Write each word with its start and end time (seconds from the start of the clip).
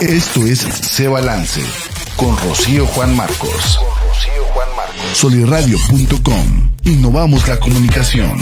Esto 0.00 0.46
es 0.46 0.60
Se 0.60 1.08
Balance 1.08 1.60
con 2.14 2.36
Rocío 2.38 2.86
Juan 2.86 3.16
Marcos. 3.16 3.80
Soliradio.com. 5.12 6.70
Innovamos 6.84 7.48
la 7.48 7.58
comunicación. 7.58 8.38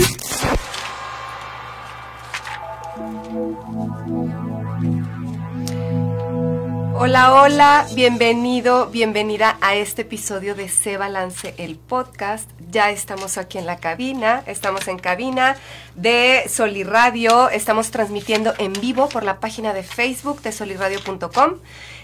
Hola, 6.99 7.35
hola, 7.35 7.87
bienvenido, 7.95 8.87
bienvenida 8.87 9.59
a 9.61 9.75
este 9.75 10.01
episodio 10.01 10.55
de 10.55 10.71
Se 10.71 10.97
Balance, 10.97 11.55
el 11.59 11.77
podcast. 11.77 12.51
Ya 12.71 12.91
estamos 12.91 13.37
aquí 13.37 13.59
en 13.59 13.67
la 13.67 13.77
cabina, 13.77 14.43
estamos 14.47 14.89
en 14.89 14.99
cabina 14.99 15.59
de 15.95 16.45
Soliradio, 16.49 17.51
estamos 17.51 17.91
transmitiendo 17.91 18.55
en 18.57 18.73
vivo 18.73 19.11
por 19.11 19.25
la 19.25 19.41
página 19.41 19.75
de 19.75 19.83
Facebook 19.83 20.41
de 20.41 20.53
soliradio.com. 20.53 21.57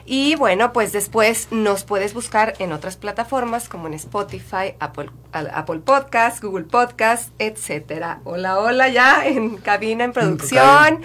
Y 0.05 0.35
bueno, 0.35 0.73
pues 0.73 0.93
después 0.93 1.49
nos 1.51 1.85
puedes 1.85 2.15
buscar 2.15 2.55
en 2.59 2.73
otras 2.73 2.97
plataformas 2.97 3.69
como 3.69 3.87
en 3.87 3.95
Spotify, 3.95 4.75
Apple, 4.81 5.11
Apple 5.33 5.81
Podcast, 5.81 6.43
Google 6.43 6.65
Podcast, 6.65 7.31
etcétera. 7.39 8.21
Hola, 8.25 8.59
hola, 8.59 8.89
ya 8.89 9.27
en 9.27 9.57
cabina, 9.59 10.05
en 10.05 10.13
producción. 10.13 11.03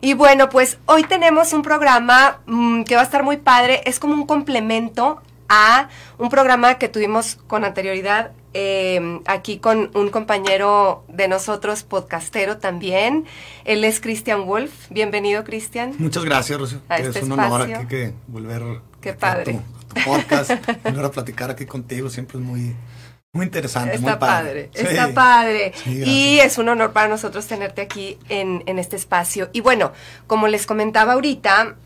Y 0.00 0.14
bueno, 0.14 0.48
pues 0.48 0.78
hoy 0.86 1.04
tenemos 1.04 1.52
un 1.52 1.62
programa 1.62 2.40
mm, 2.46 2.84
que 2.84 2.94
va 2.94 3.00
a 3.00 3.04
estar 3.04 3.22
muy 3.22 3.38
padre. 3.38 3.82
Es 3.86 3.98
como 3.98 4.14
un 4.14 4.26
complemento 4.26 5.22
a 5.48 5.88
un 6.18 6.28
programa 6.28 6.78
que 6.78 6.88
tuvimos 6.88 7.36
con 7.46 7.64
anterioridad 7.64 8.32
eh, 8.58 9.20
aquí 9.26 9.58
con 9.58 9.90
un 9.94 10.08
compañero 10.08 11.04
de 11.08 11.28
nosotros, 11.28 11.82
podcastero 11.82 12.56
también. 12.56 13.26
Él 13.64 13.84
es 13.84 14.00
Christian 14.00 14.46
Wolf. 14.46 14.72
Bienvenido, 14.88 15.44
Cristian. 15.44 15.94
Muchas 15.98 16.24
gracias, 16.24 16.58
Rocío. 16.58 16.80
Es 16.88 17.06
este 17.06 17.24
un 17.24 17.32
honor 17.32 17.62
aquí 17.62 17.86
que 17.86 18.14
volver 18.26 18.62
Qué 19.00 19.12
padre. 19.12 19.52
A, 19.52 19.54
tu, 19.54 20.00
a 20.00 20.04
tu 20.04 20.10
podcast, 20.10 20.50
volver 20.84 21.04
a 21.04 21.10
platicar 21.10 21.50
aquí 21.50 21.66
contigo 21.66 22.08
siempre 22.08 22.38
es 22.38 22.44
muy, 22.44 22.74
muy 23.32 23.44
interesante, 23.44 23.98
muy 23.98 24.10
Está 24.10 24.18
padre, 24.18 24.70
Sí. 24.74 24.86
está 24.86 25.12
padre. 25.12 25.72
Sí, 25.84 26.02
y 26.04 26.38
es 26.40 26.56
un 26.56 26.70
honor 26.70 26.92
para 26.92 27.08
nosotros 27.08 27.46
tenerte 27.46 27.82
aquí 27.82 28.18
en, 28.30 28.62
en 28.64 28.78
este 28.78 28.96
espacio. 28.96 29.50
Y 29.52 29.60
bueno, 29.60 29.92
como 30.26 30.48
les 30.48 30.64
comentaba 30.64 31.12
ahorita, 31.12 31.76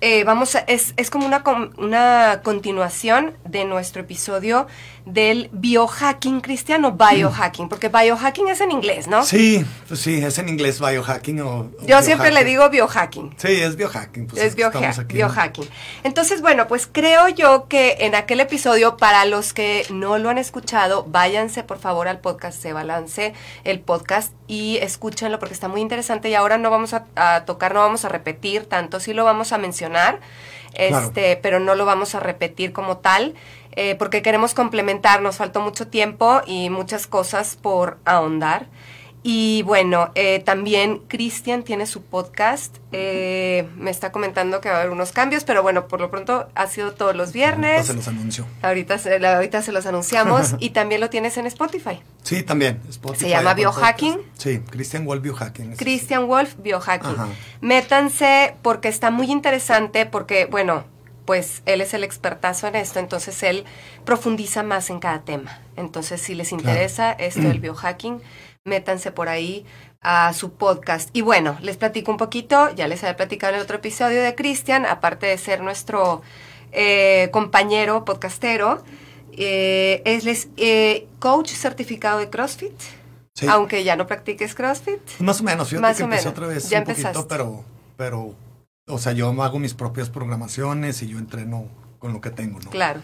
eh, 0.00 0.24
vamos 0.24 0.54
a- 0.54 0.60
es, 0.60 0.92
es 0.96 1.10
como 1.10 1.26
una, 1.26 1.42
una 1.78 2.40
continuación 2.44 3.34
de 3.44 3.64
nuestro 3.64 4.02
episodio 4.02 4.66
del 5.06 5.48
biohacking 5.52 6.40
cristiano, 6.40 6.90
biohacking, 6.92 7.68
porque 7.68 7.88
biohacking 7.88 8.48
es 8.48 8.60
en 8.60 8.72
inglés, 8.72 9.06
¿no? 9.06 9.22
Sí, 9.24 9.64
pues 9.86 10.00
sí, 10.00 10.16
es 10.16 10.36
en 10.38 10.48
inglés 10.48 10.80
biohacking 10.80 11.40
o... 11.42 11.48
o 11.60 11.70
Yo 11.86 12.02
siempre 12.02 12.32
le 12.32 12.42
digo 12.44 12.68
biohacking. 12.70 13.34
Sí, 13.36 13.60
es 13.60 13.76
biohacking. 13.76 14.26
Pues 14.26 14.42
es 14.42 14.56
que 14.56 14.62
estamos 14.62 14.88
bioha- 14.96 15.00
aquí, 15.02 15.18
¿no? 15.18 15.28
biohacking. 15.28 15.68
Entonces, 16.02 16.40
bueno, 16.42 16.66
pues 16.66 16.88
creo 16.90 17.28
yo 17.28 17.68
que 17.68 17.98
en 18.00 18.16
aquel 18.16 18.40
episodio, 18.40 18.96
para 18.96 19.24
los 19.26 19.52
que 19.52 19.86
no 19.90 20.18
lo 20.18 20.28
han 20.28 20.38
escuchado, 20.38 21.04
váyanse 21.08 21.62
por 21.62 21.78
favor 21.78 22.08
al 22.08 22.18
podcast 22.18 22.60
Se 22.60 22.72
Balance, 22.72 23.32
el 23.62 23.78
podcast, 23.78 24.32
y 24.48 24.78
escúchenlo 24.78 25.38
porque 25.38 25.54
está 25.54 25.68
muy 25.68 25.80
interesante. 25.82 26.28
Y 26.30 26.34
ahora 26.34 26.58
no 26.58 26.68
vamos 26.70 26.94
a, 26.94 27.06
a 27.14 27.44
tocar, 27.44 27.74
no 27.74 27.80
vamos 27.80 28.04
a 28.04 28.08
repetir 28.08 28.66
tanto, 28.66 28.98
sí 28.98 29.12
lo 29.12 29.24
vamos 29.24 29.52
a 29.52 29.58
mencionar, 29.58 29.85
Este, 30.74 31.36
pero 31.36 31.58
no 31.58 31.74
lo 31.74 31.86
vamos 31.86 32.14
a 32.14 32.20
repetir 32.20 32.72
como 32.72 32.98
tal. 32.98 33.34
eh, 33.78 33.94
porque 33.94 34.22
queremos 34.22 34.54
complementar, 34.54 35.20
nos 35.20 35.36
faltó 35.36 35.60
mucho 35.60 35.88
tiempo 35.88 36.40
y 36.46 36.70
muchas 36.70 37.06
cosas 37.06 37.56
por 37.60 37.98
ahondar. 38.06 38.68
Y 39.28 39.62
bueno, 39.62 40.12
eh, 40.14 40.38
también 40.38 40.98
Cristian 41.08 41.64
tiene 41.64 41.86
su 41.86 42.02
podcast. 42.02 42.76
eh, 42.92 43.68
me 43.76 43.90
está 43.90 44.12
comentando 44.12 44.60
que 44.60 44.68
va 44.68 44.76
a 44.76 44.80
haber 44.82 44.92
unos 44.92 45.10
cambios, 45.10 45.42
pero 45.42 45.64
bueno, 45.64 45.88
por 45.88 46.00
lo 46.00 46.12
pronto 46.12 46.48
ha 46.54 46.68
sido 46.68 46.92
todos 46.92 47.16
los 47.16 47.30
Ahorita 47.30 47.36
viernes. 47.36 47.86
se 47.88 47.94
los 47.94 48.06
anuncio. 48.06 48.46
Ahorita 48.62 48.98
se, 48.98 49.26
ahorita 49.26 49.62
se 49.62 49.72
los 49.72 49.84
anunciamos 49.84 50.54
y 50.60 50.70
también 50.70 51.00
lo 51.00 51.10
tienes 51.10 51.36
en 51.38 51.46
Spotify. 51.46 52.00
Sí, 52.22 52.44
también. 52.44 52.80
Spotify, 52.88 53.24
Se 53.24 53.30
llama 53.30 53.54
Biohacking. 53.54 54.14
Podcast. 54.14 54.40
Sí, 54.40 54.60
Christian 54.70 55.04
Wall 55.08 55.18
Biohacking. 55.18 55.74
Christian 55.74 56.28
Wolf, 56.28 56.54
Biohacking. 56.58 57.10
Ajá. 57.10 57.26
Métanse 57.60 58.54
porque 58.62 58.86
está 58.86 59.10
muy 59.10 59.32
interesante, 59.32 60.06
porque 60.06 60.46
bueno, 60.46 60.84
pues 61.24 61.62
él 61.66 61.80
es 61.80 61.92
el 61.94 62.04
expertazo 62.04 62.68
en 62.68 62.76
esto, 62.76 63.00
entonces 63.00 63.42
él 63.42 63.64
profundiza 64.04 64.62
más 64.62 64.88
en 64.88 65.00
cada 65.00 65.22
tema. 65.22 65.58
Entonces, 65.74 66.20
si 66.22 66.36
les 66.36 66.52
interesa 66.52 67.10
esto 67.10 67.40
del 67.40 67.58
biohacking, 67.58 68.20
métanse 68.66 69.12
por 69.12 69.28
ahí 69.28 69.64
a 70.02 70.32
su 70.34 70.52
podcast. 70.52 71.08
Y 71.12 71.22
bueno, 71.22 71.56
les 71.62 71.76
platico 71.76 72.10
un 72.10 72.18
poquito, 72.18 72.74
ya 72.74 72.86
les 72.88 73.02
había 73.02 73.16
platicado 73.16 73.52
en 73.52 73.58
el 73.58 73.62
otro 73.64 73.76
episodio 73.76 74.22
de 74.22 74.34
Cristian, 74.34 74.84
aparte 74.84 75.26
de 75.26 75.38
ser 75.38 75.62
nuestro 75.62 76.22
eh, 76.72 77.30
compañero 77.32 78.04
podcastero, 78.04 78.82
eh, 79.32 80.02
es 80.04 80.48
eh, 80.56 81.06
coach 81.18 81.50
certificado 81.50 82.18
de 82.18 82.28
CrossFit. 82.28 82.78
Sí. 83.34 83.46
Aunque 83.48 83.84
ya 83.84 83.96
no 83.96 84.06
practiques 84.06 84.54
CrossFit. 84.54 85.00
Más 85.18 85.40
o 85.40 85.44
menos, 85.44 85.68
fíjate 85.68 85.82
Más 85.82 85.96
que 85.96 86.02
o 86.02 86.06
empecé 86.06 86.22
menos. 86.24 86.38
otra 86.38 86.46
vez 86.46 86.68
Ya 86.70 86.78
un 86.78 86.84
poquito, 86.84 87.08
empezaste. 87.08 87.28
pero, 87.28 87.64
pero, 87.96 88.34
o 88.86 88.98
sea, 88.98 89.12
yo 89.12 89.30
hago 89.42 89.58
mis 89.58 89.74
propias 89.74 90.08
programaciones 90.08 91.02
y 91.02 91.08
yo 91.08 91.18
entreno 91.18 91.68
con 92.06 92.12
lo 92.12 92.20
que 92.20 92.30
tengo, 92.30 92.60
¿no? 92.60 92.70
Claro. 92.70 93.00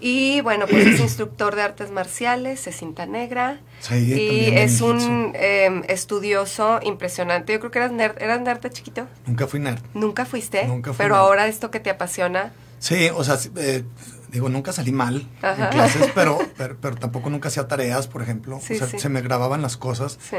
Y 0.00 0.40
bueno, 0.42 0.66
pues 0.66 0.86
es 0.86 1.00
instructor 1.00 1.54
de 1.56 1.62
artes 1.62 1.90
marciales, 1.90 2.66
es 2.66 2.76
cinta 2.76 3.04
negra. 3.04 3.60
Sí, 3.80 3.94
y 4.14 4.56
es 4.56 4.80
un 4.80 5.32
eh, 5.34 5.82
estudioso 5.88 6.78
impresionante. 6.82 7.52
Yo 7.52 7.58
creo 7.60 7.70
que 7.70 7.78
eras 7.80 7.92
nerd, 7.92 8.16
eras 8.22 8.40
nerd 8.40 8.60
de 8.60 8.70
chiquito. 8.70 9.06
Nunca 9.26 9.46
fui 9.48 9.60
nerd. 9.60 9.80
Nunca 9.94 10.24
fuiste. 10.24 10.64
Nunca 10.66 10.92
fui 10.92 10.98
Pero 11.04 11.14
nerd. 11.16 11.24
ahora 11.24 11.46
esto 11.48 11.70
que 11.70 11.80
te 11.80 11.90
apasiona. 11.90 12.52
Sí, 12.78 13.08
o 13.12 13.24
sea, 13.24 13.36
eh, 13.56 13.82
digo, 14.30 14.48
nunca 14.48 14.72
salí 14.72 14.92
mal 14.92 15.26
Ajá. 15.42 15.64
en 15.64 15.70
clases, 15.72 16.10
pero, 16.14 16.38
pero, 16.56 16.76
pero 16.80 16.94
tampoco 16.96 17.28
nunca 17.28 17.48
hacía 17.48 17.66
tareas, 17.68 18.06
por 18.06 18.22
ejemplo. 18.22 18.60
Sí, 18.62 18.74
o 18.74 18.78
sea, 18.78 18.86
sí. 18.86 18.98
se 19.00 19.08
me 19.08 19.20
grababan 19.20 19.60
las 19.62 19.76
cosas. 19.76 20.16
Sí. 20.22 20.36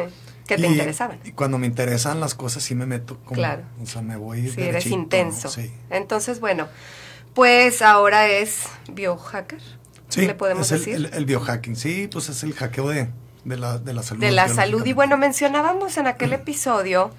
Que 0.48 0.56
te 0.56 0.62
Y- 0.68 0.72
interesaban. 0.72 1.20
Y 1.26 1.34
cuando 1.34 1.58
me 1.60 1.68
interesan 1.68 2.22
las 2.22 2.34
cosas, 2.34 2.64
sí 2.64 2.74
me 2.76 2.86
meto 2.86 3.18
como. 3.26 3.36
Claro. 3.36 3.64
O 3.84 3.86
sea, 3.86 4.02
me 4.02 4.16
voy. 4.16 4.48
Sí, 4.50 4.62
eres 4.64 4.86
intenso. 4.88 5.50
Sí. 5.50 5.70
Entonces, 5.90 6.40
bueno, 6.40 6.68
pues 7.34 7.82
ahora 7.82 8.28
es 8.28 8.64
biohacker. 8.92 9.62
Sí, 10.10 10.26
¿Le 10.26 10.34
podemos 10.34 10.72
es 10.72 10.72
el, 10.72 10.80
decir? 10.80 10.96
El, 10.96 11.14
el 11.14 11.26
biohacking, 11.26 11.76
sí, 11.76 12.10
pues 12.12 12.30
es 12.30 12.42
el 12.44 12.54
hackeo 12.54 12.90
de, 12.90 13.10
de, 13.46 13.58
la, 13.58 13.78
de 13.78 13.94
la 13.94 14.02
salud. 14.04 14.22
de 14.22 14.32
la 14.32 14.48
salud. 14.50 14.86
Y 14.86 14.94
bueno, 14.94 15.18
mencionábamos 15.18 15.98
en 15.98 16.08
aquel 16.08 16.34
episodio, 16.34 17.12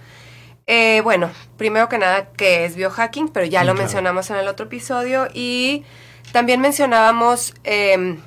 eh, 0.66 1.00
bueno, 1.02 1.30
primero 1.56 1.88
que 1.88 1.98
nada 1.98 2.30
que 2.32 2.64
es 2.64 2.74
biohacking, 2.74 3.28
pero 3.28 3.46
ya 3.46 3.60
Sí, 3.60 3.66
lo 3.66 3.72
claro. 3.72 3.78
mencionamos 3.84 4.30
en 4.30 4.36
el 4.36 4.48
otro 4.48 4.66
episodio. 4.66 5.28
Y 5.34 5.84
también 6.32 6.60
mencionábamos, 6.60 7.54
eh, 7.64 8.18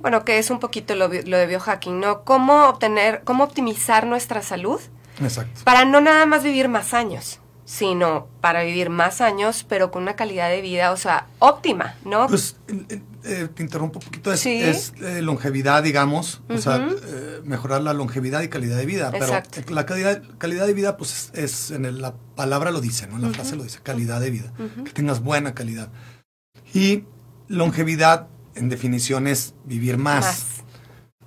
bueno, 0.00 0.24
que 0.24 0.38
es 0.38 0.50
un 0.50 0.58
poquito 0.58 0.94
lo, 0.94 1.08
lo 1.08 1.36
de 1.36 1.46
biohacking, 1.46 2.00
¿no? 2.00 2.24
Cómo 2.24 2.64
obtener, 2.68 3.22
cómo 3.24 3.44
optimizar 3.44 4.06
nuestra 4.06 4.40
salud 4.42 4.80
Exacto. 5.22 5.60
para 5.64 5.84
no 5.84 6.00
nada 6.00 6.24
más 6.24 6.42
vivir 6.44 6.68
más 6.68 6.94
años, 6.94 7.40
sino 7.68 8.28
para 8.40 8.62
vivir 8.62 8.88
más 8.88 9.20
años, 9.20 9.66
pero 9.68 9.90
con 9.90 10.02
una 10.04 10.16
calidad 10.16 10.48
de 10.48 10.62
vida, 10.62 10.90
o 10.90 10.96
sea, 10.96 11.26
óptima, 11.38 11.96
¿no? 12.02 12.26
Pues 12.26 12.56
eh, 12.66 13.02
eh, 13.24 13.48
te 13.54 13.62
interrumpo 13.62 13.98
un 13.98 14.06
poquito, 14.06 14.32
es, 14.32 14.40
Sí. 14.40 14.58
es, 14.58 14.94
eh, 15.02 15.20
longevidad, 15.20 15.82
digamos, 15.82 16.40
o 16.48 16.56
sea, 16.56 16.88
eh, 16.88 17.42
mejorar 17.44 17.82
la 17.82 17.92
longevidad 17.92 18.40
y 18.40 18.48
calidad 18.48 18.78
de 18.78 18.86
vida, 18.86 19.10
Exacto. 19.12 19.50
pero 19.62 19.74
la 19.74 19.84
calidad, 19.84 20.22
calidad 20.38 20.66
de 20.66 20.72
vida, 20.72 20.96
pues 20.96 21.30
es, 21.34 21.38
es 21.44 21.70
en 21.70 21.84
el- 21.84 22.00
la 22.00 22.14
palabra 22.36 22.70
lo 22.70 22.80
dice, 22.80 23.06
¿no? 23.06 23.18
La 23.18 23.28
frase 23.28 23.54
lo 23.54 23.64
dice, 23.64 23.80
calidad 23.82 24.18
de 24.22 24.30
vida, 24.30 24.50
que 24.86 24.92
tengas 24.92 25.20
buena 25.20 25.52
calidad. 25.54 25.90
Y 26.72 27.04
longevidad, 27.48 28.28
en 28.54 28.70
definición, 28.70 29.26
es 29.26 29.52
vivir 29.66 29.98
más, 29.98 30.24
Más. 30.24 30.46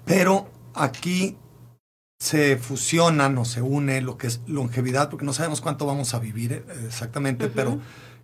pero 0.05 0.49
aquí 0.73 1.37
se 2.21 2.55
fusionan 2.57 3.35
o 3.39 3.45
se 3.45 3.63
une 3.63 3.99
lo 3.99 4.15
que 4.15 4.27
es 4.27 4.41
longevidad, 4.45 5.09
porque 5.09 5.25
no 5.25 5.33
sabemos 5.33 5.59
cuánto 5.59 5.87
vamos 5.87 6.13
a 6.13 6.19
vivir 6.19 6.53
eh, 6.53 6.63
exactamente, 6.85 7.47
pero 7.47 7.79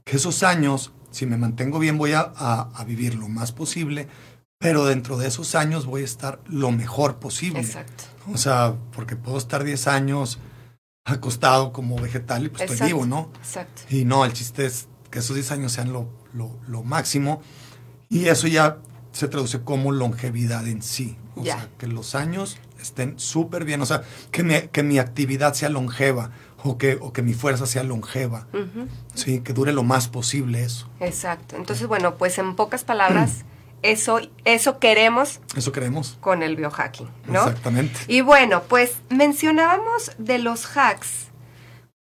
que 0.05 0.17
esos 0.17 0.43
años, 0.43 0.91
si 1.09 1.25
me 1.25 1.35
mantengo 1.35 1.79
bien, 1.79 1.97
voy 1.97 2.11
a, 2.13 2.31
a- 2.35 2.69
a 2.75 2.83
vivir 2.83 3.15
lo 3.15 3.27
más 3.27 3.51
posible, 3.53 4.07
pero 4.59 4.85
dentro 4.85 5.17
de 5.17 5.27
esos 5.27 5.55
años 5.55 5.87
voy 5.87 6.03
a 6.03 6.05
estar 6.05 6.39
lo 6.47 6.69
mejor 6.71 7.15
posible. 7.15 7.61
Exacto. 7.61 8.03
O 8.31 8.37
sea, 8.37 8.75
porque 8.93 9.15
puedo 9.15 9.39
estar 9.39 9.63
10 9.63 9.87
años 9.87 10.37
acostado 11.05 11.73
como 11.73 11.95
vegetal 11.95 12.45
y 12.45 12.49
pues 12.49 12.69
estoy 12.69 12.87
vivo, 12.89 13.07
¿no? 13.07 13.31
Exacto. 13.39 13.81
Y 13.89 14.05
no, 14.05 14.25
el 14.25 14.33
chiste 14.33 14.67
es 14.67 14.87
que 15.09 15.19
esos 15.19 15.35
10 15.35 15.51
años 15.53 15.71
sean 15.71 15.91
lo, 15.91 16.07
lo- 16.33 16.59
lo 16.67 16.83
máximo 16.83 17.41
y 18.09 18.25
eso 18.27 18.45
ya 18.47 18.77
se 19.11 19.27
traduce 19.27 19.61
como 19.61 19.91
longevidad 19.91 20.67
en 20.67 20.83
sí. 20.83 21.17
O 21.37 21.43
Ya. 21.43 21.55
sea, 21.57 21.69
que 21.77 21.87
los 21.87 22.15
años 22.15 22.57
estén 22.81 23.19
súper 23.19 23.63
bien, 23.65 23.81
o 23.81 23.85
sea, 23.85 24.03
que 24.31 24.43
mi, 24.43 24.61
que 24.71 24.83
mi 24.83 24.99
actividad 24.99 25.53
sea 25.53 25.69
longeva 25.69 26.31
o 26.63 26.77
que, 26.77 26.97
o 26.99 27.13
que 27.13 27.21
mi 27.21 27.33
fuerza 27.33 27.65
sea 27.65 27.83
longeva, 27.83 28.47
sí, 29.13 29.39
que 29.41 29.53
dure 29.53 29.71
lo 29.73 29.83
más 29.83 30.07
posible 30.07 30.63
eso. 30.63 30.89
Exacto. 30.99 31.55
Entonces, 31.55 31.87
bueno, 31.87 32.15
pues 32.15 32.37
en 32.39 32.55
pocas 32.55 32.83
palabras, 32.83 33.45
eso, 33.83 34.19
eso 34.43 34.79
queremos 34.79 35.39
Eso 35.55 35.71
queremos. 35.71 36.17
con 36.19 36.41
el 36.43 36.55
biohacking, 36.55 37.07
¿no? 37.27 37.39
Exactamente. 37.43 37.99
Y 38.07 38.21
bueno, 38.21 38.63
pues 38.63 38.93
mencionábamos 39.09 40.11
de 40.17 40.39
los 40.39 40.65
hacks, 40.75 41.27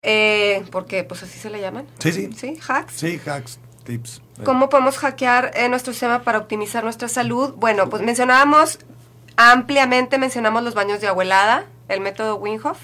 eh, 0.02 0.64
porque 0.70 1.04
pues 1.04 1.22
así 1.22 1.38
se 1.38 1.50
le 1.50 1.60
llaman. 1.60 1.86
Sí, 1.98 2.12
sí. 2.12 2.30
¿Sí? 2.36 2.58
Hacks. 2.68 2.94
Sí, 2.94 3.20
hacks. 3.26 3.58
tips. 3.84 4.22
¿Cómo 4.44 4.68
podemos 4.68 4.96
hackear 4.98 5.52
eh, 5.54 5.68
nuestro 5.68 5.92
sistema 5.92 6.22
para 6.22 6.38
optimizar 6.38 6.84
nuestra 6.84 7.08
salud? 7.08 7.54
Bueno, 7.56 7.88
pues 7.90 8.02
mencionábamos 8.02 8.78
ampliamente, 9.36 10.18
mencionamos 10.18 10.62
los 10.62 10.74
baños 10.74 11.00
de 11.00 11.08
abuelada, 11.08 11.66
el 11.88 12.00
método 12.00 12.36
Winhoff. 12.36 12.78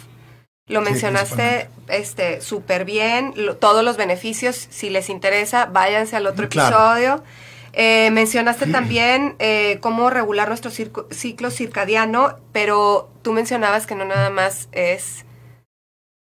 Lo 0.67 0.81
Sí, 0.81 0.91
mencionaste 0.91 1.69
este 1.89 2.41
súper 2.41 2.85
bien, 2.85 3.33
lo- 3.35 3.57
todos 3.57 3.85
los 3.85 3.97
beneficios, 3.97 4.69
si 4.71 4.89
les 4.91 5.09
interesa, 5.11 5.67
váyanse 5.67 6.17
al 6.17 6.27
otro 6.27 6.49
Claro. 6.49 6.77
episodio. 6.77 7.25
Eh, 7.73 8.11
mencionaste 8.13 8.67
también 8.67 9.37
eh, 9.39 9.79
cómo 9.81 10.11
regular 10.11 10.49
nuestro 10.49 10.71
circo- 10.71 11.07
ciclo 11.13 11.51
circadiano, 11.51 12.37
pero 12.53 13.11
tú 13.23 13.33
mencionabas 13.33 13.87
que 13.87 13.95
no 13.95 14.05
nada 14.05 14.31
más 14.31 14.69
es 14.73 15.25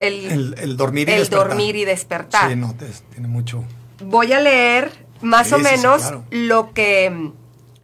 el, 0.01 0.31
El, 0.31 0.55
el 0.59 0.77
dormir 0.77 1.09
y 1.09 1.13
el 1.13 1.19
despertar. 1.21 1.49
dormir 1.49 1.77
y 1.77 1.85
despertar. 1.85 2.51
Sí, 2.51 2.57
no, 2.57 2.75
te- 2.75 2.87
tiene 3.13 3.29
mucho. 3.29 3.65
Voy 4.05 4.33
a 4.33 4.41
leer 4.41 4.91
más 5.21 5.49
Sí, 5.49 5.55
o 5.55 5.57
sí, 5.59 5.63
menos 5.63 6.03
claro. 6.03 6.25
lo 6.31 6.73
que 6.75 7.31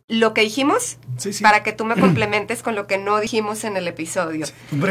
lo 0.08 0.32
que 0.34 0.40
dijimos 0.40 0.96
Sí, 1.19 1.32
sí. 1.32 1.43
para 1.43 1.62
que 1.62 1.72
tú 1.72 1.84
me 1.84 1.94
complementes 2.00 2.62
con 2.62 2.75
lo 2.75 2.87
que 2.87 2.99
no 2.99 3.20
dijimos 3.20 3.64
en 3.64 3.76
el 3.76 3.87
episodio. 3.88 4.46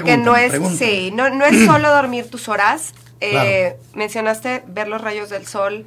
que 0.06 0.18
no 0.18 0.36
es, 0.36 0.54
sí, 0.78 1.12
no, 1.14 1.30
no 1.30 1.46
es 1.46 1.66
solo 1.66 1.90
dormir 1.92 2.30
tus 2.30 2.48
horas. 2.48 2.94
Eh, 3.19 3.75
Mencionaste 3.94 4.64
ver 4.68 4.88
los 4.88 5.02
rayos 5.02 5.30
del 5.30 5.48
sol 5.48 5.86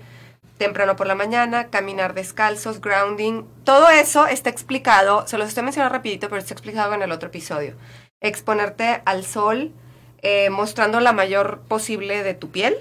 temprano 0.59 0.95
por 0.97 1.07
la 1.07 1.15
mañana, 1.15 1.69
caminar 1.69 2.13
descalzos, 2.13 2.81
grounding. 2.83 3.45
Todo 3.65 3.89
eso 3.89 4.27
está 4.27 4.51
explicado, 4.51 5.27
se 5.27 5.39
los 5.39 5.49
estoy 5.49 5.63
mencionando 5.63 5.95
rapidito, 5.95 6.29
pero 6.29 6.41
está 6.41 6.53
explicado 6.53 6.93
en 6.93 7.01
el 7.03 7.13
otro 7.13 7.29
episodio. 7.29 7.77
Exponerte 8.21 9.01
al 9.07 9.25
sol, 9.25 9.73
eh, 10.23 10.51
mostrando 10.51 11.01
la 11.01 11.13
mayor 11.13 11.61
posible 11.67 12.23
de 12.23 12.35
tu 12.35 12.51
piel. 12.51 12.77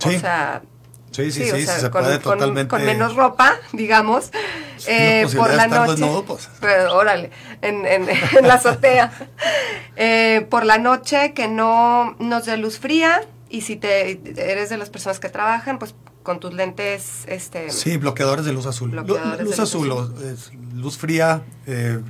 Sí. 0.00 0.16
O 0.16 0.18
sea, 0.18 0.62
Sí, 1.10 1.32
sí, 1.32 1.42
Sí, 1.44 1.50
sí, 1.50 1.62
o 1.62 1.66
sea, 1.66 1.78
se 1.80 1.90
con, 1.90 2.02
puede 2.04 2.20
con- 2.20 2.34
totalmente. 2.38 2.68
con 2.70 2.84
menos 2.84 3.16
ropa, 3.16 3.56
digamos, 3.72 4.26
Sí, 4.76 4.86
eh, 4.88 5.26
por 5.36 5.52
la 5.52 5.66
noche. 5.66 5.90
desnudo, 5.92 6.24
pues. 6.24 6.48
Pero, 6.60 6.94
órale, 6.96 7.30
en, 7.62 7.84
en- 7.84 8.08
en 8.38 8.46
la 8.48 8.54
azotea. 8.54 9.12
Eh, 9.96 10.46
por 10.48 10.64
la 10.64 10.78
noche 10.78 11.34
que 11.34 11.46
no 11.46 12.16
nos 12.18 12.46
dé 12.46 12.56
luz 12.56 12.78
fría 12.78 13.20
y 13.50 13.60
si 13.62 13.76
te 13.76 14.12
eres 14.50 14.70
de 14.70 14.78
las 14.78 14.88
personas 14.88 15.20
que 15.20 15.28
trabajan, 15.28 15.78
pues 15.78 15.94
con 16.22 16.40
tus 16.40 16.54
lentes, 16.54 17.24
este, 17.26 17.70
Sí, 17.70 17.96
bloqueadores 17.98 18.44
de 18.46 18.52
luz 18.52 18.64
azul. 18.66 18.90
De 18.92 18.96
luz 19.02 19.18
luz 19.40 19.58
azul, 19.58 20.14
es 20.24 20.52
luz 20.74 20.96
fría. 20.96 21.42
eh, 21.66 22.00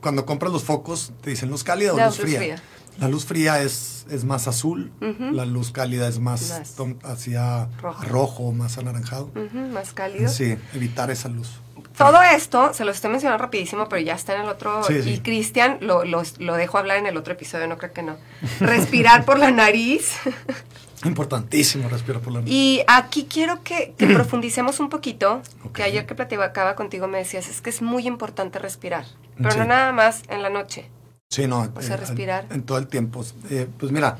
cuando 0.00 0.24
compras 0.24 0.52
los 0.52 0.62
focos, 0.62 1.12
te 1.20 1.30
dicen 1.30 1.50
luz 1.50 1.64
cálida 1.64 1.94
o 1.94 1.96
luz 1.96 2.06
luz 2.06 2.16
fría. 2.18 2.38
fría. 2.38 2.62
La 3.00 3.08
luz 3.08 3.24
fría 3.24 3.62
es, 3.62 4.06
es 4.10 4.24
más 4.24 4.46
azul, 4.46 4.92
la 5.00 5.44
luz 5.46 5.72
cálida 5.72 6.06
es 6.06 6.18
más, 6.20 6.50
Más 6.50 6.74
tom- 6.76 6.98
hacia 7.02 7.66
rojo. 7.80 8.04
rojo, 8.04 8.52
más 8.52 8.76
anaranjado. 8.78 9.30
más 9.72 9.92
cálido. 9.92 10.28
Sí, 10.28 10.56
evitar 10.74 11.10
esa 11.10 11.28
luz. 11.28 11.50
Todo 11.96 12.20
esto, 12.22 12.72
se 12.72 12.84
lo 12.84 12.92
estoy 12.92 13.10
mencionando 13.10 13.42
rapidísimo, 13.42 13.88
pero 13.88 14.00
ya 14.02 14.14
está 14.14 14.34
en 14.34 14.42
el 14.42 14.48
otro. 14.48 14.82
Sí, 14.84 15.02
sí. 15.02 15.10
Y 15.14 15.18
Cristian 15.20 15.78
lo, 15.80 16.04
lo, 16.04 16.22
lo 16.38 16.54
dejo 16.54 16.78
hablar 16.78 16.98
en 16.98 17.06
el 17.06 17.16
otro 17.16 17.32
episodio, 17.34 17.66
no 17.66 17.76
creo 17.78 17.92
que 17.92 18.02
no. 18.02 18.16
Respirar 18.60 19.24
por 19.24 19.38
la 19.38 19.50
nariz. 19.50 20.12
Importantísimo 21.04 21.88
respirar 21.88 22.20
por 22.20 22.32
la 22.32 22.40
nariz. 22.40 22.52
Y 22.54 22.82
aquí 22.86 23.26
quiero 23.28 23.62
que, 23.62 23.94
que 23.96 24.06
profundicemos 24.14 24.80
un 24.80 24.88
poquito, 24.90 25.42
que 25.72 25.82
ayer 25.82 26.06
que 26.06 26.14
platicaba 26.14 26.74
contigo 26.74 27.06
me 27.08 27.18
decías, 27.18 27.48
es 27.48 27.60
que 27.60 27.70
es 27.70 27.80
muy 27.82 28.06
importante 28.06 28.58
respirar, 28.58 29.04
pero 29.38 29.52
Sí. 29.52 29.58
no 29.58 29.64
nada 29.64 29.92
más 29.92 30.22
en 30.28 30.42
la 30.42 30.50
noche. 30.50 30.90
Sí, 31.30 31.46
no. 31.46 31.72
O 31.74 31.82
sea, 31.82 31.96
respirar. 31.96 32.46
En, 32.50 32.56
en 32.56 32.62
todo 32.64 32.78
el 32.78 32.88
tiempo. 32.88 33.24
Eh, 33.50 33.68
pues 33.78 33.92
mira, 33.92 34.18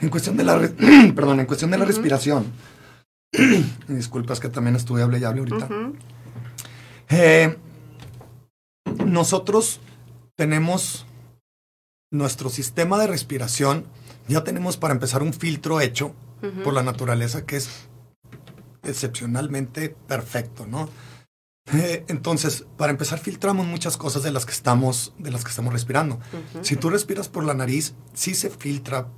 en 0.00 0.08
cuestión 0.08 0.36
de 0.36 0.44
la, 0.44 0.56
perdón, 1.14 1.40
en 1.40 1.46
cuestión 1.46 1.70
de 1.70 1.78
la 1.78 1.84
Ujú. 1.84 1.92
respiración, 1.92 2.46
disculpas 3.88 4.38
que 4.38 4.48
también 4.48 4.76
estuve 4.76 5.02
hable 5.02 5.18
y 5.18 5.24
hable 5.24 5.40
ahorita. 5.40 5.66
Ujú, 5.66 5.96
Eh, 7.10 7.56
nosotros 9.04 9.80
tenemos 10.36 11.06
nuestro 12.12 12.50
sistema 12.50 12.98
de 12.98 13.08
respiración, 13.08 13.84
ya 14.28 14.44
tenemos 14.44 14.76
para 14.76 14.94
empezar 14.94 15.22
un 15.22 15.32
filtro 15.32 15.80
hecho 15.80 16.14
ujú. 16.42 16.62
por 16.62 16.74
la 16.74 16.82
naturaleza 16.84 17.44
que 17.44 17.56
es 17.56 17.68
excepcionalmente 18.84 19.88
perfecto, 20.06 20.66
¿no? 20.66 20.88
Eh, 21.74 22.04
entonces, 22.08 22.64
para 22.76 22.90
empezar, 22.92 23.18
filtramos 23.18 23.66
muchas 23.66 23.96
cosas 23.96 24.22
de 24.22 24.30
las 24.30 24.46
que 24.46 24.52
estamos, 24.52 25.12
de 25.18 25.30
las 25.30 25.44
que 25.44 25.50
estamos 25.50 25.72
respirando. 25.72 26.18
Si 26.62 26.76
tú 26.76 26.90
respiras 26.90 27.28
por 27.28 27.44
la 27.44 27.54
nariz, 27.54 27.94
sí 28.14 28.34
se 28.34 28.50
filtra. 28.50 29.08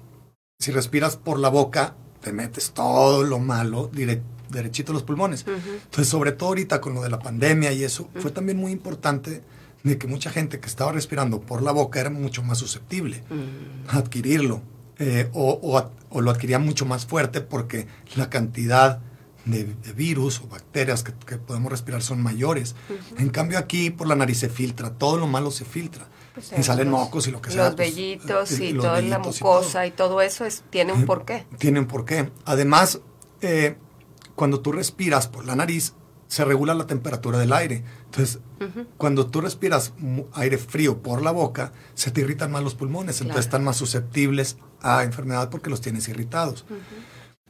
Si 0.59 0.71
respiras 0.73 1.17
por 1.17 1.39
la 1.39 1.49
boca, 1.49 1.97
te 2.21 2.33
metes 2.33 2.73
todo 2.73 3.23
lo 3.25 3.39
malo 3.39 3.91
dire- 3.93 4.23
derechito 4.51 4.93
a 4.93 4.95
los 4.95 5.05
pulmones. 5.05 5.45
Entonces, 5.47 6.09
sobre 6.09 6.33
todo 6.33 6.51
ahorita 6.51 6.81
con 6.81 6.95
lo 6.95 7.03
de 7.03 7.09
la 7.11 7.19
pandemia 7.21 7.73
y 7.73 7.85
eso, 7.85 8.09
fue 8.17 8.31
también 8.31 8.59
muy 8.59 8.73
importante 8.73 9.43
de 9.85 9.97
que 9.97 10.07
mucha 10.07 10.31
gente 10.31 10.61
que 10.61 10.67
estaba 10.67 10.93
respirando 10.93 11.41
por 11.41 11.63
la 11.63 11.73
boca 11.73 12.01
era 12.01 12.11
mucho 12.11 12.43
más 12.43 12.59
susceptible 12.59 13.23
Mm. 13.31 13.89
a 13.89 13.97
adquirirlo 13.99 14.61
eh, 14.99 15.31
o, 15.33 15.59
o 15.63 15.79
a- 15.79 15.91
o 16.11 16.21
lo 16.21 16.31
adquiría 16.31 16.59
mucho 16.59 16.85
más 16.85 17.07
fuerte 17.07 17.41
porque 17.41 17.87
la 18.17 18.29
cantidad 18.29 19.01
de, 19.45 19.65
de 19.65 19.93
virus 19.93 20.41
o 20.41 20.49
bacterias 20.49 21.03
que, 21.03 21.13
que 21.27 21.37
podemos 21.39 21.71
respirar 21.71 22.03
son 22.03 22.23
mayores. 22.23 22.75
En 23.19 23.31
cambio 23.31 23.59
aquí 23.59 23.91
por 23.91 24.07
la 24.07 24.15
nariz 24.17 24.39
se 24.39 24.49
filtra, 24.49 24.91
todo 24.95 25.17
lo 25.17 25.27
malo 25.27 25.51
se 25.51 25.65
filtra. 25.65 26.07
Pues, 26.35 26.53
y 26.59 26.63
salen 26.63 26.91
los- 26.91 27.01
mocos 27.01 27.27
y 27.27 27.31
lo 27.33 27.41
que 27.43 27.51
sea. 27.51 27.65
Los 27.67 27.75
pues, 27.75 27.95
vellitos 27.95 28.53
eh, 28.53 28.65
y 28.67 28.73
los 28.73 28.85
toda 28.85 29.01
la 29.03 29.19
vellitos 29.19 29.37
y 29.37 29.41
todo. 29.41 29.55
mucosa 29.61 29.87
y 29.87 29.91
todo 29.91 30.21
eso 30.21 30.45
es, 30.45 30.63
tiene 30.71 30.93
un 30.93 31.05
porqué. 31.07 31.47
Tienen 31.59 31.87
por 31.87 32.05
qué. 32.05 32.31
Además, 32.45 33.01
eh, 33.41 33.77
cuando 34.37 34.61
tú 34.61 34.73
respiras 34.73 35.27
por 35.27 35.45
la 35.45 35.57
nariz, 35.57 35.95
se 36.29 36.45
regula 36.45 36.75
la 36.75 36.87
temperatura 36.87 37.39
del 37.39 37.53
aire. 37.53 37.83
Entonces, 38.05 38.39
cuando 38.97 39.27
tú 39.27 39.41
respiras 39.41 39.93
aire 40.35 40.59
frío 40.59 41.03
por 41.03 41.23
la 41.23 41.33
boca, 41.33 41.73
se 41.95 42.13
te 42.13 42.21
irritan 42.21 42.53
más 42.53 42.63
los 42.63 42.77
pulmones, 42.77 43.17
Claro. 43.17 43.31
entonces 43.31 43.47
están 43.47 43.65
más 43.65 43.77
susceptibles 43.79 44.57
a 44.81 45.03
enfermedad 45.03 45.51
porque 45.51 45.71
los 45.71 45.81
tienes 45.81 46.07
irritados. 46.09 46.65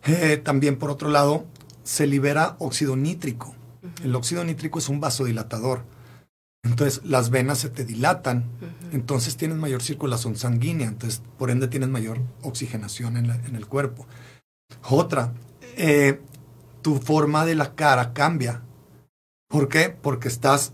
Eh, 0.05 0.41
también, 0.43 0.77
por 0.79 0.91
otro 0.91 1.11
lado, 1.11 1.45
se 1.91 2.07
libera 2.07 2.55
óxido 2.61 2.95
nítrico. 2.95 3.53
El 4.05 4.15
óxido 4.15 4.45
nítrico 4.45 4.79
es 4.79 4.89
un 4.89 5.01
vasodilatador. 5.01 5.83
Entonces, 6.63 7.01
las 7.05 7.31
venas 7.31 7.59
se 7.59 7.69
te 7.69 7.85
dilatan, 7.85 8.45
entonces 8.93 9.37
tienes 9.37 9.57
mayor 9.59 9.83
circulación 9.83 10.37
sanguínea, 10.37 10.87
entonces, 10.87 11.21
por 11.37 11.51
ende, 11.51 11.67
tienes 11.67 11.89
mayor 11.89 12.21
oxigenación 12.43 13.17
en, 13.17 13.27
la- 13.27 13.35
en 13.45 13.57
el 13.57 13.67
cuerpo. 13.67 14.07
Otra, 14.89 15.33
eh, 15.77 16.21
tu 16.83 16.99
forma 16.99 17.45
de 17.45 17.57
la 17.57 17.75
cara 17.75 18.13
cambia. 18.13 18.63
¿Por 19.49 19.69
qué? 19.69 19.89
Porque 19.91 20.29
estás 20.29 20.73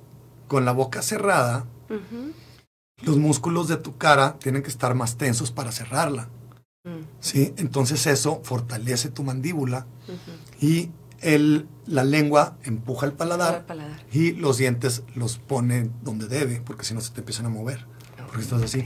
con 0.48 0.66
la 0.66 0.72
boca 0.72 1.00
cerrada, 1.00 1.64
los 3.02 3.16
músculos 3.16 3.68
de 3.68 3.78
tu 3.78 3.96
cara 3.96 4.36
tienen 4.38 4.62
que 4.62 4.68
estar 4.68 4.94
más 4.94 5.16
tensos 5.16 5.50
para 5.50 5.72
cerrarla. 5.72 6.28
Mm. 6.84 7.04
¿sí? 7.20 7.54
Entonces 7.56 8.06
eso 8.06 8.40
fortalece 8.44 9.08
tu 9.08 9.22
mandíbula 9.24 9.86
y 10.60 10.90
el, 11.20 11.68
la 11.86 12.04
lengua 12.04 12.56
empuja 12.64 13.06
el 13.06 13.12
Al 13.12 13.16
paladar 13.16 13.66
paladar. 13.66 14.04
y 14.12 14.32
los 14.32 14.58
dientes 14.58 15.02
los 15.14 15.38
pone 15.38 15.90
donde 16.02 16.26
debe, 16.28 16.60
porque 16.64 16.84
si 16.84 16.94
no 16.94 17.00
se 17.00 17.12
te 17.12 17.20
empiezan 17.20 17.46
a 17.46 17.48
mover, 17.48 17.86
porque 18.26 18.42
estás 18.42 18.62
así. 18.62 18.84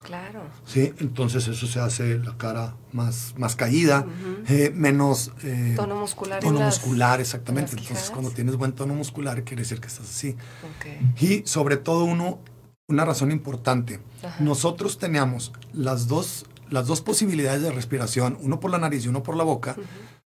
Claro. 0.00 0.42
¿sí? 0.64 0.94
Entonces 0.98 1.48
eso 1.48 1.66
se 1.66 1.80
hace 1.80 2.18
la 2.18 2.36
cara 2.36 2.76
más, 2.92 3.34
más 3.36 3.56
caída, 3.56 4.06
Ujú. 4.06 4.44
eh, 4.54 4.70
menos... 4.72 5.32
eh, 5.42 5.74
Tono 5.76 5.96
muscular. 5.96 6.38
tono 6.40 6.60
las- 6.60 6.78
muscular, 6.80 7.20
exactamente. 7.20 7.72
en 7.72 7.78
Entonces 7.80 8.10
cuando 8.10 8.30
tienes 8.30 8.54
buen 8.56 8.72
tono 8.72 8.94
muscular 8.94 9.42
quiere 9.42 9.62
decir 9.62 9.80
que 9.80 9.88
estás 9.88 10.08
así. 10.08 10.36
Ok. 10.76 11.20
Y 11.20 11.42
sobre 11.46 11.78
todo 11.78 12.04
uno, 12.04 12.38
una 12.86 13.04
razón 13.04 13.32
importante. 13.32 13.98
Ajá. 14.22 14.36
Nosotros 14.42 14.98
teníamos 14.98 15.52
las 15.72 16.06
dos, 16.06 16.46
las 16.70 16.86
dos 16.86 17.00
posibilidades 17.00 17.62
de 17.62 17.72
respiración, 17.72 18.38
uno 18.40 18.60
por 18.60 18.70
la 18.70 18.78
nariz 18.78 19.04
y 19.04 19.08
uno 19.08 19.24
por 19.24 19.36
la 19.36 19.42
boca, 19.42 19.74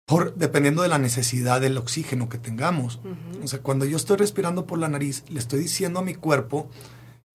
por, 0.10 0.34
dependiendo 0.36 0.82
de 0.82 0.88
la 0.88 0.98
necesidad 0.98 1.62
del 1.62 1.78
oxígeno 1.78 2.30
que 2.30 2.39
tengamos. 2.39 3.00
O 3.44 3.48
sea, 3.48 3.60
cuando 3.60 3.86
yo 3.86 3.96
estoy 3.96 4.18
respirando 4.18 4.66
por 4.66 4.80
la 4.80 4.89
nariz, 4.89 5.24
le 5.30 5.38
estoy 5.39 5.60
diciendo 5.60 6.00
a 6.00 6.04
mi 6.04 6.16
cuerpo 6.16 6.68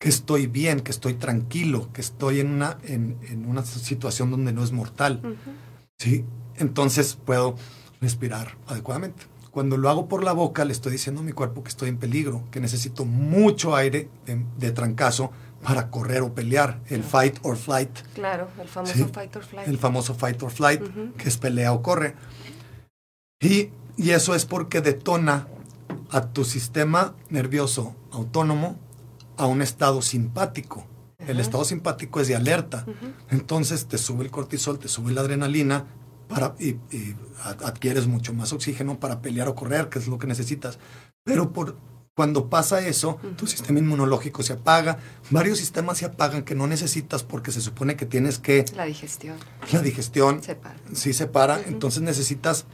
que 0.01 0.09
estoy 0.09 0.49
bien, 0.49 0.81
que 0.81 0.91
estoy 0.91 1.15
tranquilo, 1.15 1.91
que 1.93 2.01
estoy 2.01 2.41
en 2.41 2.51
una, 2.51 2.79
en, 2.83 3.17
en 3.31 3.47
una 3.47 3.65
situación 3.65 4.31
donde 4.33 4.53
no 4.53 4.65
es 4.65 4.73
mortal. 4.73 5.21
Ujú. 5.23 5.37
¿sí? 5.99 6.25
Entonces 6.57 7.17
puedo 7.25 7.55
respirar 8.01 8.57
adecuadamente. 8.67 9.23
Cuando 9.53 9.77
lo 9.77 9.89
hago 9.89 10.09
por 10.09 10.25
la 10.25 10.33
boca, 10.33 10.65
le 10.65 10.73
estoy 10.73 10.91
diciendo 10.91 11.21
a 11.21 11.25
mi 11.25 11.31
cuerpo 11.31 11.63
que 11.63 11.69
estoy 11.69 11.89
en 11.89 11.97
peligro, 11.99 12.43
que 12.51 12.59
necesito 12.61 13.05
mucho 13.05 13.77
aire 13.77 14.09
de, 14.27 14.45
de 14.59 14.73
trancazo 14.73 15.31
para 15.63 15.91
correr 15.91 16.23
o 16.23 16.35
pelear, 16.35 16.81
el 16.89 17.05
fight 17.05 17.39
or 17.43 17.57
flight, 17.57 17.89
Claro, 18.15 18.49
el 18.61 18.69
famoso 18.69 18.95
Sí. 18.95 19.07
fight 19.11 19.35
or 19.37 19.45
flight. 19.45 19.69
el 19.69 19.79
famoso 19.79 20.15
fight 20.15 20.43
or 20.43 20.51
flight, 20.51 20.83
que 21.17 21.29
es 21.29 21.39
pelea 21.39 21.73
o 21.73 21.81
corre. 21.83 22.15
Y, 23.45 23.71
y 23.97 24.11
eso 24.11 24.35
es 24.35 24.47
porque 24.47 24.81
detona 24.81 25.49
a 26.11 26.29
tu 26.33 26.45
sistema 26.45 27.15
nervioso 27.29 27.95
autónomo 28.11 28.79
a 29.37 29.47
un 29.47 29.63
estado 29.63 30.01
simpático. 30.03 30.87
El 31.19 31.41
estado 31.41 31.65
simpático 31.65 32.21
es 32.21 32.29
de 32.29 32.37
alerta. 32.37 32.87
Entonces 33.31 33.87
te 33.87 33.99
sube 33.99 34.25
el 34.25 34.31
cortisol, 34.31 34.79
te 34.79 34.89
sube 34.89 35.13
la 35.13 35.23
adrenalina, 35.23 35.87
para, 36.29 36.55
y, 36.59 36.71
y 36.91 37.17
adquieres 37.63 38.07
mucho 38.07 38.33
más 38.33 38.53
oxígeno 38.53 38.99
para 38.99 39.21
pelear 39.21 39.49
o 39.49 39.55
correr, 39.55 39.89
que 39.89 39.99
es 39.99 40.07
lo 40.07 40.19
que 40.19 40.27
necesitas. 40.27 40.79
Pero 41.23 41.53
por, 41.53 41.77
cuando 42.15 42.49
pasa 42.49 42.87
eso, 42.87 43.19
tu 43.37 43.47
sistema 43.47 43.79
inmunológico 43.79 44.43
se 44.43 44.53
apaga, 44.53 44.99
varios 45.31 45.59
sistemas 45.59 45.99
se 45.99 46.05
apagan 46.05 46.45
que 46.45 46.55
no 46.55 46.67
necesitas 46.67 47.23
porque 47.25 47.51
se 47.51 47.61
supone 47.61 47.97
que 47.97 48.07
tienes 48.07 48.39
que... 48.39 48.65
La 48.77 48.85
digestión. 48.85 49.37
La 49.73 49.81
digestión. 49.81 50.43
Se 50.43 50.55
para. 50.55 50.77
Sí, 50.93 51.13
se 51.13 51.27
para. 51.27 51.61
Entonces 51.63 52.03
necesitas, 52.03 52.67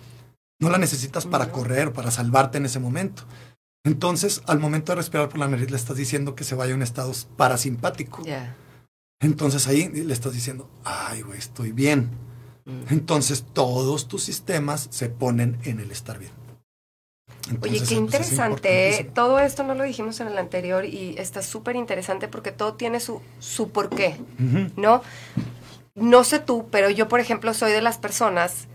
no 0.61 0.71
la 0.71 0.79
necesitas 0.79 1.27
para 1.27 1.51
correr, 1.51 1.93
para 1.93 2.11
salvarte 2.11 2.59
en 2.59 2.67
ese 2.67 2.79
momento. 2.79 3.25
Entonces, 3.85 4.43
al 4.47 4.61
momento 4.61 4.93
de 4.93 4.97
respirar 4.97 5.29
por 5.29 5.39
la 5.39 5.49
nariz, 5.49 5.71
le 5.71 5.77
estás 5.77 5.97
diciendo 5.97 6.35
que 6.35 6.45
se 6.45 6.55
vaya 6.55 6.75
a 6.75 6.77
un 6.77 6.83
estado 6.83 7.13
parasimpático. 7.37 8.23
Ya. 8.25 8.55
Entonces 9.21 9.67
ahí 9.67 9.89
le 9.89 10.13
estás 10.13 10.33
diciendo, 10.33 10.69
ay, 10.85 11.23
güey, 11.23 11.39
estoy 11.39 11.73
bien. 11.73 12.11
Mm. 12.65 12.93
Entonces 12.93 13.45
todos 13.53 14.07
tus 14.09 14.23
sistemas 14.23 14.89
se 14.91 15.09
ponen 15.09 15.59
en 15.65 15.81
el 15.81 15.91
estar 15.91 16.19
bien. 16.19 16.33
Oye, 17.63 17.79
qué 17.79 17.85
es 17.85 17.93
interesante. 17.93 19.01
¿eh? 19.01 19.11
Todo 19.15 19.39
esto 19.39 19.63
no 19.63 19.75
lo 19.75 19.85
dijimos 19.85 20.21
en 20.21 20.29
el 20.29 20.39
anterior 20.39 20.85
y 20.85 21.15
está 21.19 21.43
súper 21.43 21.75
interesante 21.77 22.29
porque 22.29 22.53
todo 22.53 22.75
tiene 22.75 23.01
su, 23.01 23.23
su 23.39 23.71
porqué. 23.71 24.21
¿no? 24.77 25.03
No 25.95 26.25
sé 26.25 26.39
tú, 26.39 26.69
pero 26.71 26.91
yo, 26.91 27.09
por 27.09 27.21
ejemplo, 27.21 27.53
soy 27.55 27.73
de 27.73 27.83
las 27.83 27.99
personas 27.99 28.69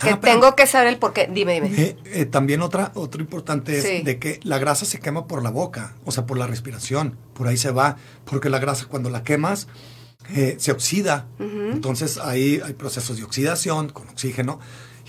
que 0.00 0.10
Ah, 0.10 0.20
tengo 0.20 0.56
que 0.56 0.66
saber 0.66 0.88
el 0.88 0.98
porqué. 0.98 1.28
Dime, 1.32 1.54
dime. 1.60 1.68
Eh, 1.80 1.96
eh, 2.06 2.24
también 2.26 2.62
otra, 2.62 2.90
otro 2.94 3.20
importante 3.20 3.78
es 3.78 3.84
Sí. 3.84 4.02
de 4.02 4.18
que 4.18 4.40
la 4.42 4.58
grasa 4.58 4.84
se 4.84 4.98
quema 4.98 5.26
por 5.26 5.42
la 5.42 5.50
boca, 5.50 5.94
o 6.04 6.10
sea, 6.12 6.26
por 6.26 6.36
la 6.38 6.46
respiración, 6.46 7.16
por 7.34 7.46
ahí 7.46 7.56
se 7.56 7.70
va, 7.70 7.96
porque 8.24 8.50
la 8.50 8.58
grasa 8.58 8.86
cuando 8.86 9.08
la 9.10 9.22
quemas 9.22 9.68
eh, 10.34 10.56
se 10.58 10.72
oxida, 10.72 11.26
entonces 11.38 12.16
ahí 12.16 12.58
hay 12.64 12.72
procesos 12.72 13.18
de 13.18 13.24
oxidación 13.24 13.90
con 13.90 14.08
oxígeno 14.08 14.58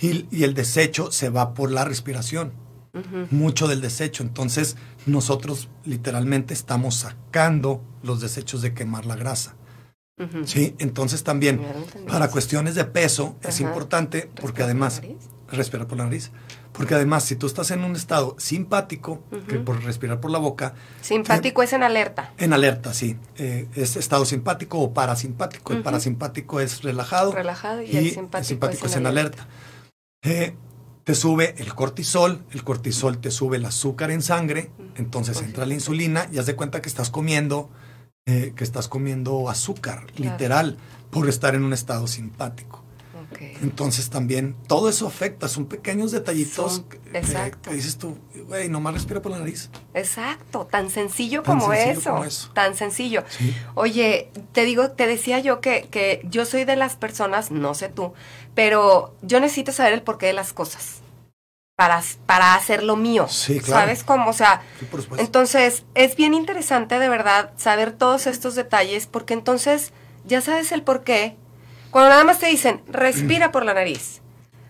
y, 0.02 0.28
y 0.30 0.44
el 0.44 0.54
desecho 0.54 1.10
se 1.10 1.30
va 1.30 1.54
por 1.54 1.72
la 1.72 1.86
respiración, 1.86 2.52
mucho 3.32 3.68
del 3.68 3.80
desecho, 3.82 4.24
entonces 4.24 4.76
nosotros 5.06 5.70
literalmente 5.86 6.54
estamos 6.54 6.96
sacando 6.96 7.82
los 8.04 8.20
desechos 8.22 8.62
de 8.62 8.74
quemar 8.74 9.06
la 9.06 9.16
grasa. 9.16 9.56
Sí, 10.46 10.76
entonces 10.80 11.24
también 11.24 11.62
para 12.08 12.30
cuestiones 12.30 12.76
de 12.76 12.86
peso 12.86 13.36
es 13.42 13.60
importante 13.60 14.30
porque 14.40 14.64
¿Respirar 14.64 14.64
por 14.64 14.64
además 14.64 15.02
respirar 15.48 15.88
por 15.88 15.98
la 15.98 16.06
nariz. 16.06 16.32
Porque 16.72 16.96
además, 16.96 17.24
si 17.24 17.36
tú 17.36 17.48
estás 17.48 17.72
en 17.72 17.84
un 17.84 17.96
estado 17.96 18.36
simpático, 18.38 19.24
que 19.48 19.60
por 19.60 19.82
respirar 19.84 20.20
por 20.20 20.32
la 20.32 20.40
boca, 20.40 20.74
Simpático 21.02 21.64
es 21.64 21.72
en 21.74 21.84
alerta. 21.84 22.34
en 22.38 22.52
alerta, 22.52 22.94
sí, 22.94 23.18
eh, 23.38 23.68
es 23.76 23.96
estado 23.96 24.26
simpático 24.26 24.80
o 24.80 24.94
parasimpático. 24.94 25.72
El 25.72 25.80
Ujú. 25.80 25.84
parasimpático 25.86 26.60
es 26.60 26.82
relajado, 26.82 27.32
Relajado 27.32 27.82
y 27.82 27.96
el 27.96 28.12
simpático 28.12 28.58
es 28.66 28.78
en 28.82 28.88
es 28.88 28.96
en 28.98 29.06
alerta. 29.08 29.48
Eh, 30.24 30.56
te 31.06 31.16
sube 31.16 31.56
el 31.60 31.74
cortisol, 31.76 32.44
el 32.52 32.64
cortisol 32.64 33.20
te 33.20 33.32
sube 33.32 33.58
el 33.58 33.66
azúcar 33.66 34.12
en 34.12 34.22
sangre, 34.22 34.72
entonces 34.96 35.42
entra 35.42 35.66
la 35.66 35.76
insulina 35.76 36.28
y 36.32 36.40
haz 36.40 36.46
de 36.48 36.56
cuenta 36.56 36.82
que 36.82 36.90
estás 36.90 37.10
comiendo, 37.10 37.70
eh, 38.28 38.54
que 38.56 38.64
estás 38.64 38.88
comiendo 38.88 39.50
azúcar, 39.52 40.08
Claro. 40.08 40.32
literal, 40.32 40.78
por 41.12 41.30
estar 41.30 41.54
en 41.54 41.64
un 41.64 41.74
estado 41.74 42.08
simpático. 42.08 42.82
Entonces 43.62 44.10
también 44.10 44.56
todo 44.68 44.88
eso 44.90 45.06
afecta, 45.08 45.48
son 45.48 45.66
pequeños 45.66 46.12
detallitos 46.12 46.74
Son- 46.76 46.84
que, 46.86 46.98
exacto. 47.20 47.70
que 47.70 47.76
dices 47.76 47.98
tú, 47.98 48.18
güey, 48.48 48.70
nomás 48.70 48.94
respira 48.96 49.22
por 49.22 49.32
la 49.32 49.40
nariz. 49.40 49.70
Exacto, 49.94 50.66
tan 50.66 50.90
sencillo 50.90 51.42
Tan 51.44 51.60
como, 51.60 51.72
sencillo 51.74 52.00
eso, 52.00 52.10
como 52.12 52.24
eso. 52.24 52.52
tan 52.54 52.76
sencillo. 52.76 53.24
Sí. 53.30 53.54
Oye, 53.76 54.32
te 54.54 54.64
digo, 54.64 54.92
te 54.92 55.06
decía 55.06 55.40
yo 55.40 55.60
que, 55.60 55.88
que 55.92 56.26
yo 56.30 56.46
soy 56.46 56.64
de 56.64 56.78
las 56.78 56.96
personas, 56.96 57.52
no 57.52 57.74
sé 57.74 57.90
tú, 57.90 58.14
pero 58.56 59.14
yo 59.22 59.40
necesito 59.40 59.72
saber 59.72 59.94
el 59.94 60.02
porqué 60.02 60.28
de 60.28 60.34
las 60.34 60.54
cosas 60.54 61.02
para, 61.76 62.02
para 62.26 62.56
hacer 62.56 62.84
lo 62.84 62.96
mío. 62.96 63.28
Sí, 63.30 63.60
claro. 63.60 63.82
¿Sabes 63.82 64.04
cómo? 64.04 64.30
O 64.30 64.34
sea, 64.34 64.62
Sí, 64.80 64.86
por 64.86 65.02
supuesto. 65.02 65.26
entonces 65.26 65.84
es 65.94 66.16
bien 66.16 66.34
interesante 66.34 67.00
de 67.00 67.10
verdad 67.10 67.52
saber 67.58 67.92
todos 67.92 68.28
estos 68.28 68.56
detalles 68.56 69.08
porque 69.08 69.34
entonces 69.34 69.92
ya 70.24 70.42
sabes 70.42 70.72
el 70.72 70.84
porqué. 70.84 71.36
Cuando 71.92 72.10
nada 72.10 72.24
más 72.24 72.40
te 72.40 72.48
dicen, 72.48 72.82
respira 72.88 73.52
por 73.52 73.66
la 73.66 73.74
nariz. 73.74 74.22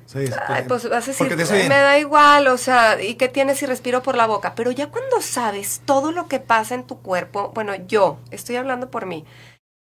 Sí, 0.06 0.20
Ay, 0.48 0.66
pues 0.68 0.88
vas 0.88 1.04
a 1.08 1.12
decir, 1.12 1.36
me 1.68 1.68
da 1.68 1.98
igual, 1.98 2.48
o 2.48 2.58
sea, 2.60 3.02
¿y 3.02 3.16
qué 3.16 3.28
tienes 3.28 3.58
si 3.58 3.66
respiro 3.66 4.04
por 4.04 4.16
la 4.16 4.28
boca? 4.28 4.54
Pero 4.54 4.70
ya 4.70 4.88
cuando 4.88 5.20
sabes 5.20 5.82
todo 5.86 6.12
lo 6.12 6.28
que 6.28 6.40
pasa 6.40 6.76
en 6.76 6.86
tu 6.86 7.00
cuerpo, 7.02 7.52
bueno, 7.56 7.74
yo 7.88 8.20
estoy 8.30 8.56
hablando 8.58 8.92
por 8.92 9.08
mí, 9.08 9.26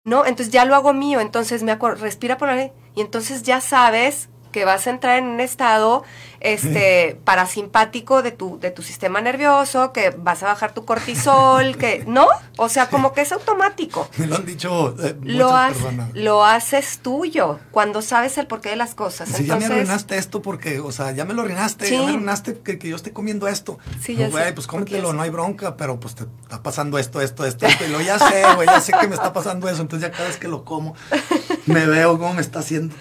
¿no? 0.04 0.24
Entonces 0.24 0.52
ya 0.52 0.64
lo 0.64 0.76
hago 0.76 0.92
mío, 0.92 1.18
entonces 1.20 1.64
me 1.64 1.72
acuerdo, 1.72 2.02
respira 2.02 2.38
por 2.38 2.46
la 2.48 2.54
nariz, 2.54 2.72
y 2.94 3.00
entonces 3.00 3.42
ya 3.42 3.60
sabes 3.60 4.28
que 4.52 4.64
vas 4.64 4.86
a 4.86 4.90
entrar 4.90 5.18
en 5.18 5.24
un 5.24 5.40
estado 5.40 6.04
este 6.42 7.18
parasimpático 7.24 8.22
de 8.22 8.32
tu 8.32 8.58
de 8.60 8.70
tu 8.70 8.82
sistema 8.82 9.20
nervioso, 9.20 9.92
que 9.92 10.10
vas 10.10 10.42
a 10.42 10.46
bajar 10.46 10.74
tu 10.74 10.84
cortisol, 10.84 11.76
que 11.76 12.04
no, 12.06 12.26
o 12.56 12.68
sea, 12.68 12.88
como 12.88 13.12
que 13.12 13.20
es 13.22 13.32
automático. 13.32 14.08
Me 14.16 14.26
lo 14.26 14.36
han 14.36 14.46
dicho 14.46 14.94
eh, 15.02 15.16
Lo, 15.22 15.46
muchas 15.46 15.60
has- 15.60 15.72
personas. 15.72 16.10
lo 16.14 16.44
haces 16.44 16.98
tuyo 17.02 17.58
cuando 17.70 18.02
sabes 18.02 18.38
el 18.38 18.46
porqué 18.46 18.70
de 18.70 18.76
las 18.76 18.94
cosas. 18.94 19.28
Sí, 19.28 19.46
ya 19.46 19.56
me 19.56 19.64
arruinaste 19.66 20.16
esto 20.18 20.42
porque, 20.42 20.80
o 20.80 20.92
sea, 20.92 21.12
ya 21.12 21.24
me 21.24 21.34
lo 21.34 21.42
arruinaste, 21.42 21.86
Sí. 21.86 21.94
ya 21.96 22.02
me 22.02 22.08
arruinaste 22.10 22.58
que, 22.60 22.78
que 22.78 22.88
yo 22.88 22.96
esté 22.96 23.12
comiendo 23.12 23.48
esto. 23.48 23.78
Sí, 24.02 24.16
ya 24.16 24.28
Güey, 24.28 24.54
pues 24.54 24.66
cómetelo, 24.66 25.12
no 25.12 25.22
hay 25.22 25.30
bronca, 25.30 25.76
pero 25.76 25.98
pues 26.00 26.14
te 26.14 26.24
está 26.42 26.62
pasando 26.62 26.98
esto, 26.98 27.20
esto, 27.20 27.44
esto, 27.44 27.66
esto. 27.66 27.84
Y 27.84 27.88
lo 27.88 28.00
ya 28.00 28.18
sé, 28.18 28.42
güey, 28.54 28.66
ya 28.66 28.80
sé 28.80 28.92
que 29.00 29.08
me 29.08 29.14
está 29.14 29.32
pasando 29.32 29.68
eso. 29.68 29.82
Entonces 29.82 30.08
ya 30.08 30.14
cada 30.16 30.28
vez 30.28 30.36
que 30.38 30.48
lo 30.48 30.64
como, 30.64 30.94
me 31.66 31.86
veo 31.86 32.18
cómo 32.18 32.34
me 32.34 32.40
está 32.40 32.60
haciendo 32.60 32.94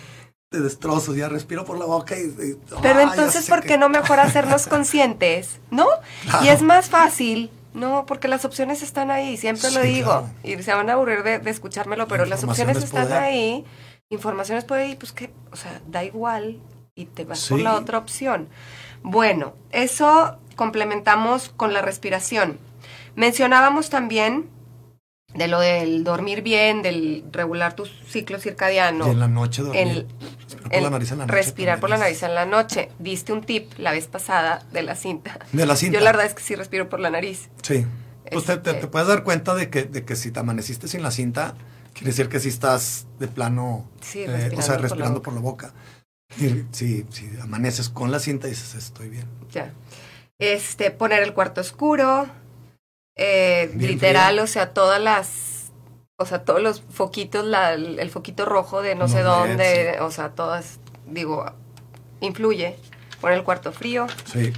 de 0.51 0.59
destrozos. 0.59 1.15
Ya 1.15 1.29
respiro 1.29 1.65
por 1.65 1.79
la 1.79 1.85
boca 1.85 2.15
y... 2.17 2.23
y- 2.23 2.57
Pero 2.81 2.99
ah, 2.99 3.03
entonces, 3.03 3.47
¿por 3.49 3.61
que- 3.61 3.69
qué 3.69 3.77
no 3.77 3.89
mejor 3.89 4.19
hacernos 4.19 4.67
conscientes? 4.67 5.59
¿No? 5.71 5.87
Claro. 6.23 6.45
Y 6.45 6.49
es 6.49 6.61
más 6.61 6.89
fácil, 6.89 7.49
¿no? 7.73 8.05
Porque 8.05 8.27
las 8.27 8.43
opciones 8.45 8.83
están 8.83 9.09
ahí, 9.11 9.37
siempre 9.37 9.71
lo 9.71 9.81
digo. 9.81 10.09
claro. 10.11 10.29
Y 10.43 10.61
se 10.61 10.73
van 10.73 10.89
a 10.89 10.93
aburrir 10.93 11.23
de, 11.23 11.39
de 11.39 11.49
escuchármelo, 11.49 12.07
pero 12.07 12.25
las 12.25 12.43
opciones 12.43 12.77
es 12.77 12.83
están 12.85 13.07
poder. 13.07 13.23
ahí. 13.23 13.65
Información 14.09 14.57
es 14.57 14.65
poder 14.65 14.89
y 14.89 14.95
pues 14.95 15.13
que, 15.13 15.31
o 15.51 15.55
sea, 15.55 15.81
da 15.87 16.03
igual 16.03 16.59
y 16.95 17.05
te 17.05 17.23
vas 17.23 17.47
por 17.47 17.61
la 17.61 17.75
otra 17.75 17.97
opción. 17.97 18.49
Bueno, 19.03 19.53
eso 19.71 20.37
complementamos 20.57 21.47
con 21.55 21.73
la 21.73 21.81
respiración. 21.81 22.59
Mencionábamos 23.15 23.89
también 23.89 24.49
de 25.33 25.47
lo 25.47 25.59
del 25.59 26.03
dormir 26.03 26.41
bien, 26.41 26.81
del 26.81 27.23
regular 27.31 27.75
tu 27.75 27.85
ciclo 27.85 28.39
circadiano. 28.39 29.07
Y 29.07 29.11
en 29.11 29.19
la 29.19 29.27
noche 29.27 29.61
dormir. 29.61 29.81
El- 29.81 30.07
respirar 30.69 30.69
por 30.71 30.81
la 30.81 30.89
nariz 30.89 31.11
en 31.11 31.17
la 31.19 31.25
noche. 31.25 31.35
respirar 31.35 31.79
por 31.79 31.89
la 31.89 31.97
nariz 31.97 32.23
en 32.23 32.35
la 32.35 32.45
noche. 32.45 32.89
Diste 32.99 33.33
un 33.33 33.41
tip 33.43 33.71
la 33.77 33.91
vez 33.91 34.07
pasada 34.07 34.63
de 34.71 34.81
la 34.83 34.95
cinta. 34.95 35.39
De 35.51 35.65
la 35.65 35.75
cinta. 35.75 35.97
Yo 35.97 36.03
la 36.03 36.11
verdad 36.11 36.27
es 36.27 36.33
que 36.33 36.43
sí 36.43 36.55
respiro 36.55 36.89
por 36.89 36.99
la 36.99 37.09
nariz. 37.09 37.49
Sí. 37.61 37.85
Pues 38.31 38.45
te, 38.45 38.57
te- 38.57 38.69
Este- 38.71 38.81
te 38.81 38.87
puedes 38.87 39.07
dar 39.07 39.23
cuenta 39.23 39.55
de 39.55 39.69
que, 39.69 39.83
de 39.83 40.05
que 40.05 40.15
si 40.15 40.31
te 40.31 40.39
amaneciste 40.39 40.87
sin 40.87 41.01
la 41.03 41.11
cinta, 41.11 41.55
quiere 41.93 42.07
decir 42.07 42.29
que 42.29 42.39
sí 42.39 42.49
estás 42.49 43.07
de 43.19 43.27
plano, 43.27 43.89
Sí, 44.01 44.21
eh, 44.23 44.27
respirando 44.27 44.59
o 44.59 44.61
sea, 44.61 44.73
por 44.75 44.81
la 44.81 44.81
respirando 44.87 45.19
boca. 45.19 45.23
por 45.25 45.33
la 45.33 45.39
boca. 45.41 45.73
Si, 46.71 47.05
si 47.11 47.29
amaneces 47.41 47.89
con 47.89 48.09
la 48.11 48.19
cinta, 48.19 48.47
dices, 48.47 48.73
estoy 48.75 49.09
bien. 49.09 49.25
Ya. 49.51 49.73
Este, 50.39 50.91
poner 50.91 51.21
el 51.23 51.33
cuarto 51.33 51.59
oscuro. 51.61 52.27
Eh, 53.15 53.71
literal, 53.77 54.39
o 54.39 54.47
sea, 54.47 54.73
todas 54.73 55.01
las. 55.01 55.71
O 56.17 56.25
sea, 56.25 56.43
todos 56.43 56.61
los 56.61 56.81
foquitos, 56.91 57.43
la- 57.45 57.73
el 57.73 58.09
foquito 58.11 58.45
rojo 58.45 58.81
de 58.81 58.93
no, 58.95 59.01
No 59.01 59.07
sé 59.07 59.21
dónde. 59.23 59.93
sí. 59.95 59.99
O 60.03 60.11
sea, 60.11 60.29
todas. 60.29 60.79
Digo, 61.07 61.45
influye. 62.19 62.75
Poner 63.19 63.37
el 63.39 63.43
cuarto 63.43 63.71
frío. 63.71 64.07
Sí. 64.31 64.53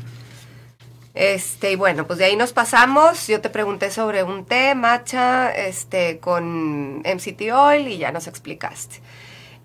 Este, 1.13 1.72
y 1.72 1.75
bueno, 1.75 2.07
pues 2.07 2.17
de 2.19 2.25
ahí 2.25 2.36
nos 2.36 2.53
pasamos. 2.53 3.27
Yo 3.27 3.39
te 3.39 3.50
pregunté 3.50 3.91
sobre 3.91 4.24
un 4.24 4.45
té, 4.45 4.74
matcha, 4.75 5.51
este, 5.51 6.19
con 6.19 7.00
MCT 7.05 7.51
Oil 7.53 7.88
y 7.88 7.98
ya 7.98 8.12
nos 8.12 8.27
explicaste. 8.27 9.01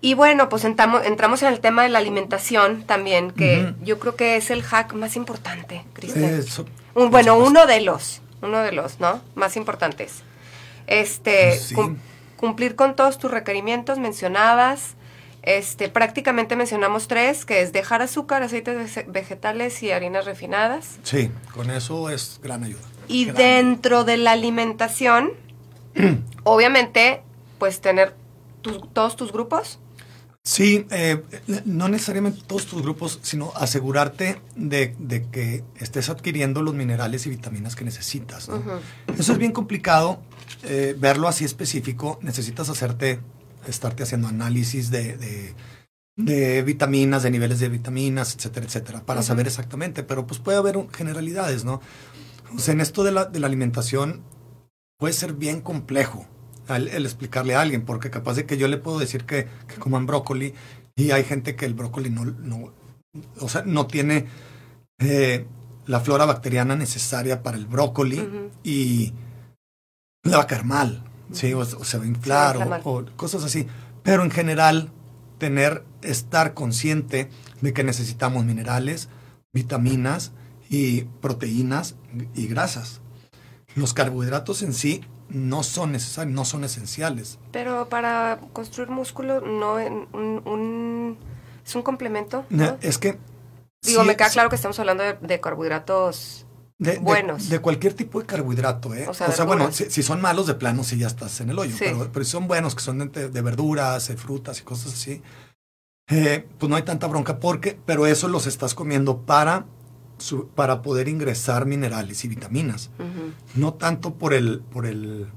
Y 0.01 0.13
bueno, 0.13 0.47
pues 0.47 0.63
entramos, 0.63 1.05
entramos 1.05 1.41
en 1.41 1.49
el 1.51 1.59
tema 1.59 1.83
de 1.83 1.89
la 1.89 1.99
alimentación 1.99 2.83
también, 2.83 3.31
que 3.31 3.73
yo 3.81 3.99
creo 3.99 4.15
que 4.15 4.37
es 4.37 4.49
el 4.51 4.63
hack 4.63 4.93
más 4.93 5.15
importante, 5.17 5.83
Cristian. 5.93 6.41
Bueno, 6.93 7.37
uno 7.37 7.65
de 7.65 7.81
los, 7.81 8.21
uno 8.41 8.59
de 8.61 8.71
los, 8.71 8.99
¿no? 8.99 9.21
Más 9.35 9.55
importantes. 9.57 10.23
Este, 10.87 11.49
Pues 11.49 11.61
sí. 11.63 11.75
cum- 11.75 11.97
cumplir 12.37 12.75
con 12.75 12.95
todos 12.95 13.17
tus 13.19 13.29
requerimientos, 13.31 13.99
mencionabas. 13.99 14.95
Este, 15.41 15.87
prácticamente 15.89 16.55
mencionamos 16.55 17.07
tres, 17.07 17.45
que 17.45 17.61
es 17.61 17.71
dejar 17.71 18.01
azúcar, 18.01 18.43
aceites 18.43 18.75
vege- 18.77 19.05
vegetales 19.07 19.81
y 19.83 19.91
harinas 19.91 20.25
refinadas. 20.25 20.99
Sí, 21.03 21.31
con 21.53 21.69
eso 21.71 22.09
es 22.09 22.39
gran 22.43 22.63
ayuda. 22.63 22.81
Y 23.07 23.25
Gran- 23.25 23.37
dentro 23.37 24.03
de 24.03 24.17
la 24.17 24.31
alimentación, 24.31 25.31
obviamente, 26.43 27.21
pues 27.57 27.81
tener 27.81 28.13
tus- 28.61 28.81
todos 28.93 29.15
tus 29.15 29.31
grupos. 29.31 29.79
Sí, 30.49 30.87
eh, 30.89 31.21
no 31.65 31.89
necesariamente 31.89 32.41
todos 32.47 32.65
tus 32.65 32.81
grupos, 32.81 33.19
sino 33.21 33.53
asegurarte 33.55 34.41
de, 34.55 34.95
de 34.97 35.29
que 35.29 35.63
estés 35.75 36.09
adquiriendo 36.09 36.63
los 36.63 36.73
minerales 36.73 37.27
y 37.27 37.29
vitaminas 37.29 37.75
que 37.75 37.85
necesitas. 37.85 38.49
¿no? 38.49 38.59
Eso 39.15 39.33
es 39.33 39.37
bien 39.37 39.51
complicado, 39.51 40.23
eh, 40.63 40.95
verlo 40.97 41.27
así 41.27 41.45
específico. 41.45 42.17
Necesitas 42.23 42.67
hacerte, 42.67 43.19
estarte 43.67 44.01
haciendo 44.01 44.27
análisis 44.27 44.89
de, 44.89 45.17
de, 45.17 45.53
de 46.15 46.63
vitaminas, 46.63 47.21
de 47.21 47.29
niveles 47.29 47.59
de 47.59 47.69
vitaminas, 47.69 48.33
etcétera, 48.35 48.65
etcétera, 48.65 49.05
para 49.05 49.21
saber 49.21 49.45
exactamente, 49.45 50.01
pero 50.01 50.25
pues 50.25 50.39
puede 50.39 50.57
haber 50.57 50.83
generalidades, 50.91 51.63
¿no? 51.63 51.79
O 52.55 52.57
sea, 52.57 52.73
en 52.73 52.81
esto 52.81 53.03
de 53.03 53.11
la, 53.11 53.25
de 53.25 53.39
la 53.39 53.45
alimentación 53.45 54.23
puede 54.97 55.13
ser 55.13 55.33
bien 55.33 55.61
complejo 55.61 56.25
el, 56.75 57.05
explicarle 57.05 57.55
a 57.55 57.61
alguien, 57.61 57.83
porque 57.83 58.09
capaz 58.09 58.35
de 58.35 58.45
que 58.45 58.57
yo 58.57 58.67
le 58.67 58.77
puedo 58.77 58.99
decir 58.99 59.25
que, 59.25 59.47
que 59.67 59.75
coman 59.75 60.05
brócoli 60.05 60.53
y 60.95 61.11
hay 61.11 61.23
gente 61.23 61.55
que 61.55 61.65
el 61.65 61.73
brócoli 61.73 62.09
no, 62.09 62.25
no 62.25 62.73
o 63.39 63.49
sea, 63.49 63.63
no 63.65 63.87
tiene 63.87 64.27
eh, 64.99 65.45
la 65.85 65.99
flora 65.99 66.25
bacteriana 66.25 66.75
necesaria 66.75 67.41
para 67.41 67.57
el 67.57 67.65
brócoli 67.65 68.51
y 68.63 69.13
le 70.23 70.35
va 70.35 70.43
a 70.43 70.47
caer 70.47 70.65
mal, 70.65 71.03
¿sí? 71.31 71.53
o, 71.53 71.65
se 71.65 71.97
va 71.97 72.03
a 72.03 72.07
inflar 72.07 72.81
o, 72.83 73.05
cosas 73.15 73.43
así. 73.43 73.67
Pero 74.03 74.23
en 74.23 74.31
general, 74.31 74.91
tener, 75.37 75.83
estar 76.01 76.53
consciente 76.53 77.29
de 77.61 77.73
que 77.73 77.83
necesitamos 77.83 78.45
minerales, 78.45 79.09
vitaminas 79.53 80.31
y 80.69 81.01
proteínas 81.21 81.95
y 82.35 82.47
grasas. 82.47 83.01
Los 83.75 83.93
carbohidratos 83.93 84.61
en 84.61 84.73
sí 84.73 85.01
no 85.29 85.63
son 85.63 85.91
necesarios, 85.91 86.33
no 86.33 86.45
son 86.45 86.63
esenciales. 86.63 87.39
Pero 87.51 87.89
para 87.89 88.39
construir 88.53 88.89
músculo 88.89 89.41
no 89.41 89.75
un, 89.75 91.17
es 91.65 91.75
un 91.75 91.81
complemento. 91.81 92.45
Es 92.81 92.97
que 92.97 93.17
digo, 93.81 94.03
me 94.03 94.15
queda 94.15 94.29
claro 94.29 94.49
que 94.49 94.55
estamos 94.55 94.79
hablando 94.79 95.03
de, 95.03 95.39
carbohidratos 95.39 96.45
buenos. 97.01 97.49
De, 97.49 97.59
cualquier 97.59 97.93
tipo 97.93 98.19
de 98.19 98.25
carbohidrato, 98.25 98.93
¿eh? 98.93 99.07
O 99.07 99.13
sea, 99.13 99.43
bueno, 99.45 99.71
si, 99.71 100.03
son 100.03 100.21
malos 100.21 100.47
de 100.47 100.55
plano, 100.55 100.83
sí 100.83 100.97
ya 100.97 101.07
estás 101.07 101.39
en 101.41 101.49
el 101.49 101.59
hoyo. 101.59 101.75
Pero, 101.77 102.09
pero 102.11 102.25
si 102.25 102.31
son 102.31 102.47
buenos, 102.47 102.75
que 102.75 102.81
son 102.81 103.11
de, 103.11 103.41
verduras, 103.41 104.07
de 104.07 104.17
frutas 104.17 104.59
y 104.59 104.63
cosas 104.63 104.93
así, 104.93 105.21
eh, 106.09 106.47
pues 106.57 106.69
no 106.69 106.75
hay 106.75 106.83
tanta 106.83 107.07
bronca 107.07 107.39
porque, 107.39 107.77
pero 107.85 108.07
eso 108.07 108.27
los 108.27 108.47
estás 108.47 108.73
comiendo 108.73 109.25
para, 109.25 109.65
para 110.55 110.81
poder 110.81 111.07
ingresar 111.07 111.65
minerales 111.65 112.23
y 112.25 112.27
vitaminas. 112.27 112.91
No 113.55 113.73
tanto 113.73 114.15
por 114.15 114.33
el, 114.33 114.59
por 114.59 114.85
el, 114.85 115.27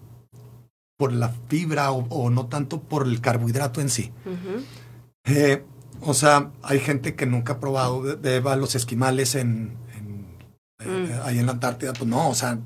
por 0.96 1.12
la 1.12 1.30
fibra 1.48 1.90
o, 1.90 2.30
no 2.30 2.46
tanto 2.46 2.80
por 2.80 3.06
el 3.06 3.20
carbohidrato 3.20 3.80
en 3.80 3.88
sí. 3.88 4.12
Eh, 5.24 5.64
o 6.00 6.14
sea, 6.14 6.50
hay 6.62 6.80
gente 6.80 7.14
que 7.14 7.26
nunca 7.26 7.54
ha 7.54 7.60
probado 7.60 8.02
de, 8.02 8.40
los 8.40 8.74
esquimales 8.74 9.34
en, 9.34 9.76
eh, 10.84 11.20
ahí 11.24 11.38
en 11.38 11.46
la 11.46 11.52
Antártida, 11.52 11.92
pues 11.92 12.08
no, 12.08 12.28
o 12.28 12.34
sea, 12.34 12.58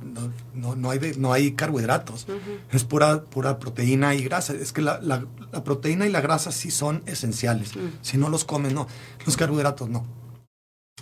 no, 0.54 0.74
no, 0.74 0.90
hay, 0.90 1.00
no 1.18 1.32
hay 1.32 1.52
carbohidratos, 1.52 2.26
es 2.72 2.84
pura, 2.84 3.24
pura 3.24 3.58
proteína 3.58 4.14
y 4.14 4.22
grasa. 4.24 4.54
Es 4.54 4.72
que 4.72 4.82
la, 4.82 5.00
la, 5.00 5.24
proteína 5.64 6.06
y 6.06 6.10
la 6.10 6.20
grasa 6.20 6.52
sí 6.52 6.70
son 6.70 7.02
esenciales. 7.06 7.72
Si 8.00 8.16
no 8.16 8.28
los 8.28 8.44
comen, 8.44 8.74
no. 8.74 8.86
Los 9.24 9.36
carbohidratos 9.36 9.88
no. 9.88 10.06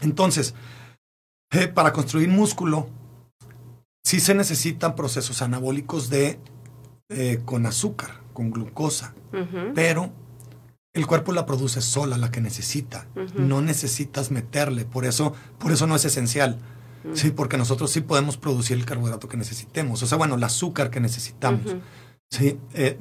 Entonces, 0.00 0.54
eh, 1.54 1.68
para 1.68 1.92
construir 1.92 2.28
músculo, 2.28 2.88
sí 4.02 4.20
se 4.20 4.34
necesitan 4.34 4.94
procesos 4.94 5.42
anabólicos 5.42 6.10
de 6.10 6.38
eh, 7.08 7.40
con 7.44 7.66
azúcar, 7.66 8.20
con 8.32 8.50
glucosa, 8.50 9.14
pero 9.74 10.12
el 10.92 11.06
cuerpo 11.06 11.32
la 11.32 11.44
produce 11.44 11.80
sola, 11.80 12.18
la 12.18 12.30
que 12.30 12.40
necesita. 12.40 13.06
No 13.36 13.60
necesitas 13.60 14.30
meterle, 14.30 14.84
por 14.84 15.04
eso, 15.04 15.34
por 15.58 15.72
eso 15.72 15.86
no 15.86 15.96
es 15.96 16.04
esencial. 16.04 16.58
Sí, 17.12 17.30
porque 17.30 17.58
nosotros 17.58 17.90
sí 17.90 18.00
podemos 18.00 18.38
producir 18.38 18.78
el 18.78 18.86
carbohidrato 18.86 19.28
que 19.28 19.36
necesitemos. 19.36 20.02
O 20.02 20.06
sea, 20.06 20.16
bueno, 20.16 20.36
el 20.36 20.44
azúcar 20.44 20.90
que 20.90 21.00
necesitamos. 21.00 21.76
Sí, 22.30 22.58
eh, 22.72 22.98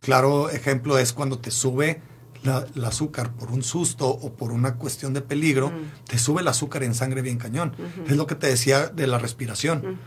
claro 0.00 0.50
ejemplo 0.50 0.98
es 0.98 1.12
cuando 1.12 1.38
te 1.38 1.50
sube 1.50 2.00
el 2.48 2.84
azúcar 2.84 3.32
por 3.32 3.50
un 3.50 3.62
susto 3.62 4.08
o 4.08 4.32
por 4.32 4.52
una 4.52 4.76
cuestión 4.76 5.12
de 5.14 5.20
peligro, 5.20 5.72
te 6.06 6.18
sube 6.18 6.40
el 6.40 6.48
azúcar 6.48 6.82
en 6.82 6.94
sangre 6.94 7.22
bien 7.22 7.38
cañón. 7.38 7.74
Es 8.06 8.16
lo 8.16 8.26
que 8.26 8.34
te 8.34 8.46
decía 8.46 8.88
de 8.88 9.06
la 9.06 9.18
respiración. 9.18 9.98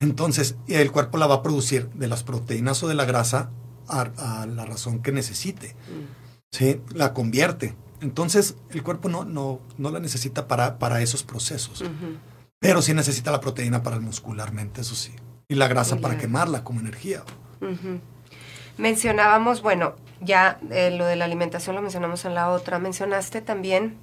Entonces, 0.00 0.56
el 0.68 0.92
cuerpo 0.92 1.18
la 1.18 1.26
va 1.26 1.36
a 1.36 1.42
producir 1.42 1.88
de 1.90 2.08
las 2.08 2.22
proteínas 2.22 2.82
o 2.82 2.88
de 2.88 2.94
la 2.94 3.04
grasa 3.04 3.50
a, 3.88 4.46
la 4.46 4.64
razón 4.64 5.00
que 5.02 5.12
necesite. 5.12 5.74
Sí, 6.50 6.80
la 6.94 7.12
convierte. 7.12 7.76
Entonces, 8.00 8.56
el 8.70 8.82
cuerpo 8.82 9.08
no, 9.08 9.24
no, 9.24 9.60
no 9.76 9.90
la 9.90 9.98
necesita 9.98 10.46
para, 10.46 10.78
para 10.78 11.02
esos 11.02 11.22
procesos. 11.24 11.84
Pero 12.60 12.82
sí 12.82 12.94
necesita 12.94 13.30
la 13.30 13.40
proteína 13.40 13.82
para 13.82 13.96
el 13.96 14.02
muscularmente, 14.02 14.80
eso 14.80 14.94
sí. 14.94 15.12
Y 15.48 15.54
la 15.54 15.68
grasa 15.68 15.96
para 15.96 16.18
quemarla 16.18 16.64
como 16.64 16.80
energía. 16.80 17.24
Mencionábamos, 18.76 19.62
bueno, 19.62 19.96
ya 20.20 20.58
eh, 20.70 20.90
lo 20.90 21.04
de 21.06 21.16
la 21.16 21.24
alimentación 21.24 21.76
lo 21.76 21.82
mencionamos 21.82 22.24
en 22.24 22.34
la 22.34 22.50
otra. 22.50 22.78
Mencionaste 22.78 23.40
también. 23.40 23.96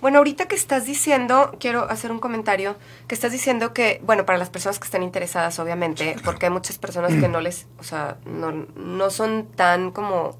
Bueno, 0.00 0.18
ahorita 0.18 0.48
que 0.48 0.54
estás 0.54 0.84
diciendo, 0.84 1.56
quiero 1.58 1.88
hacer 1.88 2.12
un 2.12 2.18
comentario, 2.18 2.76
que 3.08 3.14
estás 3.14 3.32
diciendo 3.32 3.72
que, 3.72 4.02
bueno, 4.04 4.26
para 4.26 4.36
las 4.36 4.50
personas 4.50 4.78
que 4.78 4.84
están 4.84 5.02
interesadas, 5.02 5.58
obviamente, 5.58 6.16
porque 6.24 6.44
hay 6.44 6.52
muchas 6.52 6.76
personas 6.76 7.14
que 7.14 7.26
no 7.26 7.40
les, 7.40 7.66
o 7.78 7.84
sea, 7.84 8.18
no, 8.26 8.52
no 8.52 9.08
son 9.08 9.46
tan 9.56 9.92
como 9.92 10.36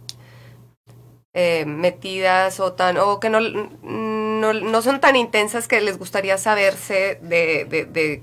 eh, 1.33 1.65
metidas 1.67 2.61
o 2.61 2.75
tan, 2.75 2.99
o 2.99 3.19
que 3.21 3.31
no 3.31 3.41
no, 3.41 4.83
son 4.83 5.01
tan 5.01 5.17
intensas 5.17 5.67
que 5.67 5.81
les 5.81 5.99
gustaría 5.99 6.39
saberse 6.39 7.19
de, 7.23 8.23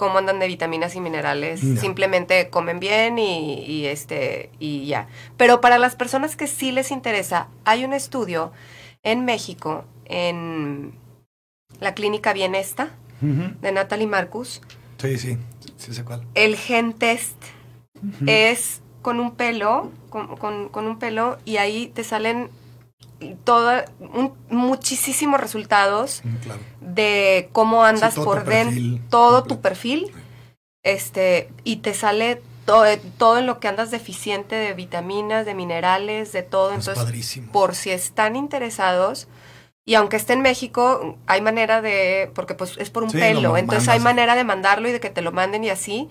cómo 0.00 0.16
andan 0.16 0.38
de 0.38 0.46
vitaminas 0.46 0.96
y 0.96 1.00
minerales. 1.00 1.60
Simplemente 1.60 2.48
comen 2.48 2.80
bien 2.80 3.18
y, 3.18 3.84
este 3.84 4.48
y 4.58 4.86
ya. 4.86 5.08
Pero 5.36 5.60
para 5.60 5.76
las 5.76 5.94
personas 5.94 6.36
que 6.36 6.46
sí 6.46 6.72
les 6.72 6.90
interesa, 6.90 7.48
hay 7.66 7.84
un 7.84 7.92
estudio 7.92 8.50
en 9.02 9.26
México, 9.26 9.84
en 10.06 10.94
la 11.80 11.92
clínica 11.92 12.32
Bienesta, 12.32 12.94
de 13.20 13.72
Natalie 13.72 14.06
Marcus. 14.06 14.62
Sí, 14.96 15.18
sí, 15.18 15.36
sí 15.76 15.92
sé 15.92 16.02
cuál. 16.02 16.22
El 16.34 16.56
gen 16.56 16.94
test 16.94 17.36
es 18.26 18.80
con 19.02 19.20
un 19.20 19.32
pelo, 19.32 19.92
con, 20.08 20.70
con 20.70 20.86
un 20.86 20.98
pelo, 20.98 21.36
y 21.44 21.58
ahí 21.58 21.88
te 21.88 22.04
salen 22.04 22.48
todo, 23.44 23.82
muchísimos 24.48 25.40
resultados 25.40 26.22
mm, 26.24 26.94
de 26.94 27.48
cómo 27.52 27.84
andas 27.84 28.14
por 28.14 28.44
dentro, 28.44 29.02
todo 29.10 29.42
tu 29.44 29.60
perfil, 29.60 30.12
este, 30.82 31.50
y 31.64 31.76
te 31.76 31.94
sale 31.94 32.42
todo, 32.64 32.84
todo 33.18 33.38
en 33.38 33.46
lo 33.46 33.60
que 33.60 33.68
andas 33.68 33.90
deficiente 33.90 34.56
de 34.56 34.74
vitaminas, 34.74 35.44
de 35.46 35.54
minerales, 35.54 36.32
de 36.32 36.42
todo. 36.42 36.72
Entonces, 36.72 37.40
por 37.52 37.74
si 37.74 37.90
están 37.90 38.36
interesados, 38.36 39.28
y 39.84 39.94
aunque 39.94 40.16
esté 40.16 40.34
en 40.34 40.42
México, 40.42 41.18
hay 41.26 41.40
manera 41.40 41.82
de, 41.82 42.30
porque 42.34 42.54
pues 42.54 42.76
es 42.78 42.90
por 42.90 43.02
un 43.02 43.10
pelo, 43.10 43.56
entonces 43.56 43.88
hay 43.88 44.00
manera 44.00 44.36
de 44.36 44.44
mandarlo 44.44 44.88
y 44.88 44.92
de 44.92 45.00
que 45.00 45.10
te 45.10 45.22
lo 45.22 45.32
manden 45.32 45.64
y 45.64 45.70
así. 45.70 46.08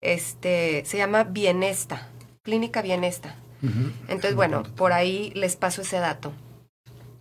Este, 0.00 0.84
se 0.86 0.96
llama 0.96 1.24
Bienesta, 1.24 2.08
Clínica 2.42 2.82
Bienesta. 2.82 3.36
Entonces, 3.60 4.36
bueno, 4.36 4.62
por 4.62 4.92
ahí 4.92 5.32
les 5.34 5.56
paso 5.56 5.82
ese 5.82 5.98
dato. 5.98 6.32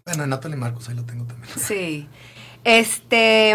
Bueno, 0.08 0.24
en 0.24 0.30
Natalie 0.30 0.56
Marcos 0.56 0.88
ahí 0.88 0.96
lo 0.96 1.04
tengo 1.04 1.26
también. 1.26 1.54
Sí. 1.58 2.08
Este. 2.64 3.54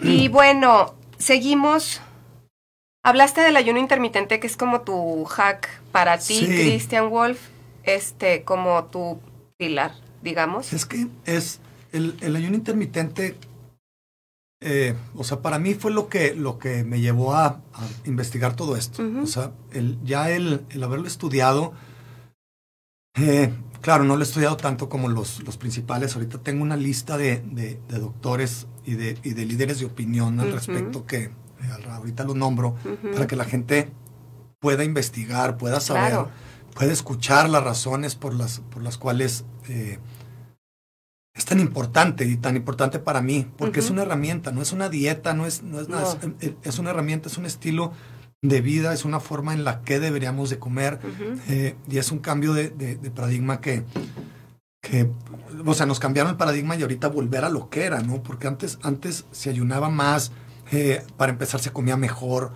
Y 0.00 0.28
bueno, 0.28 0.94
seguimos. 1.16 2.02
Hablaste 3.02 3.40
del 3.40 3.56
ayuno 3.56 3.78
intermitente, 3.78 4.40
que 4.40 4.46
es 4.46 4.56
como 4.56 4.82
tu 4.82 5.24
hack 5.24 5.68
para 5.90 6.18
ti, 6.18 6.46
Christian 6.46 7.10
Wolf, 7.10 7.38
este, 7.82 8.44
como 8.44 8.84
tu 8.84 9.20
pilar, 9.58 9.94
digamos. 10.22 10.72
Es 10.72 10.86
que 10.86 11.06
es 11.26 11.60
el, 11.92 12.14
ayuno 12.34 12.56
intermitente, 12.56 13.36
eh, 14.62 14.94
o 15.16 15.22
sea, 15.22 15.40
para 15.40 15.58
mí 15.58 15.74
fue 15.74 15.90
lo 15.90 16.08
que, 16.08 16.34
lo 16.34 16.58
que 16.58 16.82
me 16.82 17.00
llevó 17.00 17.34
a, 17.34 17.60
investigar 18.06 18.56
todo 18.56 18.74
esto. 18.74 19.02
O 19.22 19.26
sea, 19.26 19.52
el, 19.72 19.98
ya 20.02 20.30
el, 20.30 20.64
el 20.70 20.82
haberlo 20.82 21.06
estudiado, 21.06 21.74
eh, 23.16 23.52
Claro, 23.84 24.04
no 24.04 24.16
lo 24.16 24.22
he 24.22 24.24
estudiado 24.24 24.56
tanto 24.56 24.88
como 24.88 25.10
los, 25.10 25.42
los 25.44 25.58
principales. 25.58 26.14
Ahorita 26.14 26.38
tengo 26.38 26.62
una 26.62 26.74
lista 26.74 27.18
de, 27.18 27.44
de, 27.44 27.78
doctores 27.98 28.66
y 28.86 28.94
de, 28.94 29.18
y 29.22 29.34
de, 29.34 29.44
líderes 29.44 29.78
de 29.78 29.84
opinión 29.84 30.40
al 30.40 30.52
respecto 30.52 31.04
que 31.04 31.24
eh, 31.24 31.32
ahorita 31.90 32.24
los 32.24 32.34
nombro 32.34 32.76
para 33.12 33.26
que 33.26 33.36
la 33.36 33.44
gente 33.44 33.92
pueda 34.58 34.84
investigar, 34.84 35.58
pueda 35.58 35.80
saber, 35.80 36.28
pueda 36.74 36.94
escuchar 36.94 37.50
las 37.50 37.62
razones 37.62 38.14
por 38.14 38.32
las, 38.32 38.60
por 38.60 38.82
las 38.82 38.96
cuales 38.96 39.44
eh, 39.68 39.98
es 41.34 41.44
tan 41.44 41.60
importante 41.60 42.24
y 42.24 42.38
tan 42.38 42.56
importante 42.56 43.00
para 43.00 43.20
mí, 43.20 43.46
porque 43.58 43.80
es 43.80 43.90
una 43.90 44.00
herramienta, 44.00 44.50
no 44.50 44.62
es 44.62 44.72
una 44.72 44.88
dieta, 44.88 45.34
no 45.34 45.44
es, 45.44 45.62
no 45.62 45.78
es 45.78 45.90
nada, 45.90 46.18
es 46.62 46.78
una 46.78 46.88
herramienta, 46.88 47.28
es 47.28 47.36
un 47.36 47.44
estilo 47.44 47.92
de 48.44 48.60
vida, 48.60 48.92
es 48.92 49.06
una 49.06 49.20
forma 49.20 49.54
en 49.54 49.64
la 49.64 49.80
que 49.80 49.98
deberíamos 49.98 50.50
de 50.50 50.58
comer 50.58 51.00
eh, 51.48 51.76
y 51.90 51.96
es 51.96 52.12
un 52.12 52.18
cambio 52.18 52.52
de, 52.52 52.68
paradigma 53.14 53.62
que, 53.62 53.84
que, 54.82 55.08
o 55.64 55.72
sea, 55.72 55.86
nos 55.86 55.98
cambiaron 55.98 56.32
el 56.32 56.36
paradigma 56.36 56.76
y 56.76 56.82
ahorita 56.82 57.08
volver 57.08 57.46
a 57.46 57.48
lo 57.48 57.70
que 57.70 57.84
era, 57.84 58.00
¿no? 58.00 58.22
Porque 58.22 58.46
antes, 58.46 58.78
antes 58.82 59.24
se 59.32 59.48
ayunaba 59.48 59.88
más, 59.88 60.30
eh, 60.72 61.02
para 61.16 61.32
empezar 61.32 61.60
se 61.60 61.72
comía 61.72 61.96
mejor. 61.96 62.52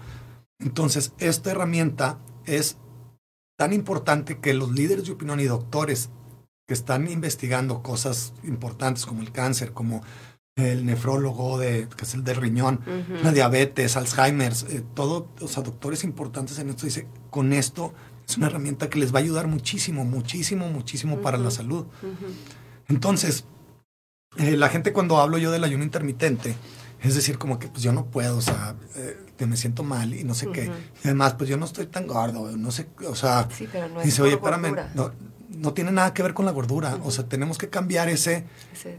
Entonces, 0.59 1.15
esta 1.19 1.53
herramienta 1.53 2.19
es 2.45 2.77
tan 3.57 3.73
importante 3.73 4.41
que 4.41 4.53
los 4.53 4.71
líderes 4.73 5.07
de 5.07 5.13
opinión 5.13 5.41
y 5.41 5.45
doctores 5.45 6.11
que 6.67 6.75
están 6.75 7.11
investigando 7.11 7.83
cosas 7.83 8.35
importantes 8.43 9.07
como 9.07 9.23
el 9.23 9.33
cáncer, 9.33 9.73
como 9.73 10.03
el 10.59 10.85
nefrólogo 10.85 11.59
de, 11.59 11.89
que 11.97 12.05
es 12.05 12.15
el 12.15 12.25
del 12.25 12.37
riñón, 12.37 12.81
la 13.23 13.33
diabetes, 13.33 13.97
Alzheimer, 13.97 14.53
eh, 14.71 14.83
todo, 14.95 15.29
o 15.41 15.49
sea, 15.49 15.63
doctores 15.63 16.05
importantes 16.05 16.59
en 16.59 16.69
esto, 16.71 16.85
dice, 16.85 17.07
con 17.31 17.53
esto 17.53 17.95
es 18.29 18.37
una 18.37 18.49
herramienta 18.49 18.91
que 18.91 18.99
les 18.99 19.15
va 19.15 19.21
a 19.21 19.23
ayudar 19.23 19.47
muchísimo, 19.47 20.05
muchísimo, 20.05 20.69
muchísimo 20.69 21.21
para 21.21 21.39
la 21.39 21.51
salud. 21.51 21.87
Entonces, 22.89 23.45
eh, 24.37 24.57
la 24.57 24.69
gente 24.69 24.93
cuando 24.93 25.19
hablo 25.19 25.39
yo 25.39 25.51
del 25.51 25.65
ayuno 25.65 25.85
intermitente, 25.85 26.57
es 27.01 27.15
decir, 27.15 27.39
como 27.39 27.59
que 27.59 27.69
pues 27.69 27.83
yo 27.83 27.93
no 27.93 28.07
puedo, 28.07 28.37
o 28.37 28.43
sea, 28.43 28.75
que 29.37 29.47
me 29.47 29.57
siento 29.57 29.85
mal 29.85 30.13
y 30.13 30.25
no 30.25 30.35
sé 30.35 30.49
qué. 30.51 30.65
Y 30.65 31.07
además, 31.07 31.35
pues 31.35 31.49
yo 31.49 31.57
no 31.57 31.65
estoy 31.65 31.87
tan 31.87 32.07
gordo, 32.07 32.55
no 32.57 32.71
sé, 32.73 32.89
o 33.07 33.15
sea, 33.15 33.49
sí, 33.57 33.69
pero 33.71 33.89
no 33.89 34.01
es 34.01 34.07
dice, 34.07 34.23
oye, 34.23 34.35
espérame, 34.35 34.75
no, 34.95 35.13
no, 35.51 35.73
tiene 35.73 35.93
nada 35.93 36.13
que 36.13 36.25
ver 36.25 36.35
con 36.35 36.45
la 36.45 36.51
gordura, 36.51 36.99
o 37.05 37.11
sea, 37.13 37.29
tenemos 37.29 37.57
que 37.57 37.71
cambiar 37.71 38.09
ese, 38.09 38.45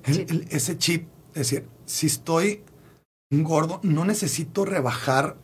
ese 0.05 0.25
chip. 0.25 0.53
ese 0.53 0.77
chip. 0.77 1.07
Es 1.29 1.49
decir, 1.49 1.67
si 1.85 2.07
estoy 2.07 2.63
gordo, 3.31 3.79
no 3.83 4.05
necesito 4.05 4.65
rebajar 4.65 5.37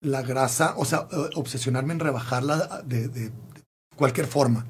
la 0.00 0.22
grasa, 0.22 0.74
o 0.76 0.84
sea, 0.84 1.08
eh, 1.10 1.30
obsesionarme 1.34 1.94
en 1.94 2.00
rebajarla 2.00 2.82
de, 2.84 3.08
de, 3.08 3.30
de 3.30 3.32
cualquier 3.96 4.26
forma. 4.26 4.66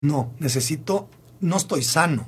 No, 0.00 0.34
necesito, 0.38 1.08
no 1.40 1.56
estoy 1.56 1.82
sano, 1.82 2.26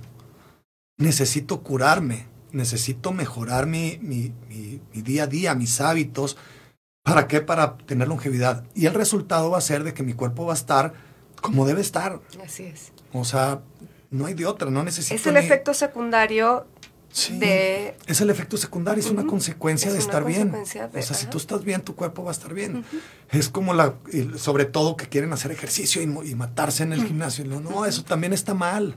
necesito 0.99 1.62
curarme 1.62 2.35
necesito 2.55 3.12
mejorar 3.12 3.66
mi, 3.66 3.99
mi, 4.01 4.33
mi, 4.49 4.81
día 5.03 5.25
a 5.25 5.27
día, 5.27 5.55
mis 5.55 5.81
hábitos. 5.81 6.38
¿Para 7.03 7.29
qué? 7.29 7.40
Para 7.42 7.77
tener 7.77 8.09
longevidad. 8.09 8.64
Y 8.75 8.87
el 8.87 8.94
resultado 8.94 9.51
va 9.51 9.59
a 9.59 9.61
ser 9.61 9.85
de 9.85 9.92
que 9.92 10.03
mi 10.03 10.14
cuerpo 10.14 10.47
va 10.47 10.55
a 10.55 10.57
estar 10.57 10.94
como 11.42 11.66
debe 11.66 11.83
estar. 11.83 12.20
Así 12.42 12.64
es. 12.64 12.92
O 13.12 13.25
sea, 13.25 13.61
no 14.11 14.27
hay 14.27 14.35
de 14.35 14.47
otra, 14.47 14.70
no 14.70 14.83
necesito. 14.83 15.14
Es 15.14 15.27
el 15.27 15.37
efecto 15.37 15.75
secundario 15.75 16.66
de... 17.31 17.96
Es 18.07 18.20
el 18.20 18.31
efecto 18.31 18.57
secundario, 18.57 19.03
es 19.03 19.11
una 19.11 19.24
consecuencia 19.24 19.92
de 19.92 19.98
estar 19.98 20.24
bien. 20.24 20.53
o 20.55 20.66
sea, 20.66 21.14
si 21.14 21.27
tú 21.27 21.38
estás 21.38 21.64
bien, 21.64 21.81
tu 21.81 21.94
cuerpo 21.94 22.24
va 22.24 22.31
a 22.31 22.33
estar 22.33 22.53
bien. 22.53 22.85
Es 23.31 23.48
como 23.48 23.72
la, 23.72 23.94
sobre 24.37 24.64
todo 24.64 24.96
que 24.96 25.07
quieren 25.09 25.33
hacer 25.33 25.53
ejercicio 25.53 26.03
y, 26.03 26.35
matarse 26.35 26.83
en 26.83 26.92
el 26.92 27.05
gimnasio. 27.05 27.44
No, 27.44 27.87
eso 27.87 28.05
también 28.05 28.33
está 28.33 28.55
mal. 28.55 28.94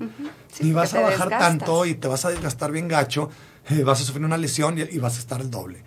y 0.59 0.71
vas 0.71 0.93
a 0.93 1.01
bajar 1.01 1.29
tanto 1.29 1.85
y 1.85 1.93
te 1.93 2.07
vas 2.07 2.25
a 2.25 2.29
desgastar 2.29 2.71
bien 2.71 2.87
gacho, 2.87 3.29
eh, 3.69 3.83
vas 3.83 4.01
a 4.01 4.03
sufrir 4.03 4.25
una 4.25 4.37
lesión 4.37 4.77
y, 4.77 4.97
vas 4.97 5.17
a 5.17 5.19
estar 5.19 5.39
el 5.39 5.51
doble. 5.51 5.83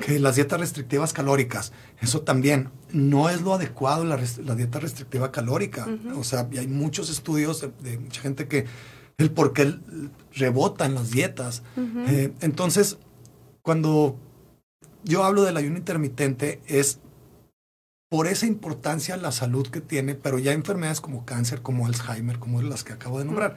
Que 0.00 0.18
las 0.18 0.34
dietas 0.34 0.58
restrictivas 0.58 1.12
calóricas, 1.12 1.72
eso 2.00 2.22
también 2.22 2.70
no 2.90 3.30
es 3.30 3.42
lo 3.42 3.54
adecuado, 3.54 4.04
la, 4.04 4.16
dieta 4.16 4.80
restrictiva 4.80 5.32
calórica. 5.32 5.86
O 6.16 6.24
sea, 6.24 6.48
hay 6.56 6.68
muchos 6.68 7.10
estudios 7.10 7.66
de 7.80 7.98
mucha 7.98 8.20
gente 8.20 8.48
que 8.48 8.66
el 9.18 9.30
por 9.30 9.52
qué 9.52 9.74
rebota 10.32 10.86
en 10.86 10.94
las 10.94 11.10
dietas. 11.10 11.62
Eh, 11.76 12.32
entonces, 12.40 12.98
cuando 13.62 14.16
yo 15.04 15.24
hablo 15.24 15.42
del 15.42 15.56
ayuno 15.56 15.78
intermitente 15.78 16.60
es 16.66 17.00
por 18.10 18.26
esa 18.26 18.46
importancia 18.46 19.16
la 19.16 19.32
salud 19.32 19.66
que 19.68 19.80
tiene, 19.80 20.14
pero 20.14 20.38
ya 20.38 20.52
enfermedades 20.52 21.00
como 21.00 21.24
cáncer, 21.24 21.62
como 21.62 21.86
Alzheimer, 21.86 22.38
como 22.38 22.62
las 22.62 22.84
que 22.84 22.92
acabo 22.92 23.18
de 23.18 23.24
nombrar, 23.24 23.56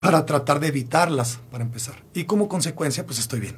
para 0.00 0.26
tratar 0.26 0.58
de 0.58 0.68
evitarlas, 0.68 1.38
para 1.50 1.64
empezar. 1.64 2.02
Y 2.12 2.24
como 2.24 2.48
consecuencia, 2.48 3.06
pues 3.06 3.18
estoy 3.18 3.40
bien. 3.40 3.54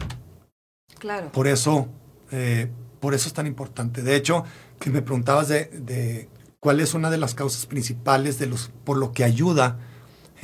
Claro. 0.99 1.33
Por 1.33 1.47
eso, 1.47 1.89
eh, 2.31 2.71
por 3.01 3.15
eso 3.15 3.29
es 3.29 3.35
tan 3.35 3.47
importante. 3.47 4.03
De 4.03 4.15
hecho, 4.17 4.45
que 4.79 4.91
me 4.91 5.01
preguntabas 5.01 5.49
de, 5.49 5.67
de, 5.67 6.29
cuál 6.61 6.81
es 6.81 6.93
una 6.95 7.11
de 7.11 7.19
las 7.19 7.35
causas 7.35 7.67
principales 7.67 8.39
de 8.39 8.47
los, 8.47 8.71
por 8.85 8.99
lo 8.99 9.13
que 9.13 9.25
ayuda 9.25 9.79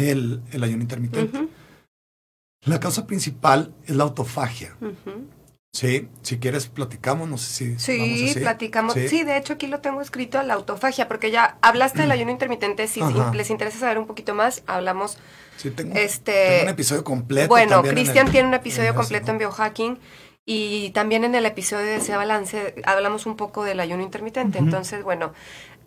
el, 0.01 0.43
el 0.53 0.65
ayuno 0.65 0.83
intermitente. 0.83 1.49
La 2.65 2.79
causa 2.81 3.07
principal 3.07 3.75
es 3.87 3.97
la 3.97 4.05
autofagia. 4.05 4.77
Sí, 5.73 6.09
si 6.23 6.39
quieres 6.39 6.67
platicamos, 6.67 7.29
no 7.29 7.39
sé 7.39 7.77
si... 7.77 7.79
Sí, 7.79 8.35
platicamos. 8.41 8.95
¿Sí? 8.95 9.23
de 9.23 9.37
hecho 9.37 9.53
aquí 9.53 9.69
lo 9.69 9.81
tengo 9.81 10.01
escrito, 10.01 10.43
la 10.43 10.55
autofagia, 10.55 11.07
porque 11.07 11.31
ya 11.31 11.59
hablaste 11.63 12.01
del 12.03 12.11
ayuno 12.11 12.33
intermitente, 12.33 12.89
si 12.89 13.01
les 13.35 13.51
interesa 13.51 13.79
saber 13.79 13.99
un 13.99 14.07
poquito 14.07 14.35
más, 14.35 14.63
hablamos... 14.67 15.17
Sí, 15.57 15.71
tengo, 15.71 15.95
este, 15.95 16.63
un 16.63 16.71
episodio 16.71 17.05
completo. 17.05 17.49
Bueno, 17.49 17.83
Cristian 17.83 18.31
tiene 18.31 18.49
un 18.49 18.55
episodio 18.55 18.95
completo 18.95 19.31
en 19.31 19.39
biohacking 19.39 19.99
y 20.45 20.91
también 20.91 21.23
en 21.23 21.35
el 21.37 21.47
episodio 21.47 21.87
de 21.87 21.97
ese 21.97 22.17
balance 22.17 22.75
hablamos 22.85 23.27
un 23.27 23.37
poco 23.37 23.63
del 23.63 23.79
ayuno 23.79 24.03
intermitente. 24.03 24.59
Entonces, 24.59 25.05
bueno, 25.05 25.33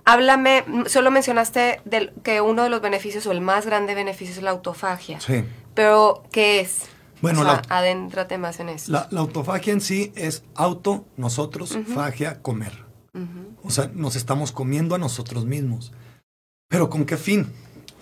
Háblame, 0.05 0.65
solo 0.87 1.11
mencionaste 1.11 1.81
del, 1.85 2.11
que 2.23 2.41
uno 2.41 2.63
de 2.63 2.69
los 2.69 2.81
beneficios 2.81 3.25
o 3.25 3.31
el 3.31 3.41
más 3.41 3.65
grande 3.65 3.95
beneficio 3.95 4.35
es 4.35 4.41
la 4.41 4.51
autofagia. 4.51 5.19
Sí. 5.19 5.45
Pero, 5.73 6.23
¿qué 6.31 6.59
es? 6.59 6.83
Bueno, 7.21 7.41
o 7.41 7.43
sea, 7.43 7.61
adéntrate 7.69 8.37
más 8.37 8.59
en 8.59 8.67
eso. 8.67 8.91
La, 8.91 9.07
autofagia 9.17 9.71
en 9.71 9.79
sí 9.79 10.11
es 10.15 10.43
auto, 10.55 11.05
nosotros, 11.15 11.77
fagia, 11.93 12.41
comer. 12.41 12.83
O 13.63 13.69
sea, 13.69 13.89
nos 13.93 14.15
estamos 14.15 14.51
comiendo 14.51 14.95
a 14.95 14.97
nosotros 14.97 15.45
mismos. 15.45 15.93
Pero 16.67 16.89
¿con 16.89 17.05
qué 17.05 17.15
fin? 17.15 17.47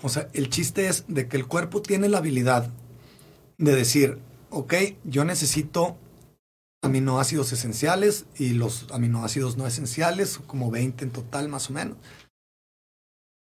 O 0.02 0.08
sea, 0.08 0.28
el 0.32 0.48
chiste 0.48 0.88
es 0.88 1.04
de 1.06 1.28
que 1.28 1.36
el 1.36 1.46
cuerpo 1.46 1.82
tiene 1.82 2.08
la 2.08 2.18
habilidad 2.18 2.68
de 3.58 3.76
decir, 3.76 4.18
ok, 4.50 4.74
yo 5.04 5.24
necesito 5.24 5.96
aminoácidos 6.82 7.52
esenciales 7.52 8.26
y 8.36 8.50
los 8.50 8.86
aminoácidos 8.90 9.56
no 9.56 9.66
esenciales, 9.66 10.40
como 10.46 10.70
20 10.70 11.04
en 11.04 11.10
total 11.12 11.48
más 11.48 11.70
o 11.70 11.72
menos. 11.72 11.96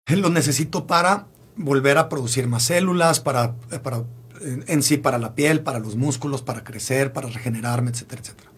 Los 0.07 0.31
necesito 0.31 0.87
para 0.87 1.27
volver 1.57 1.97
a 1.97 2.09
producir 2.09 2.47
más 2.47 2.65
células, 2.65 3.21
para, 3.21 3.57
eh, 3.71 3.79
para, 3.79 4.05
en 4.41 4.83
sí 4.83 4.99
para 4.99 5.19
la 5.19 5.35
piel, 5.35 5.63
para 5.63 5.79
los 5.79 5.97
músculos, 5.97 6.43
para 6.43 6.63
crecer, 6.63 7.13
para 7.13 7.29
regenerarme, 7.29 7.91
etcétera, 7.91 8.21
etcétera. 8.21 8.51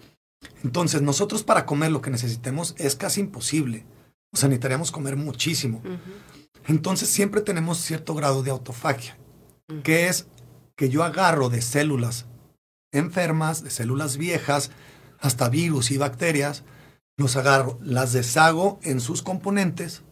Entonces, 0.65 1.03
nosotros 1.03 1.45
para 1.45 1.67
comer 1.67 1.93
lo 1.93 2.01
que 2.01 2.11
necesitemos 2.11 2.75
es 2.79 2.97
casi 2.97 3.21
imposible. 3.21 3.87
O 4.33 4.37
sea, 4.37 4.49
necesitaríamos 4.49 4.91
comer 4.91 5.17
muchísimo. 5.17 5.83
Entonces, 6.67 7.09
siempre 7.09 7.43
tenemos 7.43 7.79
cierto 7.79 8.15
grado 8.15 8.43
de 8.43 8.51
autofagia, 8.51 9.17
que 9.85 10.09
es 10.09 10.27
que 10.75 10.89
yo 10.89 11.05
agarro 11.05 11.51
de 11.51 11.63
células 11.63 12.27
enfermas, 12.95 13.63
de 13.63 13.71
células 13.71 14.17
viejas, 14.17 14.71
hasta 15.21 15.49
virus 15.49 15.91
y 15.91 15.99
bacterias, 15.99 16.65
los 17.17 17.37
agarro, 17.37 17.79
las 17.83 18.13
deshago 18.13 18.81
en 18.83 19.01
sus 19.01 19.23
componentes 19.23 20.03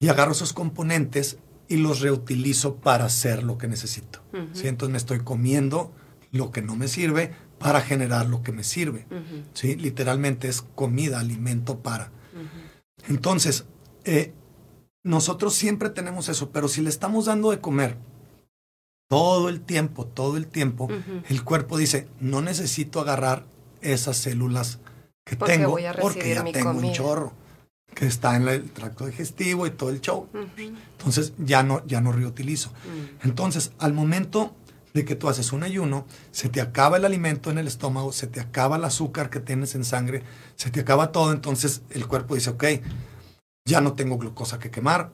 y 0.00 0.08
agarro 0.08 0.32
esos 0.32 0.52
componentes 0.52 1.38
y 1.68 1.76
los 1.76 2.00
reutilizo 2.00 2.76
para 2.76 3.06
hacer 3.06 3.42
lo 3.42 3.58
que 3.58 3.68
necesito. 3.68 4.20
Entonces 4.32 4.90
me 4.90 4.98
estoy 4.98 5.20
comiendo 5.20 5.92
lo 6.30 6.50
que 6.50 6.62
no 6.62 6.76
me 6.76 6.88
sirve 6.88 7.32
para 7.58 7.80
generar 7.80 8.26
lo 8.26 8.42
que 8.42 8.52
me 8.52 8.64
sirve. 8.64 9.06
¿sí? 9.54 9.76
Literalmente 9.76 10.48
es 10.48 10.62
comida, 10.62 11.20
alimento 11.20 11.78
para. 11.78 12.10
Entonces, 13.08 13.66
eh, 14.04 14.34
nosotros 15.02 15.54
siempre 15.54 15.90
tenemos 15.90 16.28
eso, 16.28 16.50
pero 16.50 16.68
si 16.68 16.80
le 16.82 16.88
estamos 16.88 17.26
dando 17.26 17.50
de 17.50 17.60
comer 17.60 17.96
todo 19.08 19.48
el 19.48 19.60
tiempo, 19.60 20.06
todo 20.06 20.36
el 20.36 20.46
tiempo, 20.46 20.88
el 21.28 21.44
cuerpo 21.44 21.78
dice, 21.78 22.08
no 22.20 22.40
necesito 22.40 23.00
agarrar 23.00 23.44
esas 23.80 24.16
células 24.16 24.78
que 25.24 25.36
tengo 25.36 25.76
porque 26.00 26.34
ya 26.34 26.44
tengo 26.44 26.70
un 26.70 26.92
chorro 26.92 27.32
que 27.94 28.06
está 28.06 28.36
en 28.36 28.48
el 28.48 28.70
tracto 28.70 29.06
digestivo 29.06 29.66
y 29.66 29.70
todo 29.70 29.90
el 29.90 30.00
show. 30.00 30.28
Entonces 30.98 31.32
ya 31.38 31.62
no, 31.62 31.86
ya 31.86 32.00
no 32.00 32.12
reutilizo. 32.12 32.70
Mm. 32.70 33.26
Entonces, 33.26 33.72
al 33.78 33.92
momento 33.92 34.54
de 34.94 35.04
que 35.04 35.16
tú 35.16 35.28
haces 35.28 35.52
un 35.52 35.62
ayuno, 35.62 36.06
se 36.30 36.48
te 36.48 36.60
acaba 36.60 36.96
el 36.96 37.04
alimento 37.04 37.50
en 37.50 37.58
el 37.58 37.66
estómago, 37.66 38.12
se 38.12 38.26
te 38.26 38.40
acaba 38.40 38.76
el 38.76 38.84
azúcar 38.84 39.28
que 39.28 39.40
tienes 39.40 39.74
en 39.74 39.84
sangre, 39.84 40.22
se 40.56 40.70
te 40.70 40.80
acaba 40.80 41.10
todo, 41.10 41.32
entonces 41.32 41.82
el 41.90 42.06
cuerpo 42.06 42.36
dice, 42.36 42.50
ok, 42.50 42.64
ya 43.66 43.80
no 43.80 43.94
tengo 43.94 44.18
glucosa 44.18 44.60
que 44.60 44.70
quemar, 44.70 45.10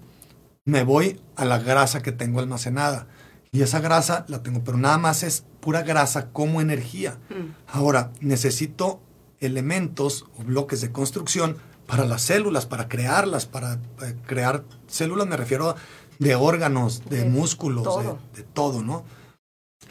me 0.67 0.85
voy 0.85 1.19
a 1.37 1.47
la 1.47 1.59
grasa 1.59 2.03
que 2.03 2.13
tengo 2.13 2.41
almacenada 2.41 3.07
y 3.53 3.63
esa 3.63 3.81
grasa 3.81 4.25
la 4.29 4.43
tengo, 4.43 4.63
pero 4.63 4.79
nada 4.79 4.99
más 4.99 5.23
es 5.23 5.45
pura 5.61 5.83
grasa 5.83 6.31
como 6.31 6.61
energía. 6.61 7.19
Mm. 7.31 7.55
Ahora, 7.67 8.13
necesito 8.21 9.01
elementos 9.41 10.27
o 10.39 10.45
bloques 10.45 10.81
de 10.81 10.93
construcción 10.93 11.57
para 11.87 12.05
las 12.05 12.23
células, 12.23 12.67
para 12.67 12.89
crearlas, 12.89 13.47
para, 13.47 13.81
crear 14.27 14.65
células, 14.87 15.27
me 15.27 15.37
refiero 15.37 15.75
de 16.21 16.37
órganos, 16.37 17.03
de, 17.09 17.25
músculos, 17.25 17.89
De, 18.37 18.43
todo, 18.45 18.83
¿no? 18.83 19.05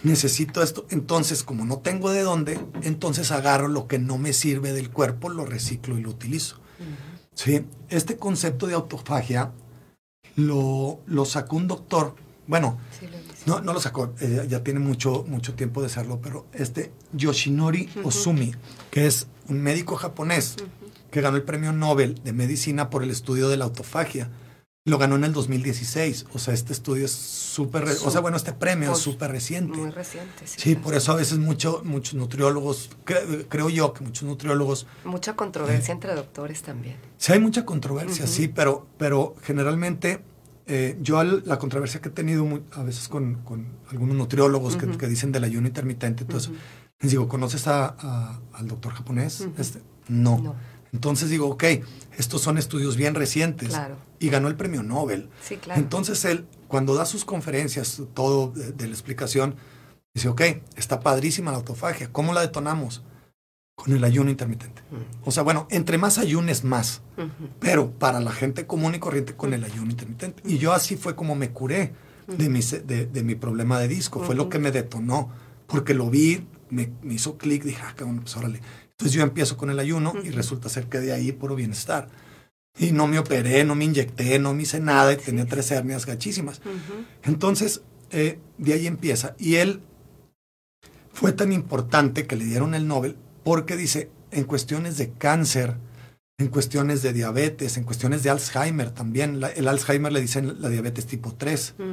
Necesito 0.03 0.63
esto. 0.63 0.85
Entonces, 0.91 1.43
como 1.43 1.65
no 1.65 1.79
tengo 1.79 2.11
de 2.11 2.21
dónde, 2.21 2.59
entonces 2.83 3.31
agarro 3.31 3.67
lo 3.67 3.87
que 3.87 3.99
no 3.99 4.17
me 4.17 4.31
sirve 4.31 4.71
del 4.71 4.91
cuerpo, 4.91 5.27
lo 5.27 5.45
reciclo 5.45 5.97
y 5.97 6.01
lo 6.01 6.11
utilizo. 6.11 6.57
¿Sí? 7.33 7.65
Este 7.89 8.15
concepto 8.15 8.67
de 8.67 8.75
autofagia 8.75 9.51
lo, 10.35 11.01
lo 11.05 11.25
sacó 11.25 11.57
un 11.57 11.67
doctor, 11.67 12.15
bueno, 12.47 12.79
no, 13.45 13.61
no 13.61 13.73
lo 13.73 13.79
sacó, 13.79 14.13
eh, 14.19 14.45
ya 14.49 14.63
tiene 14.63 14.79
mucho, 14.79 15.23
mucho 15.27 15.53
tiempo 15.55 15.81
de 15.81 15.87
hacerlo, 15.87 16.19
pero 16.21 16.45
este 16.53 16.91
Yoshinori 17.13 17.89
Osumi, 18.03 18.53
que 18.91 19.07
es 19.07 19.27
un 19.47 19.61
médico 19.61 19.95
japonés 19.95 20.55
que 21.11 21.21
ganó 21.21 21.37
el 21.37 21.43
premio 21.43 21.71
Nobel 21.73 22.15
de 22.23 22.33
Medicina 22.33 22.89
por 22.89 23.03
el 23.03 23.09
estudio 23.09 23.49
de 23.49 23.57
la 23.57 23.65
autofagia. 23.65 24.29
Lo 24.85 24.97
ganó 24.97 25.17
en 25.17 25.23
el 25.25 25.33
2016. 25.33 26.27
O 26.33 26.39
sea, 26.39 26.53
este 26.53 26.71
estudio 26.73 27.05
es 27.05 27.11
súper, 27.11 27.83
o 27.83 28.09
sea, 28.11 28.21
bueno, 28.21 28.37
este 28.37 28.53
premio 28.53 28.93
es 28.93 28.97
súper 28.99 29.29
reciente. 29.31 29.77
Muy 29.77 29.91
reciente, 29.91 30.45
sí. 30.47 30.55
Sí, 30.59 30.75
por 30.75 30.95
eso 30.95 31.11
a 31.11 31.15
veces 31.15 31.37
mucho, 31.37 31.81
muchos 31.83 32.13
nutriólogos, 32.15 32.89
cre- 33.05 33.45
creo 33.49 33.69
yo 33.69 33.93
que 33.93 34.03
muchos 34.03 34.23
nutriólogos, 34.23 34.87
Mucha 35.03 35.35
controversia 35.35 35.91
entre 35.91 36.15
doctores 36.15 36.61
también. 36.63 36.95
sí 37.17 37.33
hay 37.33 37.39
mucha 37.39 37.65
controversia, 37.65 38.25
sí, 38.25 38.47
pero, 38.47 38.87
pero 38.97 39.35
generalmente 39.43 40.23
eh, 40.69 40.97
yo 41.01 41.19
al- 41.19 41.43
la 41.45 41.57
controversia 41.59 41.99
que 41.99 42.09
he 42.09 42.11
tenido 42.11 42.47
a 42.73 42.83
veces 42.83 43.09
con, 43.09 43.35
con 43.43 43.65
algunos 43.91 44.15
nutriólogos 44.15 44.77
que, 44.77 44.87
que 44.97 45.07
dicen 45.07 45.31
del 45.31 45.43
ayuno 45.43 45.67
intermitente, 45.67 46.23
entonces 46.23 46.51
les 47.01 47.11
digo, 47.11 47.27
¿conoces 47.27 47.67
a- 47.67 47.95
a- 47.99 48.39
al 48.53 48.67
doctor 48.67 48.93
japonés? 48.93 49.47
Este, 49.57 49.81
no. 50.07 50.37
No. 50.39 50.55
Entonces 50.93 51.29
digo, 51.29 51.47
ok, 51.49 51.63
estos 52.17 52.41
son 52.41 52.57
estudios 52.57 52.95
bien 52.95 53.13
recientes 53.15 53.69
Claro. 53.69 53.95
y 54.19 54.29
ganó 54.29 54.47
el 54.47 54.55
premio 54.55 54.81
Nobel. 54.81 55.29
Sí, 55.43 55.57
claro. 55.57 55.79
Entonces 55.79 56.23
él, 56.25 56.45
cuando 56.67 56.95
da 56.95 57.05
sus 57.05 57.25
conferencias, 57.25 58.01
todo 58.13 58.51
de, 58.51 58.71
de 58.71 58.85
la 58.87 58.93
explicación, 58.93 59.55
dice, 60.15 60.29
ok, 60.29 60.41
está 60.77 60.99
padrísima 61.01 61.51
la 61.51 61.57
autofagia, 61.57 62.11
¿cómo 62.11 62.33
la 62.33 62.41
detonamos? 62.41 63.03
Con 63.79 63.93
el 63.93 64.03
ayuno 64.03 64.29
intermitente. 64.29 64.81
O 65.23 65.31
sea, 65.31 65.41
bueno, 65.43 65.65
entre 65.71 65.97
más 65.97 66.17
ayunes, 66.17 66.65
más. 66.65 67.01
Pero 67.61 67.91
para 67.91 68.19
la 68.19 68.33
gente 68.33 68.67
común 68.67 68.93
y 68.95 68.99
corriente 68.99 69.35
con 69.35 69.53
el 69.53 69.63
ayuno 69.63 69.89
intermitente. 69.89 70.43
Y 70.45 70.57
yo 70.57 70.73
así 70.73 70.97
fue 70.97 71.15
como 71.15 71.33
me 71.33 71.51
curé 71.51 71.93
de 72.27 72.49
mi, 72.49 72.59
de, 72.59 73.05
de 73.05 73.23
mi 73.23 73.35
problema 73.35 73.79
de 73.79 73.87
disco. 73.87 74.21
Fue 74.21 74.35
lo 74.35 74.49
que 74.49 74.59
me 74.59 74.71
detonó. 74.71 75.29
Porque 75.65 75.93
lo 75.93 76.09
vi, 76.09 76.45
me, 76.69 76.91
me 77.03 77.13
hizo 77.13 77.37
clic, 77.37 77.63
dije, 77.63 77.81
ah, 77.85 77.93
cabrón, 77.95 78.19
pues 78.19 78.35
órale. 78.35 78.59
Entonces 78.91 79.13
yo 79.13 79.23
empiezo 79.23 79.55
con 79.55 79.69
el 79.69 79.79
ayuno 79.79 80.13
y 80.21 80.31
resulta 80.31 80.67
ser 80.67 80.87
que 80.87 80.99
de 80.99 81.13
ahí 81.13 81.31
puro 81.31 81.55
bienestar. 81.55 82.09
Y 82.77 82.91
no 82.91 83.07
me 83.07 83.17
operé, 83.17 83.63
no 83.63 83.75
me 83.75 83.85
inyecté, 83.85 84.39
no 84.39 84.53
me 84.53 84.63
hice 84.63 84.81
nada 84.81 85.13
y 85.13 85.17
tenía 85.17 85.45
tres 85.45 85.71
hernias 85.71 86.05
gachísimas. 86.05 86.61
Entonces, 87.23 87.81
eh, 88.11 88.39
de 88.57 88.73
ahí 88.73 88.87
empieza. 88.87 89.35
Y 89.39 89.55
él 89.55 89.81
fue 91.13 91.31
tan 91.31 91.53
importante 91.53 92.27
que 92.27 92.35
le 92.35 92.43
dieron 92.43 92.75
el 92.75 92.85
Nobel 92.85 93.15
porque 93.43 93.75
dice, 93.77 94.09
en 94.31 94.43
cuestiones 94.45 94.97
de 94.97 95.11
cáncer, 95.11 95.77
en 96.37 96.47
cuestiones 96.47 97.01
de 97.01 97.13
diabetes, 97.13 97.77
en 97.77 97.83
cuestiones 97.83 98.23
de 98.23 98.29
Alzheimer 98.29 98.91
también, 98.91 99.39
la- 99.39 99.49
el 99.49 99.67
Alzheimer 99.67 100.11
le 100.11 100.21
dicen 100.21 100.61
la 100.61 100.69
diabetes 100.69 101.05
tipo 101.05 101.33
3. 101.35 101.75
Mm. 101.77 101.83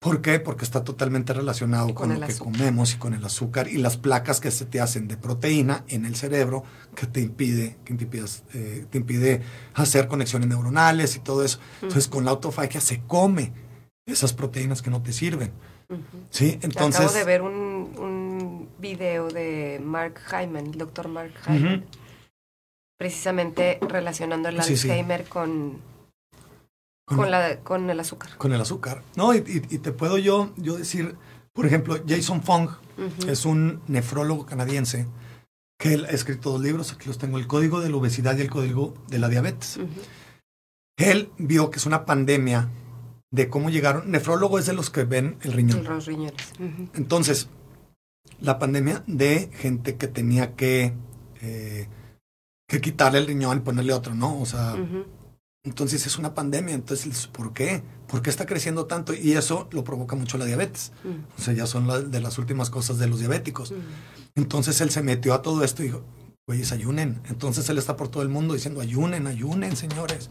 ¿Por 0.00 0.22
qué? 0.22 0.38
Porque 0.38 0.64
está 0.64 0.84
totalmente 0.84 1.32
relacionado 1.32 1.86
con, 1.92 2.10
Con 2.10 2.20
lo 2.20 2.26
que 2.26 2.32
azúcar. 2.32 2.52
comemos 2.52 2.94
y 2.94 2.98
con 2.98 3.14
el 3.14 3.24
azúcar 3.24 3.66
y 3.66 3.78
las 3.78 3.96
placas 3.96 4.40
que 4.40 4.52
se 4.52 4.64
te 4.64 4.80
hacen 4.80 5.08
de 5.08 5.16
proteína 5.16 5.84
en 5.88 6.06
el 6.06 6.14
cerebro 6.14 6.62
que 6.94 7.06
te 7.08 7.20
impide, 7.20 7.76
que 7.84 7.94
te 7.94 8.04
impidas, 8.04 8.44
eh, 8.54 8.86
te 8.90 8.98
impide 8.98 9.42
hacer 9.74 10.06
conexiones 10.06 10.48
neuronales 10.48 11.16
y 11.16 11.18
todo 11.18 11.44
eso. 11.44 11.58
Entonces, 11.82 12.06
con 12.06 12.24
la 12.24 12.30
autofagia 12.30 12.80
se 12.80 13.00
come 13.08 13.52
esas 14.06 14.32
proteínas 14.32 14.82
que 14.82 14.90
no 14.90 15.02
te 15.02 15.12
sirven. 15.12 15.50
¿Sí? 16.30 16.58
Entonces, 16.62 17.00
Acabo 17.00 17.18
de 17.18 17.24
ver 17.24 17.42
un, 17.42 17.50
un 17.98 18.17
video 18.78 19.28
de 19.28 19.80
Mark 19.82 20.20
Hyman, 20.30 20.66
el 20.68 20.78
doctor 20.78 21.08
Mark 21.08 21.32
Hyman, 21.46 21.84
precisamente 22.98 23.78
relacionando 23.88 24.48
el 24.48 24.62
Sí, 24.62 24.76
sí. 24.76 24.90
Alzheimer 24.90 25.24
con, 25.24 25.78
Con- 27.06 27.16
con, 27.18 27.30
la, 27.30 27.60
con 27.60 27.88
el 27.90 28.00
azúcar. 28.00 28.36
con 28.36 28.52
el 28.52 28.60
azúcar. 28.60 29.02
No, 29.16 29.34
y, 29.34 29.38
y- 29.38 29.74
y 29.74 29.78
te 29.78 29.92
puedo 29.92 30.18
yo, 30.18 30.52
yo 30.56 30.76
decir, 30.76 31.16
por 31.52 31.66
ejemplo, 31.66 31.96
Jason 32.06 32.42
Fong 32.42 32.70
es 33.28 33.44
un 33.44 33.80
nefrólogo 33.86 34.44
canadiense 34.46 35.06
que 35.80 35.94
él 35.94 36.04
ha 36.06 36.10
escrito 36.10 36.50
dos 36.50 36.60
libros, 36.60 36.92
aquí 36.92 37.06
los 37.06 37.18
tengo, 37.18 37.38
El 37.38 37.46
Código 37.46 37.80
de 37.80 37.88
la 37.88 37.96
Obesidad 37.96 38.36
y 38.36 38.40
el 38.40 38.50
Código 38.50 38.94
de 39.08 39.18
la 39.20 39.28
Diabetes. 39.28 39.78
Él 40.98 41.30
vio 41.38 41.70
que 41.70 41.78
es 41.78 41.86
una 41.86 42.04
pandemia 42.04 42.68
de 43.30 43.48
cómo 43.48 43.70
llegaron, 43.70 44.10
nefrólogo 44.10 44.58
es 44.58 44.66
de 44.66 44.72
los 44.72 44.90
que 44.90 45.04
ven 45.04 45.36
el 45.42 45.52
riñón. 45.52 45.84
Los 45.84 46.06
riñones. 46.06 46.52
Entonces, 46.94 47.48
la 48.40 48.58
pandemia 48.58 49.02
de 49.06 49.50
gente 49.52 49.96
que 49.96 50.06
tenía 50.08 50.54
que, 50.54 50.92
eh, 51.42 51.88
que 52.68 52.80
quitarle 52.80 53.18
el 53.18 53.26
riñón 53.26 53.58
y 53.58 53.60
ponerle 53.60 53.92
otro, 53.92 54.14
¿no? 54.14 54.38
O 54.40 54.46
sea, 54.46 54.76
entonces 55.64 56.06
es 56.06 56.18
una 56.18 56.34
pandemia. 56.34 56.74
Entonces, 56.74 57.26
¿por 57.26 57.52
qué? 57.52 57.82
¿Por 58.06 58.22
qué 58.22 58.30
está 58.30 58.46
creciendo 58.46 58.86
tanto? 58.86 59.12
Y 59.14 59.32
eso 59.32 59.68
lo 59.72 59.84
provoca 59.84 60.16
mucho 60.16 60.38
la 60.38 60.44
diabetes. 60.44 60.92
Mm. 61.04 61.38
O 61.38 61.42
sea, 61.42 61.54
ya 61.54 61.66
son 61.66 61.86
la- 61.86 62.00
de 62.00 62.20
las 62.20 62.38
últimas 62.38 62.70
cosas 62.70 62.98
de 62.98 63.06
los 63.08 63.18
diabéticos. 63.18 63.72
Mm. 63.72 63.74
Entonces 64.36 64.80
él 64.80 64.90
se 64.90 65.02
metió 65.02 65.34
a 65.34 65.42
todo 65.42 65.64
esto 65.64 65.82
y 65.82 65.86
dijo, 65.86 66.04
güeyes, 66.46 66.72
ayunen. 66.72 67.20
Entonces 67.28 67.68
él 67.68 67.76
está 67.78 67.96
por 67.96 68.08
todo 68.08 68.22
el 68.22 68.28
mundo 68.28 68.54
diciendo, 68.54 68.80
ayunen, 68.80 69.26
ayunen, 69.26 69.76
señores. 69.76 70.30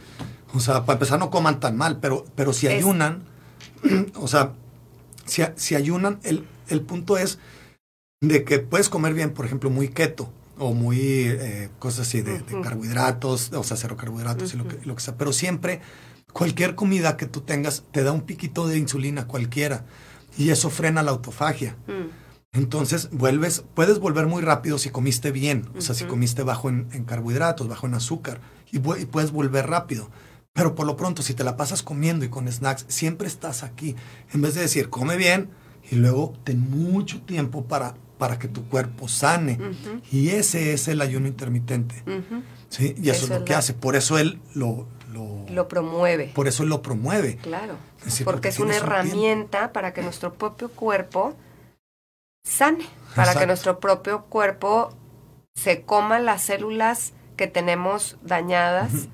O 0.54 0.60
sea, 0.60 0.86
para 0.86 0.93
empezar 0.95 1.19
no 1.19 1.30
coman 1.30 1.60
tan 1.60 1.76
mal, 1.78 2.00
pero, 2.00 2.26
pero 2.36 2.54
si 2.54 2.67
Es- 2.67 2.73
ayunan, 2.76 3.23
o 4.15 4.28
sea, 4.28 4.54
si, 5.26 5.43
si 5.56 5.76
ayunan, 5.76 6.19
el, 6.23 6.47
el 6.69 6.82
punto 6.82 7.17
es 7.17 7.38
de 8.22 8.44
que 8.44 8.60
puedes 8.60 8.90
comer 8.90 9.14
bien, 9.14 9.32
por 9.32 9.46
ejemplo, 9.46 9.70
muy 9.70 9.90
keto 9.90 10.32
o 10.58 10.74
muy 10.74 11.00
eh, 11.00 11.70
cosas 11.78 12.08
así 12.08 12.22
de, 12.22 12.42
carbohidratos, 12.64 13.52
o 13.54 13.64
sea, 13.64 13.78
cero 13.78 13.96
carbohidratos 13.96 14.54
y 14.54 14.58
lo 14.58 14.68
que, 14.68 14.80
lo 14.86 14.96
que 14.96 15.02
sea. 15.02 15.18
Pero 15.18 15.34
siempre, 15.34 15.82
cualquier 16.34 16.76
comida 16.76 17.16
que 17.16 17.28
tú 17.28 17.42
tengas 17.42 17.84
te 17.92 18.04
da 18.04 18.12
un 18.12 18.22
piquito 18.22 18.68
de 18.68 18.78
insulina 18.78 19.28
cualquiera 19.28 19.86
y 20.38 20.50
eso 20.50 20.70
frena 20.70 21.04
la 21.04 21.12
autofagia. 21.12 21.76
Mm. 21.88 22.58
Entonces 22.58 23.10
vuelves, 23.12 23.64
puedes 23.76 24.00
volver 24.00 24.26
muy 24.26 24.42
rápido 24.42 24.80
si 24.80 24.90
comiste 24.90 25.32
bien, 25.32 25.70
o 25.78 25.82
sea, 25.82 25.94
si 25.94 26.06
comiste 26.06 26.42
bajo 26.42 26.70
en, 26.70 26.88
en 26.94 27.04
carbohidratos, 27.04 27.68
bajo 27.68 27.86
en 27.86 27.94
azúcar, 27.94 28.42
y, 28.72 28.78
y 28.78 29.06
puedes 29.06 29.32
volver 29.32 29.68
rápido. 29.68 30.10
Pero 30.54 30.74
por 30.74 30.88
lo 30.88 30.96
pronto, 30.96 31.22
si 31.22 31.36
te 31.36 31.44
la 31.44 31.56
pasas 31.56 31.84
comiendo 31.84 32.26
y 32.26 32.30
con 32.30 32.52
snacks, 32.52 32.86
siempre 32.88 33.28
estás 33.28 33.62
aquí. 33.62 33.96
En 34.34 34.42
vez 34.42 34.56
de 34.56 34.62
decir, 34.62 34.90
come 34.90 35.18
bien 35.18 35.52
y 35.89 35.95
luego 35.95 36.34
ten 36.43 36.60
mucho 36.69 37.21
tiempo 37.21 37.63
para, 37.65 37.95
para 38.17 38.38
que 38.39 38.47
tu 38.47 38.63
cuerpo 38.67 39.08
sane. 39.08 39.60
Y 40.12 40.30
ese 40.30 40.73
es 40.73 40.88
el 40.88 41.02
ayuno 41.02 41.28
intermitente. 41.28 42.04
¿sí? 42.69 42.95
Y 42.97 43.10
eso, 43.10 43.26
Eso 43.26 43.34
es 43.34 43.39
lo 43.39 43.45
que 43.45 43.54
la- 43.54 43.60
hace. 43.60 43.73
Por 43.73 43.95
eso 43.95 44.17
él 44.17 44.39
lo, 44.54 44.88
lo, 45.13 45.45
Lo 45.50 45.67
promueve. 45.67 46.32
por 46.36 46.47
eso 46.47 46.63
él 46.63 46.69
lo 46.69 46.82
promueve. 46.82 47.38
Claro. 47.38 47.76
Porque 48.00 48.23
porque 48.23 48.47
es 48.50 48.60
una 48.60 48.69
un 48.71 48.76
herramienta 48.76 49.71
para 49.73 49.93
que 49.93 50.02
nuestro 50.02 50.34
propio 50.34 50.69
cuerpo 50.69 51.36
sane, 52.43 52.86
para 53.15 53.23
Exacto. 53.23 53.39
que 53.39 53.47
nuestro 53.47 53.80
propio 53.80 54.23
cuerpo 54.26 54.89
se 55.56 55.82
coma 55.82 56.19
las 56.19 56.43
células 56.43 57.13
que 57.36 57.47
tenemos 57.47 58.17
dañadas. 58.21 59.08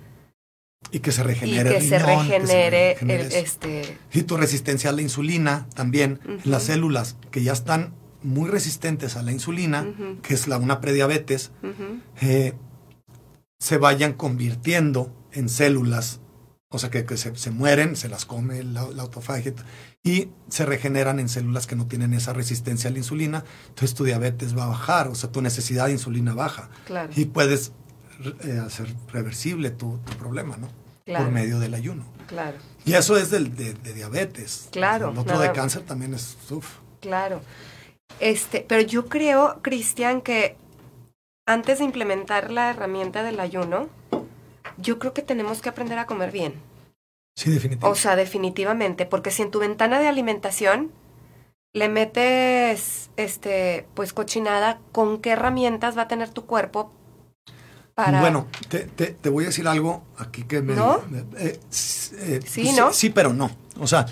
Y 0.95 0.99
que 0.99 1.11
se 1.11 1.21
y 1.21 1.23
regenere 1.25 1.71
que 1.71 1.77
el 1.77 1.89
se 1.89 1.97
riñón, 1.99 2.27
que 2.27 2.39
regenere, 2.39 2.93
regenere 2.93 3.25
el- 3.25 3.31
este 3.33 3.97
Y 4.13 4.21
tu 4.23 4.37
resistencia 4.37 4.91
a 4.91 4.93
la 4.93 5.01
insulina 5.01 5.67
también, 5.73 6.19
las 6.45 6.63
células 6.63 7.17
que 7.31 7.41
ya 7.43 7.51
están 7.51 7.93
muy 8.21 8.49
resistentes 8.49 9.17
a 9.17 9.23
la 9.23 9.31
insulina, 9.33 9.85
que 10.21 10.33
es 10.35 10.47
la 10.47 10.57
una 10.57 10.79
prediabetes, 10.81 11.51
eh, 12.21 12.53
se 13.59 13.77
vayan 13.77 14.13
convirtiendo 14.13 15.11
en 15.31 15.49
células, 15.49 16.19
o 16.69 16.77
sea, 16.79 16.89
que, 16.91 17.05
que 17.05 17.17
se, 17.17 17.35
se 17.35 17.49
mueren, 17.51 17.95
se 17.95 18.07
las 18.07 18.25
come 18.25 18.63
la, 18.63 18.87
la 18.89 19.01
autofagia 19.03 19.53
y 20.03 20.29
se 20.47 20.65
regeneran 20.65 21.19
en 21.19 21.27
células 21.27 21.65
que 21.65 21.75
no 21.75 21.87
tienen 21.87 22.13
esa 22.13 22.33
resistencia 22.33 22.89
a 22.89 22.93
la 22.93 22.99
insulina, 22.99 23.43
entonces 23.69 23.93
tu 23.95 24.03
diabetes 24.03 24.55
va 24.55 24.65
a 24.65 24.67
bajar, 24.67 25.07
o 25.07 25.15
sea, 25.15 25.31
tu 25.31 25.41
necesidad 25.41 25.87
de 25.87 25.93
insulina 25.93 26.33
baja. 26.35 26.69
Claro, 26.85 27.11
y 27.15 27.25
puedes 27.25 27.71
eh, 28.45 28.61
hacer 28.63 28.93
reversible 29.11 29.71
tu, 29.71 29.97
tu 30.05 30.13
problema, 30.17 30.55
¿no? 30.57 30.69
Claro. 31.05 31.25
Por 31.25 31.33
medio 31.33 31.59
del 31.59 31.73
ayuno. 31.73 32.05
claro, 32.27 32.57
Y 32.85 32.93
eso 32.93 33.17
es 33.17 33.29
del, 33.29 33.55
de, 33.55 33.73
de 33.73 33.93
diabetes. 33.93 34.69
Claro, 34.71 35.09
El 35.11 35.17
otro 35.17 35.37
de 35.39 35.51
cáncer 35.51 35.81
también 35.83 36.13
es. 36.13 36.37
uf. 36.49 36.77
claro. 37.01 37.41
Este, 38.19 38.63
pero 38.67 38.81
yo 38.81 39.07
creo, 39.09 39.59
Cristian, 39.63 40.21
que 40.21 40.55
antes 41.47 41.79
de 41.79 41.85
implementar 41.85 42.51
la 42.51 42.69
herramienta 42.69 43.23
del 43.23 43.39
ayuno, 43.39 43.89
yo 44.77 44.99
creo 44.99 45.13
que 45.13 45.23
tenemos 45.23 45.61
que 45.61 45.69
aprender 45.69 45.97
a 45.97 46.05
comer 46.05 46.31
bien. 46.31 46.53
Sí, 47.35 47.49
definitivamente. 47.49 47.87
O 47.87 47.95
sea, 48.01 48.15
definitivamente, 48.15 49.05
porque 49.07 49.31
si 49.31 49.41
en 49.41 49.51
tu 49.51 49.59
ventana 49.59 49.99
de 49.99 50.07
alimentación 50.07 50.91
le 51.73 51.89
metes 51.89 53.09
este 53.17 53.87
pues 53.95 54.13
cochinada, 54.13 54.79
¿con 54.91 55.19
qué 55.19 55.31
herramientas 55.31 55.97
va 55.97 56.03
a 56.03 56.07
tener 56.07 56.29
tu 56.29 56.45
cuerpo 56.45 56.91
para 57.95 58.21
Bueno, 58.21 58.47
te, 58.69 58.79
te- 58.81 59.07
te 59.13 59.29
voy 59.29 59.43
a 59.45 59.47
decir 59.47 59.67
algo 59.67 60.03
aquí 60.17 60.43
que 60.43 60.61
me. 60.61 60.75
¿No? 60.75 61.01
eh, 61.37 61.59
eh, 62.17 62.39
Sí, 62.45 62.71
¿no? 62.75 62.91
Sí, 62.93 63.09
pero 63.09 63.33
no. 63.33 63.51
O 63.79 63.87
sea, 63.87 64.05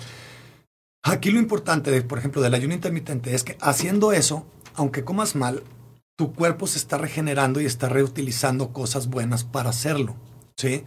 aquí 1.02 1.30
lo 1.30 1.38
importante, 1.38 1.90
de, 1.90 2.02
por 2.02 2.18
ejemplo, 2.18 2.42
del 2.42 2.54
ayuno 2.54 2.74
intermitente 2.74 3.34
es 3.34 3.44
que 3.44 3.56
haciendo 3.60 4.12
eso, 4.12 4.46
aunque 4.74 5.04
comas 5.04 5.34
mal, 5.34 5.62
tu 6.16 6.32
cuerpo 6.32 6.66
se 6.66 6.78
está 6.78 6.98
regenerando 6.98 7.60
y 7.60 7.66
está 7.66 7.88
reutilizando 7.88 8.72
cosas 8.72 9.08
buenas 9.08 9.44
para 9.44 9.70
hacerlo. 9.70 10.14
¿Sí? 10.56 10.84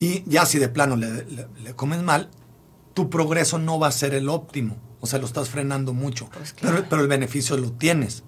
Y 0.00 0.24
ya 0.28 0.46
si 0.46 0.58
de 0.58 0.68
plano 0.68 0.96
le, 0.96 1.24
le- 1.26 1.46
le 1.62 1.74
comes 1.76 2.02
mal, 2.02 2.28
tu 2.94 3.08
progreso 3.08 3.58
no 3.58 3.78
va 3.78 3.88
a 3.88 3.92
ser 3.92 4.14
el 4.14 4.28
óptimo. 4.28 4.76
O 5.00 5.06
sea, 5.06 5.18
lo 5.18 5.26
estás 5.26 5.48
frenando 5.50 5.92
mucho. 5.92 6.28
Pues 6.32 6.52
claro. 6.52 6.76
pero, 6.76 6.88
pero 6.88 7.02
el 7.02 7.08
beneficio 7.08 7.56
lo 7.56 7.72
tienes. 7.72 8.22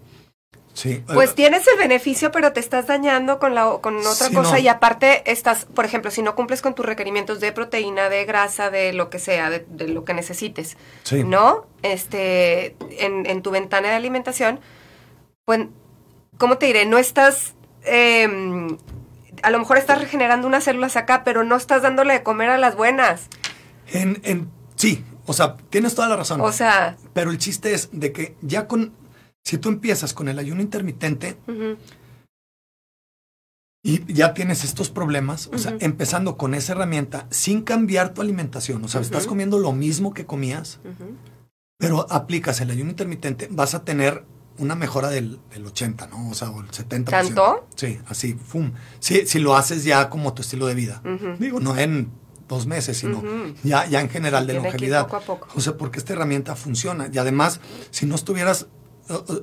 Sí. 0.74 1.02
Pues 1.12 1.34
tienes 1.34 1.66
el 1.68 1.78
beneficio, 1.78 2.30
pero 2.32 2.52
te 2.52 2.60
estás 2.60 2.86
dañando 2.88 3.38
con, 3.38 3.54
la, 3.54 3.78
con 3.80 3.96
otra 3.98 4.28
Sí, 4.28 4.34
cosa 4.34 4.52
no. 4.54 4.58
y 4.58 4.68
aparte 4.68 5.30
estás, 5.30 5.64
por 5.66 5.84
ejemplo, 5.84 6.10
si 6.10 6.20
no 6.20 6.34
cumples 6.34 6.60
con 6.62 6.74
tus 6.74 6.84
requerimientos 6.84 7.40
de 7.40 7.52
proteína, 7.52 8.08
de 8.08 8.24
grasa, 8.24 8.70
de 8.70 8.92
lo 8.92 9.08
que 9.08 9.18
sea, 9.20 9.50
de, 9.50 9.64
de 9.68 9.88
lo 9.88 10.04
que 10.04 10.14
necesites, 10.14 10.76
Sí. 11.04 11.22
¿no? 11.24 11.66
Este, 11.82 12.76
en, 12.98 13.24
en 13.26 13.40
tu 13.42 13.50
ventana 13.52 13.88
de 13.88 13.94
alimentación, 13.94 14.60
pues, 15.44 15.60
¿cómo 16.38 16.58
te 16.58 16.66
diré? 16.66 16.86
No 16.86 16.98
estás, 16.98 17.54
eh, 17.84 18.28
a 19.42 19.50
lo 19.50 19.58
mejor 19.60 19.78
estás 19.78 20.00
regenerando 20.00 20.46
unas 20.48 20.64
células 20.64 20.96
acá, 20.96 21.22
pero 21.24 21.44
no 21.44 21.54
estás 21.56 21.82
dándole 21.82 22.14
de 22.14 22.22
comer 22.22 22.50
a 22.50 22.58
las 22.58 22.74
buenas. 22.76 23.28
En, 23.92 24.20
en, 24.24 24.50
sí, 24.74 25.04
o 25.26 25.32
sea, 25.34 25.56
tienes 25.70 25.94
toda 25.94 26.08
la 26.08 26.16
razón. 26.16 26.40
O 26.40 26.50
sea, 26.52 26.96
Pero 27.12 27.30
el 27.30 27.38
chiste 27.38 27.74
es 27.74 27.90
de 27.92 28.12
que 28.12 28.34
ya 28.40 28.66
con, 28.66 28.92
si 29.44 29.58
tú 29.58 29.68
empiezas 29.68 30.14
con 30.14 30.28
el 30.28 30.38
ayuno 30.38 30.62
intermitente 30.62 31.36
y 33.82 34.12
ya 34.12 34.32
tienes 34.32 34.64
estos 34.64 34.88
problemas, 34.90 35.50
o 35.52 35.58
sea, 35.58 35.76
empezando 35.80 36.36
con 36.38 36.54
esa 36.54 36.72
herramienta 36.72 37.26
sin 37.30 37.62
cambiar 37.62 38.14
tu 38.14 38.22
alimentación, 38.22 38.82
o 38.84 38.88
sea, 38.88 39.02
estás 39.02 39.26
comiendo 39.26 39.58
lo 39.58 39.72
mismo 39.72 40.14
que 40.14 40.24
comías, 40.24 40.80
pero 41.78 42.10
aplicas 42.10 42.60
el 42.60 42.70
ayuno 42.70 42.90
intermitente, 42.90 43.48
vas 43.50 43.74
a 43.74 43.84
tener 43.84 44.24
una 44.56 44.74
mejora 44.76 45.08
del, 45.10 45.40
del 45.50 45.66
80, 45.66 46.06
¿no? 46.06 46.30
O 46.30 46.34
sea, 46.34 46.50
o 46.50 46.60
el 46.60 46.68
70%. 46.68 47.04
¿Tanto? 47.04 47.66
Sí, 47.74 47.98
así, 48.06 48.34
¡fum! 48.34 48.72
Sí, 49.00 49.26
si 49.26 49.40
lo 49.40 49.56
haces 49.56 49.84
ya 49.84 50.08
como 50.08 50.32
tu 50.32 50.42
estilo 50.42 50.66
de 50.66 50.74
vida. 50.74 51.02
Digo, 51.38 51.60
no 51.60 51.76
en 51.76 52.10
dos 52.48 52.66
meses, 52.66 52.96
sino 52.96 53.22
ya, 53.64 53.86
ya 53.86 54.00
en 54.00 54.08
general 54.08 54.46
de 54.46 54.52
Tiene 54.54 54.68
longevidad. 54.68 55.04
poco 55.06 55.16
a 55.16 55.20
poco. 55.20 55.48
O 55.56 55.60
sea, 55.60 55.76
porque 55.76 55.98
esta 55.98 56.12
herramienta 56.12 56.54
funciona. 56.54 57.10
Y 57.12 57.18
además, 57.18 57.60
si 57.90 58.06
no 58.06 58.14
estuvieras, 58.14 58.68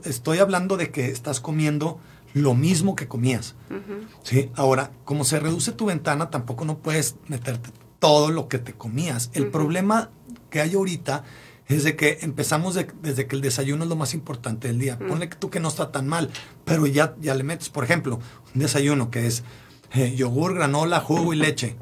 estoy 0.05 0.39
hablando 0.39 0.77
de 0.77 0.91
que 0.91 1.07
estás 1.07 1.39
comiendo 1.39 1.99
lo 2.33 2.53
mismo 2.53 2.95
que 2.95 3.07
comías. 3.07 3.55
¿sí? 4.23 4.49
Ahora, 4.55 4.91
como 5.05 5.23
se 5.25 5.39
reduce 5.39 5.71
tu 5.71 5.85
ventana, 5.85 6.29
tampoco 6.29 6.65
no 6.65 6.77
puedes 6.77 7.15
meterte 7.27 7.69
todo 7.99 8.31
lo 8.31 8.47
que 8.47 8.57
te 8.57 8.73
comías. 8.73 9.29
El 9.33 9.47
problema 9.51 10.09
que 10.49 10.61
hay 10.61 10.73
ahorita 10.73 11.23
es 11.67 11.83
de 11.83 11.95
que 11.95 12.19
empezamos 12.21 12.73
de- 12.75 12.87
desde 13.01 13.27
que 13.27 13.35
el 13.35 13.41
desayuno 13.41 13.83
es 13.83 13.89
lo 13.89 13.95
más 13.95 14.13
importante 14.13 14.67
del 14.67 14.79
día. 14.79 14.97
Ponle 14.97 15.29
que 15.29 15.35
tú 15.35 15.49
que 15.49 15.59
no 15.59 15.67
está 15.69 15.91
tan 15.91 16.07
mal, 16.07 16.29
pero 16.65 16.85
ya, 16.87 17.15
ya 17.21 17.35
le 17.35 17.43
metes, 17.43 17.69
por 17.69 17.83
ejemplo, 17.83 18.19
un 18.55 18.61
desayuno 18.61 19.11
que 19.11 19.27
es 19.27 19.43
eh, 19.93 20.15
yogur, 20.15 20.55
granola, 20.55 20.99
jugo 21.01 21.33
y 21.33 21.37
leche. 21.37 21.75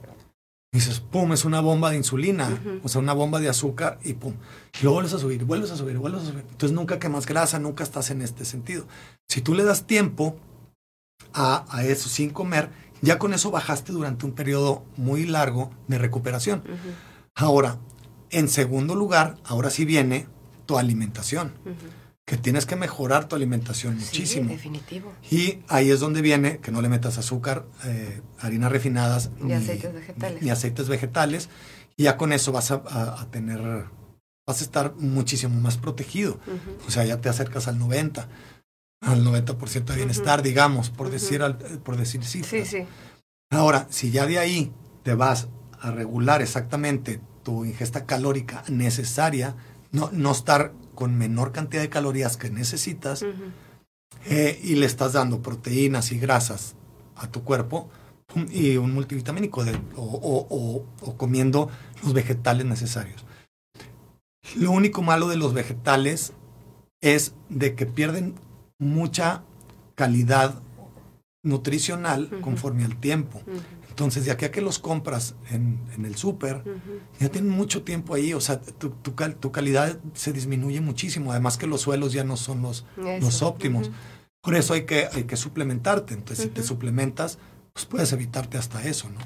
Y 0.71 0.77
dices, 0.77 0.99
pum, 0.99 1.33
es 1.33 1.45
una 1.45 1.61
bomba 1.61 1.89
de 1.89 1.97
insulina, 1.97 2.59
o 2.83 2.89
sea, 2.89 3.01
una 3.01 3.13
bomba 3.13 3.39
de 3.39 3.49
azúcar 3.49 3.99
y 4.03 4.13
pum. 4.13 4.35
Y 4.79 4.83
luego 4.83 4.95
vuelves 4.95 5.13
a 5.13 5.19
subir, 5.19 5.43
vuelves 5.43 5.71
a 5.71 5.77
subir, 5.77 5.97
vuelves 5.97 6.21
a 6.21 6.25
subir. 6.25 6.45
Entonces 6.49 6.75
nunca 6.75 6.99
quemas 6.99 7.25
grasa, 7.25 7.57
nunca 7.57 7.83
estás 7.83 8.11
en 8.11 8.21
este 8.21 8.45
sentido. 8.45 8.85
Si 9.27 9.41
tú 9.41 9.55
le 9.55 9.63
das 9.63 9.87
tiempo 9.87 10.37
a, 11.33 11.65
a 11.75 11.83
eso 11.85 12.07
sin 12.07 12.29
comer, 12.29 12.69
ya 13.01 13.17
con 13.17 13.33
eso 13.33 13.49
bajaste 13.49 13.91
durante 13.91 14.25
un 14.25 14.33
periodo 14.33 14.83
muy 14.97 15.25
largo 15.25 15.71
de 15.87 15.97
recuperación. 15.97 16.63
Ahora, 17.33 17.79
en 18.29 18.47
segundo 18.47 18.95
lugar, 18.95 19.37
ahora 19.45 19.69
sí 19.69 19.85
viene 19.85 20.27
tu 20.65 20.77
alimentación. 20.77 21.53
Que 22.29 22.37
tienes 22.37 22.67
que 22.67 22.75
mejorar 22.75 23.27
tu 23.27 23.35
alimentación 23.35 23.97
Sí, 23.99 24.05
muchísimo. 24.05 24.49
definitivo. 24.51 25.11
Y 25.31 25.63
ahí 25.67 25.89
es 25.89 25.99
donde 25.99 26.21
viene 26.21 26.59
que 26.59 26.71
no 26.71 26.79
le 26.79 26.87
metas 26.87 27.17
azúcar, 27.17 27.65
eh, 27.85 28.21
harinas 28.39 28.71
refinadas, 28.71 29.31
Ni 29.41 29.51
aceites 29.53 29.91
vegetales. 29.91 30.41
Ni, 30.43 30.51
aceites 30.51 30.87
vegetales. 30.89 31.49
Y 31.97 32.03
ya 32.03 32.17
con 32.17 32.31
eso 32.31 32.51
vas 32.51 32.69
a, 32.69 32.83
a- 32.85 33.19
a 33.21 33.31
tener, 33.31 33.59
vas 34.47 34.61
a 34.61 34.63
estar 34.63 34.93
muchísimo 34.97 35.59
más 35.59 35.77
protegido. 35.77 36.39
O 36.87 36.91
sea, 36.91 37.03
ya 37.03 37.19
te 37.19 37.29
acercas 37.29 37.67
al 37.67 37.79
90, 37.79 38.29
al 39.01 39.23
90% 39.25 39.85
de 39.93 39.95
bienestar, 39.95 40.43
digamos, 40.43 40.91
por 40.91 41.09
decir, 41.09 41.41
al- 41.41 41.57
por 41.57 41.97
decir 41.97 42.23
Sí, 42.23 42.43
sí. 42.43 42.85
Ahora, 43.49 43.87
si 43.89 44.11
ya 44.11 44.27
de 44.27 44.37
ahí 44.37 44.71
te 45.01 45.15
vas 45.15 45.47
a 45.81 45.89
regular 45.89 46.43
exactamente 46.43 47.21
tu 47.41 47.65
ingesta 47.65 48.05
calórica 48.05 48.63
necesaria, 48.67 49.55
no, 49.91 50.09
no 50.11 50.31
estar 50.31 50.73
con 50.95 51.17
menor 51.17 51.51
cantidad 51.51 51.81
de 51.81 51.89
calorías 51.89 52.37
que 52.37 52.49
necesitas, 52.49 53.23
eh, 54.25 54.59
y 54.63 54.75
le 54.75 54.85
estás 54.85 55.13
dando 55.13 55.41
proteínas 55.41 56.11
y 56.11 56.19
grasas 56.19 56.75
a 57.15 57.27
tu 57.27 57.43
cuerpo 57.43 57.89
y 58.51 58.77
un 58.77 58.93
multivitamínico 58.93 59.63
de- 59.65 59.79
o, 59.95 60.03
o- 60.03 60.47
o- 60.49 60.85
o 61.01 61.17
comiendo 61.17 61.69
los 62.03 62.13
vegetales 62.13 62.65
necesarios. 62.65 63.25
Lo 64.55 64.71
único 64.71 65.01
malo 65.01 65.27
de 65.27 65.37
los 65.37 65.53
vegetales 65.53 66.33
es 67.01 67.33
de 67.49 67.75
que 67.75 67.85
pierden 67.85 68.35
mucha 68.79 69.43
calidad 69.95 70.61
nutricional 71.43 72.29
conforme 72.41 72.83
al 72.85 72.97
tiempo. 72.99 73.41
Entonces, 73.99 74.23
de 74.23 74.31
aquí 74.31 74.45
a 74.45 74.51
que 74.51 74.61
los 74.61 74.79
compras 74.79 75.35
en, 75.51 75.77
en 75.93 76.05
el 76.05 76.15
súper, 76.15 76.63
ya 77.19 77.27
tienen 77.27 77.49
mucho 77.51 77.83
tiempo 77.83 78.13
ahí, 78.13 78.33
o 78.33 78.39
sea, 78.39 78.61
tu, 78.61 78.91
tu 78.91 79.13
cal- 79.13 79.35
tu 79.35 79.51
calidad 79.51 79.99
se 80.13 80.31
disminuye 80.31 80.79
muchísimo, 80.79 81.31
además 81.33 81.57
que 81.57 81.67
los 81.67 81.81
suelos 81.81 82.13
ya 82.13 82.23
no 82.23 82.37
son 82.37 82.61
los, 82.61 82.85
Eso. 82.97 83.25
los 83.25 83.41
óptimos. 83.41 83.91
Por 84.41 84.55
eso 84.55 84.73
hay 84.73 84.85
que, 84.85 85.09
hay 85.11 85.25
que 85.25 85.35
suplementarte. 85.35 86.13
Entonces, 86.13 86.45
si 86.45 86.49
te 86.49 86.63
suplementas, 86.63 87.39
pues 87.73 87.85
puedes 87.85 88.13
evitarte 88.13 88.57
hasta 88.57 88.81
eso, 88.87 89.09
¿no? 89.09 89.19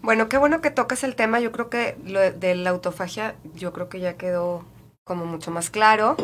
Bueno, 0.00 0.30
qué 0.30 0.38
bueno 0.38 0.62
que 0.62 0.70
tocas 0.70 1.04
el 1.04 1.14
tema. 1.14 1.38
Yo 1.40 1.52
creo 1.52 1.68
que 1.68 1.98
lo 2.06 2.20
de 2.20 2.54
la 2.54 2.70
autofagia, 2.70 3.36
yo 3.56 3.74
creo 3.74 3.90
que 3.90 4.00
ya 4.00 4.16
quedó 4.16 4.64
como 5.04 5.26
mucho 5.26 5.50
más 5.50 5.68
claro. 5.68 6.16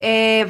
Eh, 0.00 0.48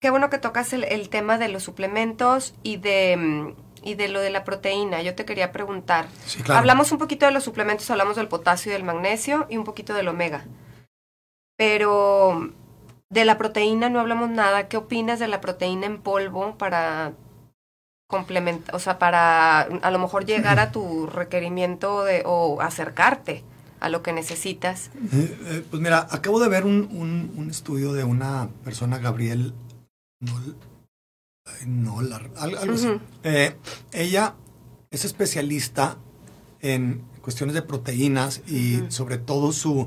qué 0.00 0.08
bueno 0.08 0.30
que 0.30 0.38
tocas 0.38 0.72
el, 0.72 0.84
el 0.84 1.10
tema 1.10 1.36
de 1.36 1.48
los 1.48 1.64
suplementos 1.64 2.54
y 2.62 2.78
de, 2.78 3.16
mm, 3.18 3.54
y 3.82 3.94
de 3.94 4.08
lo 4.08 4.20
de 4.20 4.30
la 4.30 4.44
proteína. 4.44 5.02
Yo 5.02 5.14
te 5.14 5.24
quería 5.24 5.52
preguntar. 5.52 6.06
Sí, 6.26 6.42
claro. 6.42 6.58
Hablamos 6.60 6.92
un 6.92 6.98
poquito 6.98 7.26
de 7.26 7.32
los 7.32 7.44
suplementos, 7.44 7.90
hablamos 7.90 8.16
del 8.16 8.28
potasio 8.28 8.70
y 8.70 8.74
del 8.74 8.84
magnesio 8.84 9.46
y 9.50 9.56
un 9.56 9.64
poquito 9.64 9.94
del 9.94 10.08
omega. 10.08 10.44
Pero 11.56 12.50
de 13.10 13.24
la 13.24 13.38
proteína 13.38 13.88
no 13.90 14.00
hablamos 14.00 14.30
nada. 14.30 14.68
¿Qué 14.68 14.76
opinas 14.76 15.18
de 15.18 15.28
la 15.28 15.40
proteína 15.40 15.86
en 15.86 16.00
polvo 16.00 16.56
para 16.56 17.12
complementar, 18.08 18.74
o 18.74 18.78
sea, 18.78 18.98
para 18.98 19.60
a 19.60 19.90
lo 19.90 19.98
mejor 19.98 20.24
llegar 20.24 20.58
a 20.58 20.72
tu 20.72 21.06
requerimiento 21.12 22.02
de, 22.04 22.22
o 22.26 22.60
acercarte 22.60 23.44
a 23.78 23.88
lo 23.88 24.02
que 24.02 24.12
necesitas? 24.12 24.90
Eh, 25.12 25.38
eh, 25.46 25.64
pues 25.70 25.82
mira, 25.82 26.06
acabo 26.10 26.40
de 26.40 26.48
ver 26.48 26.64
un, 26.64 26.88
un- 26.92 27.32
un 27.36 27.50
estudio 27.50 27.92
de 27.92 28.04
una 28.04 28.48
persona, 28.64 28.98
Gabriel 28.98 29.52
ay, 30.26 30.54
Nolar, 31.66 32.30
al- 32.36 32.56
algo 32.58 32.74
así. 32.74 32.86
Eh, 33.24 33.56
ella 33.92 34.34
es 34.90 35.04
especialista 35.04 35.98
en 36.60 37.02
cuestiones 37.22 37.54
de 37.54 37.62
proteínas 37.62 38.42
y 38.48 38.80
sobre 38.90 39.18
todo 39.18 39.52
su, 39.52 39.86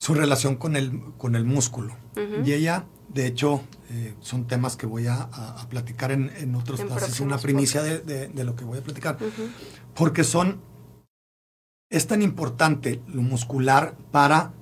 su 0.00 0.14
relación 0.14 0.56
con 0.56 0.76
el, 0.76 1.00
con 1.18 1.34
el 1.36 1.44
músculo. 1.44 1.96
Y 2.44 2.52
ella, 2.52 2.86
de 3.08 3.26
hecho, 3.26 3.62
eh, 3.90 4.14
son 4.20 4.46
temas 4.46 4.76
que 4.76 4.86
voy 4.86 5.06
a, 5.06 5.14
a- 5.22 5.60
a 5.62 5.68
platicar 5.68 6.10
en, 6.12 6.30
en 6.36 6.54
otros 6.54 6.80
En 6.80 6.86
clases, 6.88 7.20
una 7.20 7.36
primicia 7.38 7.82
de, 7.82 7.98
de- 8.00 8.28
de 8.28 8.44
lo 8.44 8.54
que 8.56 8.64
voy 8.64 8.78
a 8.78 8.82
platicar, 8.82 9.18
porque 9.94 10.24
son, 10.24 10.60
es 11.90 12.06
tan 12.06 12.22
importante 12.22 13.00
lo 13.06 13.22
muscular 13.22 13.96
para 14.10 14.52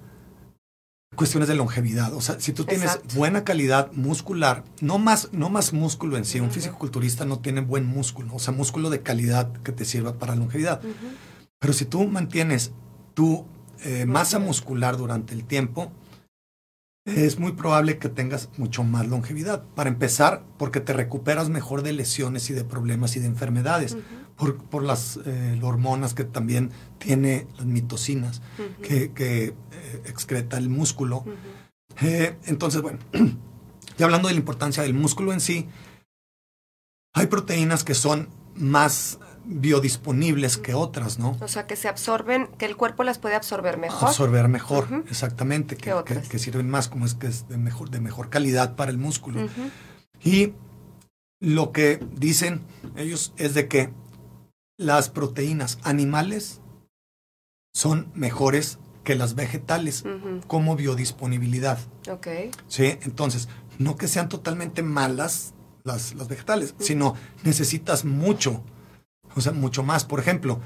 cuestiones 1.17 1.49
de 1.49 1.55
longevidad. 1.57 2.15
O 2.15 2.21
sea, 2.21 2.39
si 2.39 2.53
tú 2.53 2.65
tienes 2.65 2.93
Exacto. 2.93 3.17
buena 3.17 3.43
calidad 3.43 3.91
muscular, 3.93 4.63
no 4.81 4.99
más, 4.99 5.31
no 5.33 5.49
más 5.51 5.73
músculo 5.73 6.17
en 6.17 6.25
sí, 6.25 6.39
un 6.39 6.47
Ujú. 6.47 6.55
fisicoculturista 6.55 7.25
no 7.25 7.41
tiene 7.41 7.61
buen 7.63 7.87
músculo, 7.87 8.35
o 8.35 8.39
sea, 8.39 8.53
músculo 8.55 8.91
de 8.91 9.03
calidad 9.03 9.53
que 9.63 9.73
te 9.73 9.85
sirva 9.85 10.19
para 10.19 10.37
longevidad. 10.37 10.81
Pero 11.59 11.73
si 11.73 11.87
tú 11.87 12.07
mantienes 12.07 12.73
tu 13.15 13.47
eh, 13.85 14.07
masa 14.07 14.39
muscular 14.39 14.97
durante 14.97 15.35
el 15.35 15.45
tiempo, 15.45 15.91
es 17.07 17.39
muy 17.39 17.53
probable 17.53 17.99
que 17.99 18.09
tengas 18.09 18.49
mucho 18.59 18.83
más 18.83 19.07
longevidad. 19.07 19.63
Para 19.75 19.89
empezar, 19.89 20.45
porque 20.59 20.81
te 20.81 20.93
recuperas 20.93 21.49
mejor 21.49 21.83
de 21.83 21.93
lesiones 21.93 22.51
y 22.51 22.53
de 22.53 22.65
problemas 22.65 23.17
y 23.17 23.21
de 23.21 23.27
enfermedades. 23.27 23.97
Por, 24.37 24.57
por 24.65 24.83
las 24.83 25.19
eh, 25.25 25.59
hormonas 25.63 26.15
que 26.15 26.25
también 26.25 26.71
tiene 26.99 27.47
las 27.57 27.67
mitocinas 27.67 28.43
que, 28.83 29.13
que, 29.13 29.47
eh, 29.47 29.55
excreta 30.05 30.59
el 30.59 30.69
músculo. 30.69 31.25
Eh, 32.03 32.37
entonces, 32.45 32.83
bueno, 32.83 32.99
ya 33.99 34.05
hablando 34.05 34.29
de 34.29 34.35
la 34.35 34.41
importancia 34.41 34.83
del 34.83 34.95
músculo 34.95 35.33
en 35.33 35.41
sí, 35.41 35.69
hay 37.15 37.27
proteínas 37.27 37.83
que 37.83 37.95
son 37.95 38.29
más 38.55 39.19
biodisponibles 39.47 40.59
que 40.59 40.75
otras, 40.75 41.19
¿no? 41.19 41.37
O 41.41 41.49
sea, 41.49 41.67
que 41.67 41.77
se 41.77 41.89
absorben, 41.89 42.49
que 42.59 42.67
el 42.67 42.77
cuerpo 42.77 43.05
las 43.05 43.19
puede 43.19 43.37
absorber 43.37 43.79
mejor. 43.79 44.09
Absorber 44.09 44.49
mejor, 44.49 45.05
exactamente, 45.09 45.77
¿Qué 45.77 45.95
que, 46.05 46.15
que, 46.15 46.29
que 46.29 46.39
sirven 46.39 46.69
más, 46.69 46.89
como 46.89 47.07
es 47.07 47.15
que 47.15 47.29
es 47.29 47.49
de 47.49 47.57
mejor, 47.57 47.91
de 47.91 48.01
mejor 48.01 48.29
calidad 48.29 48.77
para 48.77 48.91
el 48.91 48.99
músculo. 48.99 49.49
Y 50.23 50.53
lo 51.41 51.71
que 51.71 52.05
dicen 52.13 52.63
ellos 52.97 53.33
es 53.37 53.55
de 53.55 53.69
que 53.69 53.93
las 54.79 55.09
proteínas 55.09 55.79
animales 55.83 56.61
son 57.75 58.11
mejores 58.15 58.79
que 59.05 59.15
las 59.15 59.35
vegetales 59.35 60.05
como 60.47 60.77
biodisponibilidad. 60.77 61.79
Ok. 62.11 62.27
¿sí? 62.67 62.99
Entonces, 63.03 63.49
no 63.79 63.97
que 63.97 64.09
sean 64.09 64.29
totalmente 64.29 64.83
malas 64.83 65.55
las, 65.85 66.15
las 66.15 66.29
vegetales, 66.29 66.75
sino 66.79 67.15
necesitas 67.45 68.05
mucho, 68.05 68.63
o 69.35 69.41
sea, 69.41 69.53
mucho 69.53 69.83
más. 69.83 70.05
Por 70.05 70.19
ejemplo, 70.19 70.61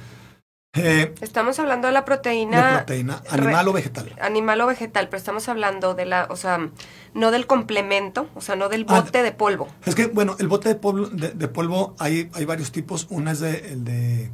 eh, 0.75 1.15
Estamos 1.21 1.59
hablando 1.59 1.89
de 1.89 1.93
la 1.93 2.05
proteína. 2.05 2.85
animal 3.31 3.69
o 3.69 3.73
vegetal. 3.73 4.15
Animal 4.21 4.61
o 4.61 4.67
vegetal, 4.67 5.09
pero 5.09 5.19
estamos 5.19 5.49
hablando 5.49 5.95
de 5.95 6.07
la, 6.07 6.27
o 6.31 6.37
sea, 6.37 6.71
no 7.15 7.31
del 7.31 7.47
complemento, 7.47 8.29
o 8.35 8.41
sea, 8.41 8.57
no 8.57 8.69
del 8.69 8.85
Ah, 8.89 9.01
bote 9.01 9.23
de 9.23 9.33
polvo. 9.33 9.69
Es 9.87 9.95
que, 9.95 10.07
bueno, 10.07 10.37
el 10.39 10.49
bote 10.49 10.69
de 10.69 10.75
polvo, 10.77 11.07
de, 11.09 11.31
de 11.31 11.49
polvo 11.49 11.95
hay, 11.99 12.31
hay 12.35 12.45
varios 12.45 12.71
tipos. 12.73 13.07
Una 13.11 13.33
es 13.33 13.41
de, 13.41 13.73
el 13.73 13.85
de 13.85 14.31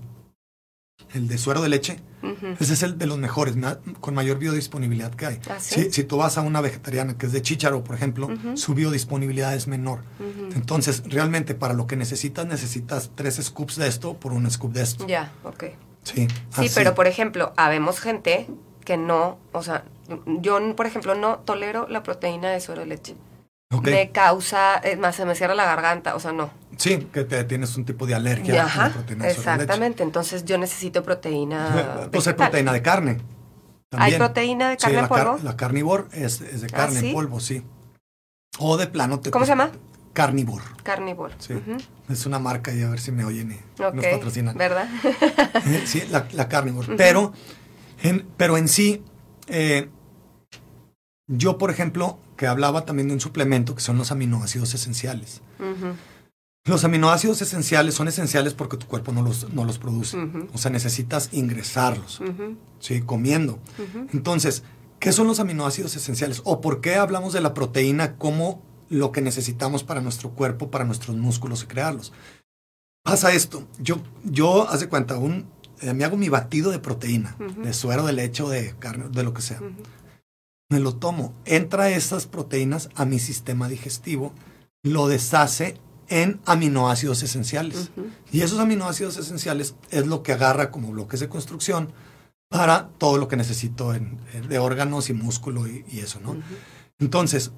el 1.15 1.29
de 1.29 1.39
suero 1.39 1.63
de 1.63 1.69
leche. 1.69 2.01
Ese 2.59 2.73
es 2.73 2.83
el 2.83 2.99
de 2.99 3.07
los 3.07 3.19
mejores, 3.19 3.55
con 4.01 4.13
mayor 4.15 4.39
biodisponibilidad 4.39 5.15
que 5.15 5.27
hay. 5.27 5.41
¿Ah, 5.49 5.57
sí? 5.61 5.85
si, 5.85 5.93
si 5.93 6.05
tú 6.05 6.17
vas 6.17 6.37
a 6.39 6.41
una 6.41 6.61
vegetariana 6.61 7.17
que 7.17 7.27
es 7.27 7.33
de 7.33 7.41
chícharo, 7.41 7.85
por 7.85 7.95
ejemplo, 7.95 8.29
su 8.55 8.75
biodisponibilidad 8.75 9.55
es 9.55 9.69
menor. 9.69 10.01
Entonces, 10.55 11.05
realmente 11.07 11.55
para 11.55 11.73
lo 11.75 11.87
que 11.87 11.95
necesitas, 11.97 12.45
necesitas 12.47 13.13
tres 13.15 13.37
scoops 13.37 13.77
de 13.77 13.87
esto 13.87 14.15
por 14.15 14.33
un 14.33 14.51
scoop 14.51 14.73
de 14.73 14.83
esto. 14.83 15.07
Ya, 15.07 15.33
ok. 15.45 15.65
Sí, 16.07 16.29
Sí, 16.51 16.71
pero 16.75 16.95
por 16.95 17.07
ejemplo, 17.09 17.53
habemos 17.57 17.99
gente 18.01 18.47
que 18.85 18.97
no, 18.97 19.39
o 19.53 19.63
sea, 19.65 19.83
yo, 20.27 20.59
por 20.77 20.87
ejemplo, 20.87 21.15
no 21.17 21.39
tolero 21.41 21.89
la 21.89 22.03
proteína 22.05 22.51
de 22.51 22.61
suero 22.61 22.83
de 22.83 22.87
leche. 22.87 23.17
Me 23.83 24.13
causa, 24.13 24.77
es 24.77 24.97
más, 24.99 25.17
se 25.17 25.25
me 25.25 25.35
cierra 25.35 25.55
la 25.57 25.65
garganta, 25.65 26.15
o 26.15 26.21
sea, 26.21 26.31
no. 26.33 26.51
Sí, 26.77 27.09
que 27.13 27.25
te, 27.25 27.43
tienes 27.45 27.77
un 27.77 27.85
tipo 27.85 28.07
de 28.07 28.15
alergia 28.15 28.63
a 28.63 28.67
la 28.89 28.93
proteína 28.95 29.25
de 29.27 29.35
suero 29.35 29.51
de 29.51 29.57
leche. 29.57 29.63
exactamente. 29.65 30.03
Entonces 30.05 30.45
yo 30.45 30.57
necesito 30.59 31.03
proteína. 31.03 32.09
Pues 32.13 32.27
hay 32.29 32.35
proteína 32.35 32.73
de 32.73 32.83
carne. 32.83 33.19
¿Hay 33.91 34.15
proteína 34.15 34.69
de 34.71 34.77
Sí, 34.77 34.83
carne 34.83 34.97
en 34.99 35.03
la, 35.03 35.09
car- 35.09 35.25
polvo? 35.25 35.41
la 35.43 35.57
carnivore 35.57 36.05
es, 36.13 36.41
es 36.41 36.61
de 36.61 36.69
¿Ah, 36.73 36.77
carne 36.77 37.01
sí? 37.01 37.09
en 37.09 37.15
polvo, 37.15 37.41
sí. 37.41 37.63
O 38.59 38.77
de 38.77 38.87
plano 38.87 39.19
te 39.21 39.31
¿Cómo 39.33 39.45
se 39.45 39.51
llama? 39.51 39.71
Carnivore. 40.17 40.65
Carnívoro. 40.83 41.35
Sí. 41.39 41.53
Es 42.09 42.25
una 42.25 42.39
marca 42.39 42.73
y 42.73 42.81
a 42.81 42.89
ver 42.89 42.99
si 43.01 43.13
me 43.13 43.27
oyen 43.27 43.53
y 43.53 43.83
nos 43.83 44.07
patrocinan. 44.07 44.57
¿verdad? 44.57 44.89
Eh, 45.67 45.83
sí, 45.85 46.03
la, 46.11 46.27
la 46.33 46.49
carnivore. 46.49 46.97
Pero, 46.97 47.35
en, 48.03 48.27
pero 48.39 48.57
en 48.57 48.67
sí, 48.69 49.03
eh, 49.47 49.91
yo, 51.27 51.59
por 51.59 51.71
ejemplo, 51.71 52.19
que 52.39 52.47
hablaba 52.47 52.87
también 52.87 53.09
de 53.09 53.15
un 53.15 53.21
suplemento 53.21 53.75
que 53.75 53.83
son 53.83 53.99
los 53.99 54.11
aminoácidos 54.11 54.73
esenciales. 54.73 55.43
Los 56.65 56.85
aminoácidos 56.85 57.43
esenciales 57.43 57.95
son 57.95 58.09
esenciales 58.09 58.55
porque 58.55 58.79
tu 58.79 58.87
cuerpo 58.87 59.13
no 59.13 59.21
los, 59.21 59.53
no 59.53 59.67
los 59.67 59.79
produce. 59.79 60.17
O 60.55 60.57
sea, 60.57 60.71
necesitas 60.71 61.29
ingresarlos, 61.33 62.23
¿sí? 62.81 63.03
Comiendo. 63.03 63.59
Entonces, 64.15 64.63
¿qué 64.99 65.13
son 65.13 65.27
los 65.27 65.41
aminoácidos 65.41 65.95
esenciales? 65.95 66.41
¿O 66.45 66.63
por 66.63 66.81
qué 66.81 66.95
hablamos 66.95 67.35
de 67.35 67.43
la 67.43 67.53
proteína 67.53 68.17
como 68.17 68.63
lo 68.89 69.13
que 69.13 69.21
necesitamos 69.21 69.83
para 69.85 70.01
nuestro 70.01 70.31
cuerpo, 70.31 70.71
para 70.71 70.85
nuestros 70.85 71.17
músculos 71.17 71.63
y 71.63 71.67
crearlos? 71.67 72.13
Pasa 73.05 73.33
esto. 73.33 73.67
Yo, 73.79 74.01
yo 74.25 74.69
hace 74.69 74.89
cuenta, 74.89 75.17
un, 75.17 75.47
eh, 75.81 75.95
me 75.95 76.05
hago 76.05 76.17
mi 76.17 76.29
batido 76.29 76.71
de 76.71 76.79
proteína, 76.79 77.37
de 77.63 77.73
suero 77.73 78.05
de 78.05 78.13
leche 78.13 78.43
o 78.43 78.49
de 78.49 78.75
carne, 78.79 79.07
de 79.11 79.23
lo 79.23 79.33
que 79.33 79.43
sea. 79.43 79.59
Ujú. 79.59 79.71
Me 80.71 80.81
lo 80.81 80.97
tomo. 80.97 81.33
Entra 81.45 81.91
esas 81.91 82.27
proteínas 82.27 82.89
a 82.97 83.05
mi 83.05 83.19
sistema 83.21 83.69
digestivo, 83.69 84.33
lo 84.83 85.07
deshace 85.07 85.79
en 86.09 86.41
aminoácidos 86.47 87.23
esenciales. 87.23 87.91
Ujú. 87.97 88.09
Y 88.33 88.41
esos 88.43 88.59
aminoácidos 88.59 89.17
esenciales 89.17 89.77
es 89.91 90.07
lo 90.07 90.23
que 90.25 90.33
agarra 90.33 90.71
como 90.73 90.91
bloques 90.91 91.21
de 91.21 91.29
construcción 91.29 91.93
para 92.49 92.89
todo 92.99 93.19
lo 93.19 93.29
que 93.29 93.37
necesito 93.37 93.95
en, 93.95 94.19
en- 94.33 94.49
de 94.49 94.59
órganos 94.59 95.11
y 95.11 95.13
músculo 95.15 95.67
y, 95.69 95.85
y 95.91 96.01
eso, 96.01 96.21
¿no? 96.21 96.37
Entonces, 96.99 97.51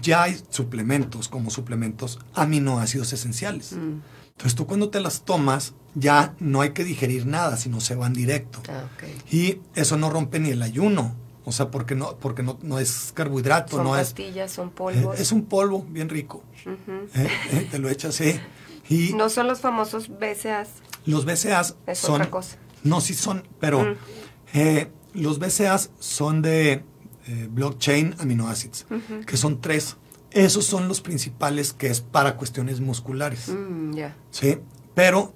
ya 0.00 0.22
hay 0.24 0.40
suplementos 0.50 1.28
como 1.28 1.50
suplementos 1.50 2.18
aminoácidos 2.34 3.12
esenciales. 3.12 3.72
Mm. 3.72 4.00
Entonces, 4.32 4.54
tú 4.54 4.66
cuando 4.66 4.90
te 4.90 5.00
las 5.00 5.22
tomas, 5.24 5.74
ya 5.94 6.34
no 6.40 6.60
hay 6.60 6.70
que 6.70 6.84
digerir 6.84 7.26
nada, 7.26 7.56
sino 7.56 7.80
se 7.80 7.94
van 7.94 8.12
directo. 8.12 8.60
Ah. 8.68 8.84
Y 9.30 9.60
eso 9.74 9.96
no 9.96 10.10
rompe 10.10 10.38
ni 10.40 10.50
el 10.50 10.62
ayuno. 10.62 11.14
O 11.44 11.52
sea, 11.52 11.70
porque 11.70 11.94
no, 11.94 12.16
porque 12.18 12.42
no, 12.42 12.58
no 12.62 12.78
es 12.78 13.12
carbohidrato, 13.14 13.76
Son 13.76 13.84
no 13.84 13.96
es. 13.96 14.08
pastillas, 14.08 14.50
son 14.52 14.68
eh, 14.68 14.72
polvos. 14.74 15.20
Es 15.20 15.30
un 15.32 15.44
polvo 15.46 15.86
bien 15.88 16.08
rico. 16.08 16.42
Eh, 16.66 17.28
eh, 17.52 17.68
te 17.70 17.78
lo 17.78 17.88
echas, 17.88 18.16
sí. 18.16 18.38
Y 18.88 19.12
No 19.14 19.28
son 19.30 19.46
los 19.46 19.60
famosos 19.60 20.08
BCAAs, 20.08 20.68
los 21.06 21.24
BCAAs 21.24 21.76
es 21.86 21.98
son. 21.98 22.16
otra 22.16 22.30
cosa. 22.30 22.56
No, 22.82 23.00
sí 23.00 23.14
son, 23.14 23.46
pero 23.60 23.82
Mm. 23.84 23.96
eh, 24.54 24.90
los 25.14 25.38
BCAAs 25.38 25.90
son 26.00 26.42
de 26.42 26.84
eh, 27.26 27.48
blockchain 27.50 28.14
aminoácidos, 28.18 28.86
Ujú. 28.90 29.20
que 29.26 29.36
son 29.36 29.60
tres. 29.60 29.96
Esos 30.30 30.64
son 30.66 30.86
los 30.88 31.00
principales 31.00 31.72
que 31.72 31.86
es 31.88 32.00
para 32.00 32.36
cuestiones 32.36 32.80
musculares, 32.80 33.48
Mm. 33.48 33.94
¿sí? 34.30 34.58
Pero 34.94 35.32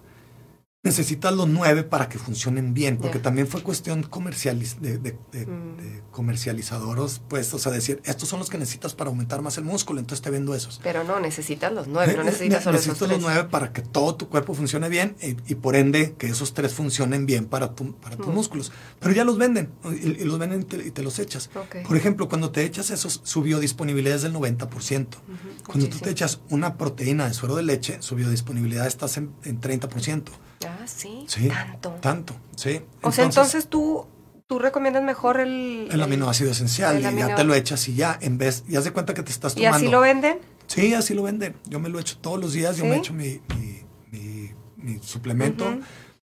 necesitas 0.90 1.34
los 1.34 1.46
nueve 1.46 1.82
para 1.82 2.08
que 2.08 2.18
funcionen 2.18 2.72
bien, 2.72 2.96
porque 2.96 3.18
también 3.18 3.46
fue 3.46 3.62
cuestión 3.62 4.02
comercializ 4.02 4.80
de, 4.80 4.96
de- 4.96 5.18
de- 5.30 5.46
Mm. 5.46 5.76
de 5.76 6.02
comercializadoros, 6.10 7.20
pues, 7.28 7.52
o 7.52 7.58
sea, 7.58 7.70
decir, 7.70 8.00
estos 8.04 8.30
son 8.30 8.38
los 8.38 8.48
que 8.48 8.56
necesitas 8.56 8.94
para 8.94 9.10
aumentar 9.10 9.42
más 9.42 9.58
el 9.58 9.64
músculo, 9.64 10.00
entonces 10.00 10.22
te 10.22 10.30
vendo 10.30 10.54
esos. 10.54 10.80
Pero 10.82 11.04
no, 11.04 11.20
necesitas 11.20 11.70
los 11.72 11.86
nueve, 11.86 12.14
no 12.16 12.20
Ne- 12.24 12.30
necesitas 12.30 12.60
ne- 12.60 12.64
solo 12.64 12.76
esos 12.78 12.86
necesitas 12.88 13.08
tres. 13.08 13.22
los 13.22 13.30
nueve 13.34 13.48
para 13.50 13.74
que 13.74 13.82
todo 13.82 14.14
tu 14.14 14.30
cuerpo 14.30 14.54
funcione 14.54 14.88
bien 14.88 15.16
y, 15.20 15.36
y 15.52 15.54
por 15.56 15.76
ende 15.76 16.14
que 16.16 16.28
esos 16.28 16.54
tres 16.54 16.72
funcionen 16.72 17.26
bien 17.26 17.44
para, 17.44 17.74
tu, 17.74 17.92
para 17.96 18.16
tus 18.16 18.28
Mm. 18.28 18.34
músculos. 18.34 18.72
Pero 19.00 19.14
ya 19.14 19.24
los 19.24 19.36
venden 19.36 19.70
y, 19.84 20.22
y 20.22 20.24
los 20.24 20.38
venden 20.38 20.62
y 20.62 20.64
te, 20.64 20.76
y 20.86 20.90
te 20.92 21.02
los 21.02 21.18
echas. 21.18 21.50
Por 21.86 21.96
ejemplo, 21.98 22.28
cuando 22.30 22.52
te 22.52 22.64
echas 22.64 22.88
esos, 22.90 23.20
su 23.24 23.42
biodisponibilidad 23.42 24.16
es 24.16 24.22
del 24.22 24.32
90%. 24.32 25.18
Ujú, 25.18 25.36
Cuando 25.66 25.72
tú 25.72 25.78
muchísimo. 25.78 26.00
te 26.04 26.10
echas 26.10 26.40
una 26.48 26.78
proteína 26.78 27.28
de 27.28 27.34
suero 27.34 27.54
de 27.56 27.64
leche, 27.64 27.98
su 28.00 28.14
biodisponibilidad 28.14 28.86
estás 28.86 29.18
en, 29.18 29.30
en 29.44 29.60
30%. 29.60 30.22
Ah, 30.66 30.86
sí, 30.86 31.24
Sí. 31.28 31.48
tanto. 31.48 31.90
Tanto, 32.00 32.34
sí. 32.56 32.82
o 33.02 33.10
sea, 33.12 33.24
entonces 33.24 33.68
tú, 33.68 34.06
tú 34.46 34.58
recomiendas 34.58 35.02
mejor 35.02 35.40
el... 35.40 35.88
el 35.90 36.02
aminoácido 36.02 36.50
esencial 36.50 36.96
el 37.02 37.14
y 37.14 37.18
ya 37.18 37.34
te 37.34 37.44
lo 37.44 37.54
echas 37.54 37.88
y 37.88 37.94
ya, 37.94 38.18
en 38.20 38.36
vez, 38.36 38.64
ya 38.68 38.80
de 38.82 38.92
cuenta 38.92 39.14
que 39.14 39.22
te 39.22 39.30
estás 39.32 39.52
¿Y 39.54 39.56
tomando. 39.60 39.76
así 39.76 39.88
lo 39.88 40.00
venden? 40.00 40.38
Sí, 40.66 40.92
así 40.94 41.14
lo 41.14 41.22
venden. 41.22 41.56
Yo 41.66 41.80
me 41.80 41.88
lo 41.88 41.98
echo 41.98 42.18
todos 42.18 42.38
los 42.38 42.52
días. 42.52 42.76
Yo 42.76 42.84
me 42.84 42.96
echo 42.96 43.12
mi, 43.14 43.40
mi, 43.56 43.82
mi- 44.12 44.50
mi 44.76 44.98
suplemento, 45.02 45.78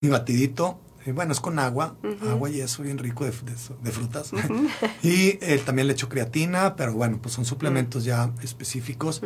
mi 0.02 0.10
batidito. 0.10 0.80
Eh, 1.06 1.14
bueno, 1.14 1.32
es 1.32 1.40
con 1.40 1.58
agua, 1.58 1.96
agua 2.30 2.50
y 2.50 2.60
eso 2.60 2.84
bien 2.84 2.98
rico 2.98 3.24
de, 3.24 3.32
de- 3.32 3.56
de 3.82 3.92
frutas. 3.92 4.32
y 5.04 5.40
eh, 5.42 5.62
también 5.66 5.88
le 5.88 5.94
echo 5.94 6.10
creatina, 6.10 6.76
pero 6.76 6.94
bueno, 6.94 7.18
pues 7.22 7.34
son 7.34 7.46
suplementos 7.46 8.04
ya 8.04 8.32
específicos 8.44 9.22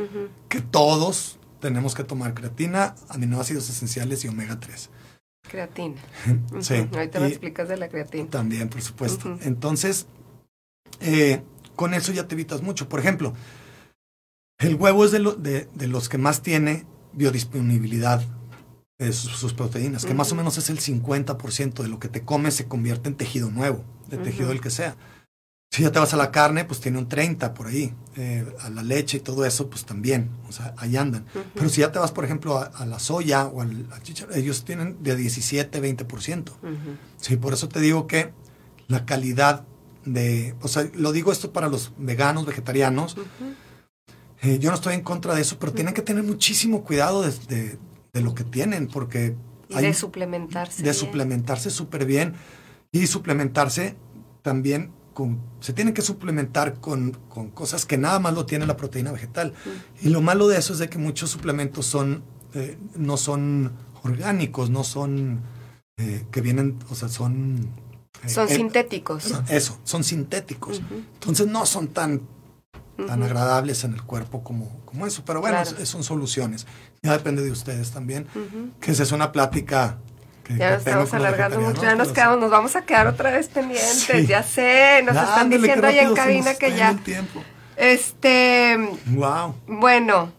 que 0.48 0.62
todos 0.62 1.40
tenemos 1.62 1.96
que 1.96 2.04
tomar 2.04 2.34
creatina, 2.34 2.96
aminoácidos 3.10 3.70
esenciales 3.70 4.26
y 4.26 4.28
omega 4.28 4.60
3. 4.60 4.90
Creatina. 5.50 5.96
Sí. 6.62 6.76
Ahorita 6.94 7.20
me 7.20 7.28
explicas 7.28 7.70
de 7.70 7.78
la 7.78 7.88
creatina. 7.90 8.30
También, 8.30 8.68
por 8.70 8.82
supuesto. 8.82 9.38
Entonces, 9.42 10.08
eh, 11.00 11.42
con 11.76 11.94
eso 11.94 12.12
ya 12.12 12.28
te 12.28 12.36
evitas 12.36 12.62
mucho. 12.62 12.90
Por 12.90 13.00
ejemplo, 13.00 13.34
el 14.60 14.76
huevo 14.76 15.06
es 15.06 15.12
de, 15.12 15.20
lo- 15.20 15.36
de- 15.36 15.68
de 15.74 15.88
los 15.88 16.10
que 16.10 16.18
más 16.18 16.42
tiene 16.42 16.86
biodisponibilidad 17.14 18.24
de 19.00 19.12
sus, 19.14 19.32
sus 19.38 19.54
proteínas, 19.54 20.06
que 20.06 20.14
más 20.14 20.32
o 20.32 20.36
menos 20.36 20.58
es 20.60 20.70
el 20.70 20.80
50% 20.80 21.82
de 21.82 21.90
lo 21.90 22.00
que 22.00 22.08
te 22.08 22.22
comes 22.24 22.54
se 22.56 22.68
convierte 22.68 23.10
en 23.10 23.16
tejido 23.16 23.50
nuevo, 23.50 23.84
de 24.10 24.18
tejido 24.18 24.52
el 24.52 24.62
que 24.62 24.70
sea. 24.70 24.96
Si 25.74 25.84
ya 25.84 25.92
te 25.94 26.00
vas 26.00 26.14
a 26.14 26.18
la 26.18 26.32
carne, 26.32 26.66
pues 26.66 26.82
tiene 26.82 26.98
un 26.98 27.08
30 27.08 27.54
por 27.54 27.68
ahí. 27.68 27.94
Eh, 28.18 28.46
a 28.60 28.70
la 28.70 28.84
leche 28.84 29.18
y 29.18 29.20
todo 29.22 29.46
eso, 29.46 29.70
pues 29.70 29.86
también. 29.86 30.30
O 30.50 30.52
sea, 30.52 30.74
ahí 30.78 30.98
andan. 30.98 31.26
Pero 31.56 31.70
si 31.70 31.80
ya 31.80 31.94
te 31.94 31.98
vas, 32.00 32.12
por 32.12 32.26
ejemplo, 32.26 32.58
a, 32.58 32.64
a 32.66 32.86
la 32.86 33.00
soya 33.00 33.46
o 33.46 33.62
al, 33.62 33.88
chícharo, 34.04 34.34
ellos 34.36 34.66
tienen 34.66 35.02
de 35.02 35.16
17, 35.16 35.82
20%. 35.82 36.50
Ujú. 36.50 36.52
Sí, 37.16 37.38
por 37.38 37.54
eso 37.54 37.70
te 37.70 37.80
digo 37.80 38.06
que 38.06 38.34
la 38.90 39.06
calidad 39.06 39.66
de, 40.04 40.56
o 40.62 40.68
sea, 40.68 40.90
lo 40.94 41.14
digo 41.14 41.32
esto 41.32 41.54
para 41.54 41.70
los 41.70 41.94
veganos, 41.98 42.46
vegetarianos, 42.46 43.16
eh, 44.42 44.60
yo 44.60 44.72
no 44.72 44.76
estoy 44.76 44.96
en 44.96 45.04
contra 45.04 45.36
de 45.36 45.42
eso, 45.42 45.58
pero 45.58 45.72
tienen 45.72 45.94
que 45.94 46.02
tener 46.02 46.24
muchísimo 46.24 46.84
cuidado 46.84 47.22
de, 47.22 47.32
de- 47.48 47.80
de 48.12 48.22
lo 48.22 48.36
que 48.36 48.44
tienen, 48.44 48.88
porque 48.90 49.38
Y 49.70 49.76
hay 49.76 49.86
de 49.86 49.94
suplementarse. 49.94 50.78
de 50.80 50.84
bien. 50.84 50.94
suplementarse 50.96 51.70
súper 51.70 52.04
bien 52.06 52.34
y 52.92 53.08
suplementarse 53.08 53.96
también 54.42 54.92
con, 55.14 55.40
se 55.60 55.74
tienen 55.74 55.94
que 55.94 56.02
suplementar 56.02 56.76
con, 56.76 57.12
con 57.30 57.50
cosas 57.50 57.86
que 57.86 57.98
nada 57.98 58.20
más 58.20 58.34
lo 58.34 58.46
tiene 58.46 58.66
la 58.66 58.78
proteína 58.78 59.12
vegetal. 59.12 59.54
Y 60.02 60.10
lo 60.10 60.22
malo 60.22 60.48
de 60.48 60.58
eso 60.58 60.74
es 60.74 60.80
de 60.80 60.90
que 60.90 60.98
muchos 60.98 61.30
suplementos 61.30 61.86
son, 61.86 62.24
eh, 62.54 62.78
no 62.96 63.18
son 63.18 63.72
orgánicos, 64.04 64.70
no 64.70 64.84
son, 64.84 65.42
eh, 65.98 66.26
que 66.32 66.42
vienen, 66.42 66.80
o 66.90 66.96
sea, 66.96 67.10
son... 67.10 67.70
eh, 68.24 68.30
Son 68.30 68.48
sintéticos. 68.48 69.32
eso, 69.50 69.78
son 69.84 70.04
sintéticos. 70.04 70.82
Entonces 71.16 71.48
no 71.48 71.66
son 71.66 71.88
tan, 71.88 72.22
tan 73.08 73.22
agradables 73.24 73.84
en 73.84 73.94
el 73.94 74.04
cuerpo 74.04 74.44
como, 74.44 74.80
como 74.86 75.06
eso. 75.08 75.24
Pero 75.26 75.42
bueno, 75.42 75.58
Claro. 75.62 75.86
son 75.86 76.04
soluciones. 76.04 76.68
Ya 77.04 77.14
depende 77.14 77.42
de 77.44 77.52
ustedes 77.52 77.92
también. 77.92 78.28
Que 78.80 78.92
esa 78.92 79.04
es 79.04 79.12
una 79.12 79.32
plática 79.32 79.98
Ya 80.50 80.72
nos 80.72 80.80
estamos 80.80 81.14
alargando 81.14 81.60
mucho, 81.62 81.82
ya 81.84 81.96
nos 81.96 82.10
quedamos, 82.10 82.40
nos 82.40 82.50
vamos 82.52 82.76
a 82.76 82.82
quedar 82.84 83.08
otra 83.08 83.32
vez 83.32 83.48
pendientes, 83.48 84.04
Sí. 84.04 84.26
ya 84.28 84.44
sé, 84.44 85.02
nos 85.06 85.16
están 85.16 85.50
diciendo 85.50 85.88
ahí 85.88 86.00
en 86.00 86.14
cabina 86.14 86.56
que 86.56 86.76
ya. 86.76 86.96
Este, 87.78 88.78
Wow. 89.08 89.56
bueno, 89.68 90.32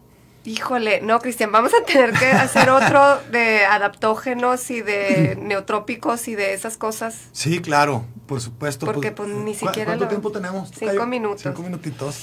híjole, 0.45 1.01
no, 1.01 1.19
Cristian, 1.19 1.51
vamos 1.51 1.71
a 1.73 1.83
tener 1.85 2.13
que 2.13 2.27
hacer 2.27 2.69
otro 2.69 3.19
de 3.31 3.65
adaptógenos 3.65 4.69
y 4.71 4.81
de 4.81 5.35
neotrópicos 5.41 6.27
y 6.27 6.35
de 6.35 6.53
esas 6.53 6.77
cosas. 6.77 7.15
Sí, 7.31 7.59
claro, 7.59 8.05
por 8.27 8.39
supuesto. 8.39 8.85
Porque, 8.85 9.11
pues, 9.11 9.29
ni 9.29 9.53
¿cu- 9.55 9.65
siquiera 9.67 9.89
¿Cuánto 9.91 10.05
lo- 10.05 10.09
tiempo 10.09 10.31
tenemos? 10.31 10.69
Cinco 10.77 11.05
minutos. 11.05 11.41
Cinco 11.43 11.63
minutitos. 11.63 12.15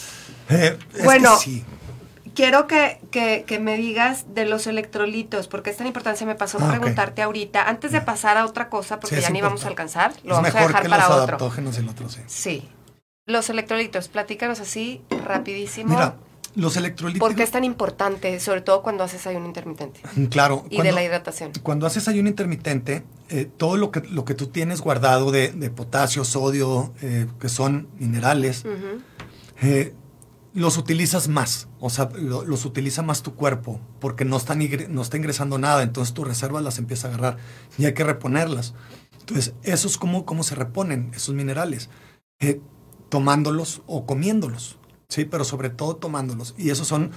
Eh, 0.49 0.77
es 0.93 0.97
que 0.99 1.03
Bueno. 1.05 1.37
sí. 1.39 1.65
Quiero 2.41 2.67
que, 2.67 2.99
que, 3.11 3.45
que 3.47 3.59
me 3.59 3.77
digas 3.77 4.25
de 4.35 4.47
los 4.47 4.67
electrolitos, 4.67 5.47
porque 5.47 5.71
es 5.71 5.77
tan 5.77 5.87
importante, 5.87 6.19
se 6.19 6.27
me 6.27 6.35
pasó 6.35 6.59
Ah, 6.61 6.69
preguntarte 6.71 7.21
ahorita, 7.23 7.69
antes 7.69 7.93
de 7.93 8.01
pasar 8.01 8.37
a 8.39 8.47
otra 8.47 8.69
cosa, 8.71 8.99
porque 8.99 9.17
Sí, 9.17 9.23
ya 9.23 9.31
ni 9.31 9.41
vamos 9.43 9.65
a 9.65 9.69
alcanzar, 9.69 10.13
lo 10.13 10.17
es 10.17 10.25
vamos 10.37 10.39
a 10.39 10.53
mejor 10.55 10.69
dejar 10.69 10.83
que 10.83 10.89
para 10.89 11.03
los 11.09 11.13
otro. 11.17 11.25
adaptógenos 11.37 11.77
el 11.79 11.89
otro, 11.89 12.09
sí. 12.09 12.21
Sí. 12.27 12.69
Los 13.27 13.51
electrolitos, 13.51 14.09
platícanos 14.09 14.59
así, 14.61 15.03
rapidísimo. 15.25 15.91
Mira, 15.91 16.17
los 16.55 16.77
electrolitos. 16.77 17.21
¿Por 17.21 17.37
qué 17.37 17.43
es 17.43 17.51
tan 17.51 17.63
importante, 17.65 18.41
sobre 18.41 18.63
todo 18.63 18.83
cuando 18.83 19.05
haces 19.05 19.27
ayuno 19.27 19.45
intermitente? 19.47 20.01
Claro. 20.31 20.65
Y 20.71 20.81
de 20.81 20.93
la 20.93 21.05
hidratación. 21.05 21.53
Cuando 21.63 21.87
haces 21.87 22.09
ayuno 22.09 22.29
intermitente, 22.31 23.05
eh, 23.29 23.49
todo 23.57 23.77
lo 23.77 23.91
que, 23.91 24.01
lo 24.01 24.25
que 24.25 24.35
tú 24.35 24.47
tienes 24.47 24.81
guardado 24.81 25.31
de, 25.31 25.53
de 25.53 25.69
potasio, 25.71 26.25
sodio, 26.25 26.93
eh, 27.03 27.27
que 27.39 27.49
son 27.51 27.89
minerales, 27.99 28.65
Ujú. 28.65 29.03
eh, 29.63 29.95
los 30.55 30.77
utilizas 30.79 31.29
más. 31.29 31.69
O 31.79 31.91
sea, 31.91 32.09
lo- 32.15 32.45
los 32.45 32.65
utiliza 32.65 33.03
más 33.03 33.23
tu 33.23 33.35
cuerpo 33.35 33.81
porque 34.01 34.25
no, 34.25 34.37
están 34.37 34.61
no 34.89 35.03
está 35.03 35.17
ingresando 35.17 35.59
nada. 35.59 35.83
Entonces 35.83 36.15
tus 36.15 36.27
reservas 36.27 36.63
las 36.63 36.79
empieza 36.79 37.09
a 37.09 37.11
agarrar 37.11 37.37
y 37.79 37.85
hay 37.85 37.95
que 37.95 38.05
reponerlas. 38.05 38.75
Entonces, 39.21 39.55
eso 39.63 39.87
es 39.87 39.97
como, 39.97 40.25
cómo 40.25 40.43
se 40.43 40.55
reponen 40.57 41.13
esos 41.15 41.35
minerales. 41.35 41.89
Eh, 42.41 42.61
tomándolos 43.09 43.83
o 43.87 44.07
comiéndolos. 44.07 44.79
Sí, 45.09 45.25
pero 45.25 45.45
sobre 45.45 45.71
todo 45.71 45.97
tomándolos. 45.97 46.55
Y 46.59 46.71
esos 46.71 46.89
son 46.89 47.11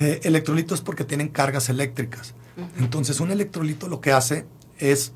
eh, 0.00 0.20
electrolitos 0.24 0.80
porque 0.80 1.04
tienen 1.04 1.28
cargas 1.28 1.68
eléctricas. 1.68 2.34
Entonces, 2.78 3.20
un 3.20 3.30
electrolito 3.30 3.88
lo 3.88 4.00
que 4.00 4.12
hace 4.12 4.46
es, 4.78 5.12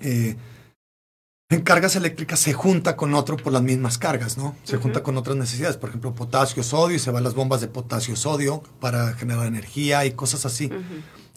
eh, 0.00 0.36
en 1.50 1.62
cargas 1.62 1.96
eléctricas 1.96 2.40
se 2.40 2.52
junta 2.52 2.94
con 2.94 3.14
otro 3.14 3.38
por 3.38 3.52
las 3.52 3.62
mismas 3.62 3.96
cargas, 3.96 4.36
¿no? 4.36 4.54
Se 4.64 4.76
junta 4.76 5.02
con 5.02 5.16
otras 5.16 5.36
necesidades, 5.36 5.78
por 5.78 5.88
ejemplo, 5.88 6.14
potasio, 6.14 6.62
sodio, 6.62 6.96
y 6.96 6.98
se 6.98 7.10
van 7.10 7.24
las 7.24 7.34
bombas 7.34 7.62
de 7.62 7.68
potasio, 7.68 8.16
sodio 8.16 8.62
para 8.80 9.14
generar 9.14 9.46
energía 9.46 10.04
y 10.04 10.12
cosas 10.12 10.44
así. 10.44 10.70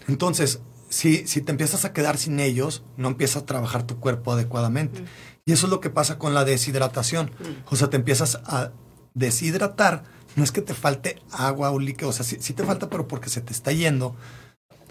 Entonces, 0.10 0.60
si, 0.90 1.26
si 1.28 1.42
te 1.42 1.52
empiezas 1.52 1.86
a 1.86 1.94
quedar 1.94 2.18
sin 2.18 2.42
ellos, 2.42 2.84
no 2.98 3.08
empieza 3.08 3.40
a 3.40 3.46
trabajar 3.46 3.84
tu 3.84 4.02
cuerpo 4.02 4.34
adecuadamente. 4.34 5.06
Y 5.46 5.54
eso 5.54 5.68
es 5.68 5.72
lo 5.72 5.80
que 5.80 5.90
pasa 5.90 6.20
con 6.20 6.34
la 6.34 6.44
deshidratación. 6.44 7.32
O 7.70 7.78
sea, 7.78 7.90
te 7.90 7.96
empiezas 7.96 8.36
a 8.46 8.72
deshidratar. 9.14 10.04
No 10.36 10.44
es 10.44 10.52
que 10.52 10.62
te 10.62 10.74
falte 10.74 11.22
agua 11.32 11.72
o 11.72 11.80
líquido, 11.80 12.10
o 12.10 12.14
sea, 12.14 12.26
sí, 12.26 12.38
sí 12.42 12.54
te 12.54 12.66
falta, 12.66 12.90
pero 12.90 13.08
porque 13.08 13.30
se 13.30 13.42
te 13.42 13.54
está 13.54 13.72
yendo 13.72 14.16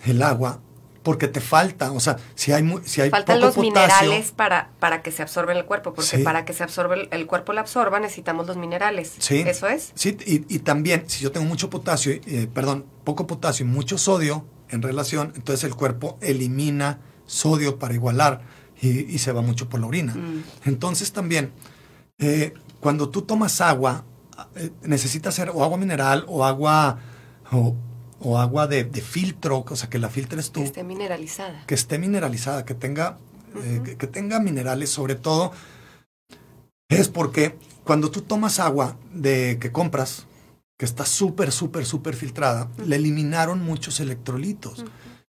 el 0.04 0.22
agua, 0.22 0.60
porque 1.02 1.28
te 1.28 1.40
falta. 1.40 1.92
O 1.92 2.00
sea, 2.00 2.16
si 2.34 2.52
hay, 2.52 2.62
si 2.84 3.00
hay 3.00 3.10
Faltan 3.10 3.36
poco 3.36 3.46
los 3.46 3.54
potasio, 3.54 3.72
minerales 3.72 4.32
para, 4.32 4.70
para 4.78 5.02
que 5.02 5.10
se 5.10 5.22
absorba 5.22 5.52
en 5.52 5.58
el 5.58 5.64
cuerpo, 5.64 5.94
porque 5.94 6.18
Sí. 6.18 6.22
para 6.22 6.44
que 6.44 6.52
se 6.52 6.62
absorba 6.62 6.94
el, 6.94 7.08
el 7.10 7.26
cuerpo 7.26 7.52
la 7.52 7.62
absorba 7.62 8.00
necesitamos 8.00 8.46
los 8.46 8.56
minerales. 8.56 9.12
Sí. 9.18 9.38
¿Eso 9.46 9.66
es? 9.68 9.92
Sí, 9.94 10.16
y, 10.26 10.54
y 10.54 10.58
también, 10.60 11.04
si 11.08 11.22
yo 11.22 11.32
tengo 11.32 11.46
mucho 11.46 11.70
potasio, 11.70 12.12
eh, 12.12 12.48
perdón, 12.52 12.84
poco 13.04 13.26
potasio 13.26 13.64
y 13.64 13.68
mucho 13.68 13.96
sodio 13.98 14.44
en 14.68 14.82
relación, 14.82 15.32
entonces 15.36 15.64
el 15.64 15.74
cuerpo 15.74 16.18
elimina 16.20 16.98
sodio 17.26 17.78
para 17.78 17.94
igualar 17.94 18.42
y, 18.80 19.00
y 19.14 19.18
se 19.18 19.32
va 19.32 19.40
mucho 19.42 19.68
por 19.68 19.80
la 19.80 19.86
orina. 19.86 20.14
Mm. 20.14 20.44
Entonces 20.66 21.12
también, 21.12 21.52
eh, 22.18 22.52
cuando 22.80 23.08
tú 23.08 23.22
tomas 23.22 23.60
agua, 23.60 24.04
eh, 24.56 24.70
necesitas 24.82 25.34
ser 25.34 25.50
o 25.50 25.62
agua 25.64 25.78
mineral 25.78 26.24
o 26.28 26.44
agua 26.44 26.98
o, 27.52 27.74
o 28.20 28.38
agua 28.38 28.66
de, 28.66 28.84
de 28.84 29.00
filtro, 29.00 29.64
o 29.68 29.76
sea, 29.76 29.88
que 29.88 29.98
la 29.98 30.08
filtres 30.08 30.50
tú, 30.50 30.60
Que 30.60 30.66
esté 30.66 30.84
mineralizada. 30.84 31.64
que 31.66 31.74
esté 31.74 31.98
mineralizada, 31.98 32.64
que 32.64 32.74
tenga, 32.74 33.18
eh, 33.62 33.80
que, 33.84 33.96
que 33.96 34.06
tenga 34.06 34.40
minerales, 34.40 34.90
sobre 34.90 35.14
todo, 35.14 35.52
es 36.88 37.08
porque 37.08 37.56
cuando 37.84 38.10
tú 38.10 38.22
tomas 38.22 38.58
agua 38.60 38.96
de 39.12 39.58
que 39.60 39.72
compras, 39.72 40.26
que 40.78 40.84
está 40.84 41.04
súper, 41.04 41.52
súper, 41.52 41.84
súper 41.86 42.14
filtrada, 42.14 42.68
le 42.84 42.96
eliminaron 42.96 43.62
muchos 43.62 44.00
electrolitos. 44.00 44.84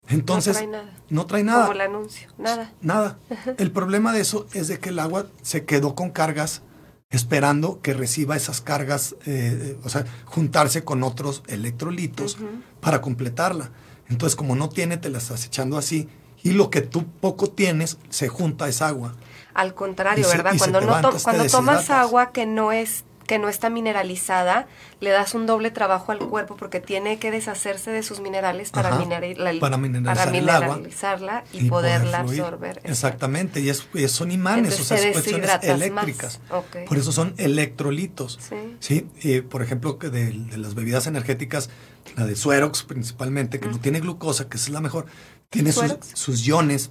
Entonces, 0.08 0.54
no 0.56 0.60
trae 0.60 0.66
nada. 0.70 0.92
no 1.10 1.26
trae 1.26 1.42
nada. 1.44 1.60
Como 1.62 1.72
el 1.72 1.80
anuncio. 1.80 2.28
Nada. 2.38 2.72
Nada. 2.80 3.18
El 3.58 3.72
problema 3.72 4.12
de 4.12 4.20
eso 4.20 4.46
es 4.52 4.68
de 4.68 4.78
que 4.78 4.90
el 4.90 4.98
agua 5.00 5.26
se 5.42 5.64
quedó 5.64 5.94
con 5.96 6.10
cargas 6.10 6.62
esperando 7.10 7.80
que 7.82 7.94
reciba 7.94 8.36
esas 8.36 8.60
cargas, 8.60 9.14
eh, 9.26 9.76
eh, 9.76 9.78
o 9.84 9.88
sea, 9.88 10.04
juntarse 10.24 10.84
con 10.84 11.02
otros 11.02 11.42
electrolitos 11.46 12.36
para 12.80 13.00
completarla. 13.00 13.70
Entonces, 14.08 14.36
como 14.36 14.54
no 14.56 14.68
tiene, 14.68 14.96
te 14.96 15.08
la 15.08 15.18
estás 15.18 15.44
echando 15.46 15.78
así. 15.78 16.08
Y 16.42 16.50
lo 16.52 16.70
que 16.70 16.80
tú 16.82 17.06
poco 17.20 17.48
tienes, 17.48 17.98
se 18.08 18.28
junta 18.28 18.68
esa 18.68 18.88
agua. 18.88 19.14
Al 19.54 19.74
contrario, 19.74 20.24
se- 20.24 20.36
¿verdad? 20.36 20.54
Cuando, 20.58 20.80
no 20.80 20.86
to- 21.02 21.18
cuando 21.24 21.42
tomas 21.52 21.90
agua 21.90 22.32
que 22.32 22.46
no 22.46 22.72
es 22.72 23.04
que 23.26 23.38
no 23.38 23.48
está 23.48 23.70
mineralizada, 23.70 24.66
le 25.00 25.10
das 25.10 25.34
un 25.34 25.46
doble 25.46 25.70
trabajo 25.70 26.12
al 26.12 26.18
cuerpo 26.18 26.56
porque 26.56 26.80
tiene 26.80 27.18
que 27.18 27.30
deshacerse 27.30 27.90
de 27.90 28.02
sus 28.02 28.20
minerales 28.20 28.70
para, 28.70 28.88
Ajá, 28.90 28.98
mineral- 28.98 29.58
para 29.58 29.76
mineralizar 29.76 30.30
mineralizarla 30.32 31.44
y, 31.52 31.66
y 31.66 31.68
poder 31.68 32.00
poderla 32.02 32.18
absorber. 32.20 32.80
Exactamente, 32.84 33.60
y, 33.60 33.68
es, 33.68 33.88
y 33.94 34.06
son 34.08 34.30
imanes, 34.30 34.72
Entonces 34.78 34.80
o 34.98 35.02
sea, 35.02 35.12
cuestiones 35.12 35.50
eléctricas. 35.62 36.40
Por 36.86 36.96
eso 36.98 37.12
son 37.12 37.34
electrolitos. 37.36 38.38
Sí. 38.48 38.76
Sí, 38.80 39.06
eh, 39.22 39.42
por 39.42 39.62
ejemplo, 39.62 39.98
que 39.98 40.08
de, 40.10 40.30
de 40.32 40.56
las 40.58 40.74
bebidas 40.74 41.06
energéticas, 41.06 41.70
la 42.16 42.24
de 42.26 42.36
Suerox 42.36 42.82
principalmente, 42.84 43.60
que 43.60 43.68
no 43.68 43.78
tiene 43.78 44.00
glucosa, 44.00 44.48
que 44.48 44.56
es 44.56 44.68
la 44.68 44.80
mejor, 44.80 45.06
tiene 45.50 45.72
sus, 45.72 45.96
sus 46.14 46.46
iones, 46.46 46.90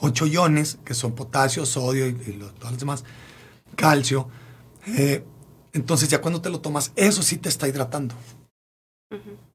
ocho 0.00 0.26
iones, 0.26 0.78
que 0.84 0.94
son 0.94 1.14
potasio, 1.14 1.64
sodio 1.66 2.06
y, 2.06 2.16
y 2.26 2.32
lo- 2.34 2.50
todas 2.52 2.72
las 2.72 2.80
demás, 2.80 3.04
calcio. 3.76 4.28
Eh, 4.86 5.24
entonces 5.72 6.08
ya 6.08 6.20
cuando 6.20 6.40
te 6.40 6.50
lo 6.50 6.60
tomas, 6.60 6.92
eso 6.96 7.22
sí 7.22 7.36
te 7.36 7.48
está 7.48 7.68
hidratando. 7.68 8.14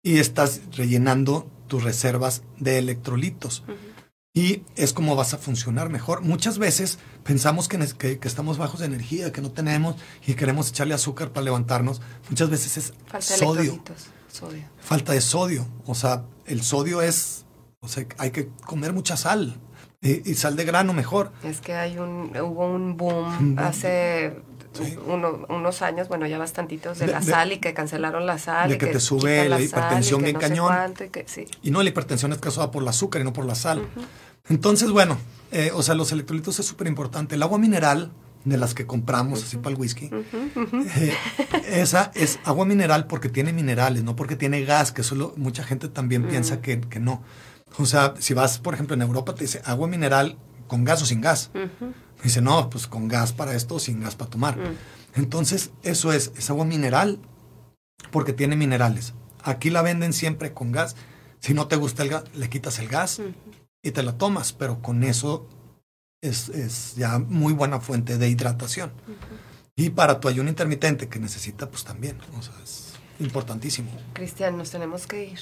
Y 0.01 0.17
estás 0.19 0.61
rellenando 0.75 1.49
tus 1.67 1.83
reservas 1.83 2.43
de 2.57 2.77
electrolitos. 2.77 3.63
Y 4.33 4.63
es 4.75 4.93
como 4.93 5.15
vas 5.15 5.33
a 5.33 5.37
funcionar 5.37 5.89
mejor. 5.89 6.21
Muchas 6.21 6.57
veces 6.59 6.99
pensamos 7.23 7.67
que, 7.67 7.77
que- 7.97 8.19
que 8.19 8.27
estamos 8.27 8.57
bajos 8.57 8.79
de 8.79 8.85
energía, 8.85 9.31
que 9.33 9.41
no 9.41 9.51
tenemos 9.51 9.95
y 10.25 10.35
queremos 10.35 10.69
echarle 10.69 10.93
azúcar 10.93 11.31
para 11.31 11.43
levantarnos. 11.43 12.01
Muchas 12.29 12.49
veces 12.49 12.77
es 12.77 12.93
Falta 13.07 13.21
sodio. 13.21 13.83
Sodio. 14.31 14.63
falta 14.79 15.11
de 15.13 15.21
sodio. 15.21 15.67
O 15.85 15.95
sea, 15.95 16.23
el 16.45 16.61
sodio 16.63 17.01
es, 17.01 17.45
o 17.81 17.87
sea, 17.89 18.05
hay 18.19 18.31
que 18.31 18.49
comer 18.65 18.93
mucha 18.93 19.17
sal 19.17 19.59
y, 20.01 20.29
y 20.29 20.35
sal 20.35 20.55
de 20.55 20.65
grano 20.65 20.93
mejor. 20.93 21.31
Es 21.43 21.59
que 21.61 21.73
hay 21.73 21.97
un, 21.97 22.31
hubo 22.37 22.65
un 22.73 22.95
boom 22.97 23.55
hace 23.59 24.33
Sí. 24.71 24.95
uno- 25.07 25.47
unos 25.49 25.81
años, 25.81 26.07
bueno, 26.09 26.27
ya 26.27 26.37
bastantitos, 26.37 26.99
de, 26.99 27.07
De- 27.07 27.11
la 27.11 27.23
sal 27.23 27.51
y 27.51 27.57
que 27.57 27.73
cancelaron 27.73 28.27
la 28.27 28.37
sal. 28.37 28.69
de 28.69 28.75
y 28.75 28.77
que 28.77 28.85
te 28.85 28.99
sube 28.99 29.49
la 29.49 29.59
hipertensión 29.59 30.21
bien 30.21 30.35
no 30.35 30.39
cañón. 30.39 30.67
cuánto 30.67 31.03
y 31.03 31.09
que- 31.09 31.25
sí. 31.27 31.45
Y 31.63 31.71
no, 31.71 31.81
la 31.81 31.89
hipertensión 31.89 32.31
es 32.33 32.37
causada 32.37 32.69
por 32.69 32.83
el 32.83 32.87
azúcar 32.87 33.21
y 33.21 33.25
no 33.25 33.33
por 33.33 33.45
la 33.45 33.55
sal. 33.55 33.81
Entonces, 34.47 34.91
bueno, 34.91 35.17
eh, 35.51 35.71
o 35.73 35.81
sea, 35.81 35.95
los 35.95 36.11
electrolitos 36.11 36.59
es 36.59 36.67
súper 36.67 36.85
importante. 36.87 37.33
El 37.35 37.41
agua 37.43 37.57
mineral, 37.57 38.11
de 38.45 38.57
las 38.57 38.73
que 38.75 38.85
compramos 38.85 39.43
así 39.43 39.57
para 39.57 39.71
el 39.75 39.81
whisky. 39.81 40.09
Eh, 40.95 41.13
esa 41.71 42.11
es 42.15 42.39
agua 42.45 42.65
mineral 42.65 43.05
porque 43.07 43.27
tiene 43.29 43.51
minerales, 43.53 44.03
no 44.03 44.15
porque 44.15 44.35
tiene 44.35 44.63
gas, 44.65 44.91
que 44.91 45.01
solo 45.03 45.33
mucha 45.35 45.63
gente 45.63 45.87
también 45.89 46.23
piensa 46.27 46.61
que, 46.61 46.79
que 46.79 46.99
no. 46.99 47.21
O 47.77 47.85
sea, 47.85 48.13
si 48.19 48.33
vas, 48.33 48.59
por 48.59 48.73
ejemplo, 48.73 48.95
en 48.95 49.01
Europa, 49.01 49.35
te 49.35 49.43
dice 49.43 49.61
agua 49.65 49.87
mineral 49.87 50.37
con 50.67 50.83
gas 50.83 51.01
o 51.01 51.05
sin 51.05 51.21
gas. 51.21 51.51
Dice, 52.23 52.41
no, 52.41 52.69
pues 52.69 52.87
con 52.87 53.07
gas 53.07 53.33
para 53.33 53.55
esto 53.55 53.75
o 53.75 53.79
sin 53.79 54.01
gas 54.01 54.15
para 54.15 54.29
tomar. 54.29 54.57
Mm. 54.57 54.75
Entonces, 55.15 55.71
eso 55.83 56.11
es, 56.11 56.31
es 56.35 56.49
agua 56.49 56.65
mineral 56.65 57.19
porque 58.11 58.33
tiene 58.33 58.55
minerales. 58.55 59.13
Aquí 59.43 59.69
la 59.69 59.81
venden 59.81 60.13
siempre 60.13 60.53
con 60.53 60.71
gas. 60.71 60.95
Si 61.39 61.53
no 61.53 61.67
te 61.67 61.75
gusta 61.75 62.03
el 62.03 62.09
gas, 62.09 62.23
le 62.35 62.49
quitas 62.49 62.79
el 62.79 62.87
gas 62.87 63.21
y 63.81 63.91
te 63.91 64.03
la 64.03 64.17
tomas, 64.17 64.51
pero 64.53 64.81
con 64.81 65.03
eso 65.03 65.47
es, 66.21 66.49
es 66.49 66.95
ya 66.95 67.19
muy 67.19 67.53
buena 67.53 67.79
fuente 67.79 68.17
de 68.17 68.29
hidratación. 68.29 68.91
Y 69.75 69.91
para 69.91 70.19
tu 70.19 70.27
ayuno 70.27 70.49
intermitente 70.49 71.07
que 71.07 71.19
necesita, 71.19 71.69
pues 71.69 71.85
también, 71.85 72.17
o 72.37 72.41
sea, 72.41 72.53
es 72.61 72.93
importantísimo. 73.19 73.89
Cristian, 74.13 74.57
nos 74.57 74.71
tenemos 74.71 75.07
que 75.07 75.23
ir. 75.23 75.39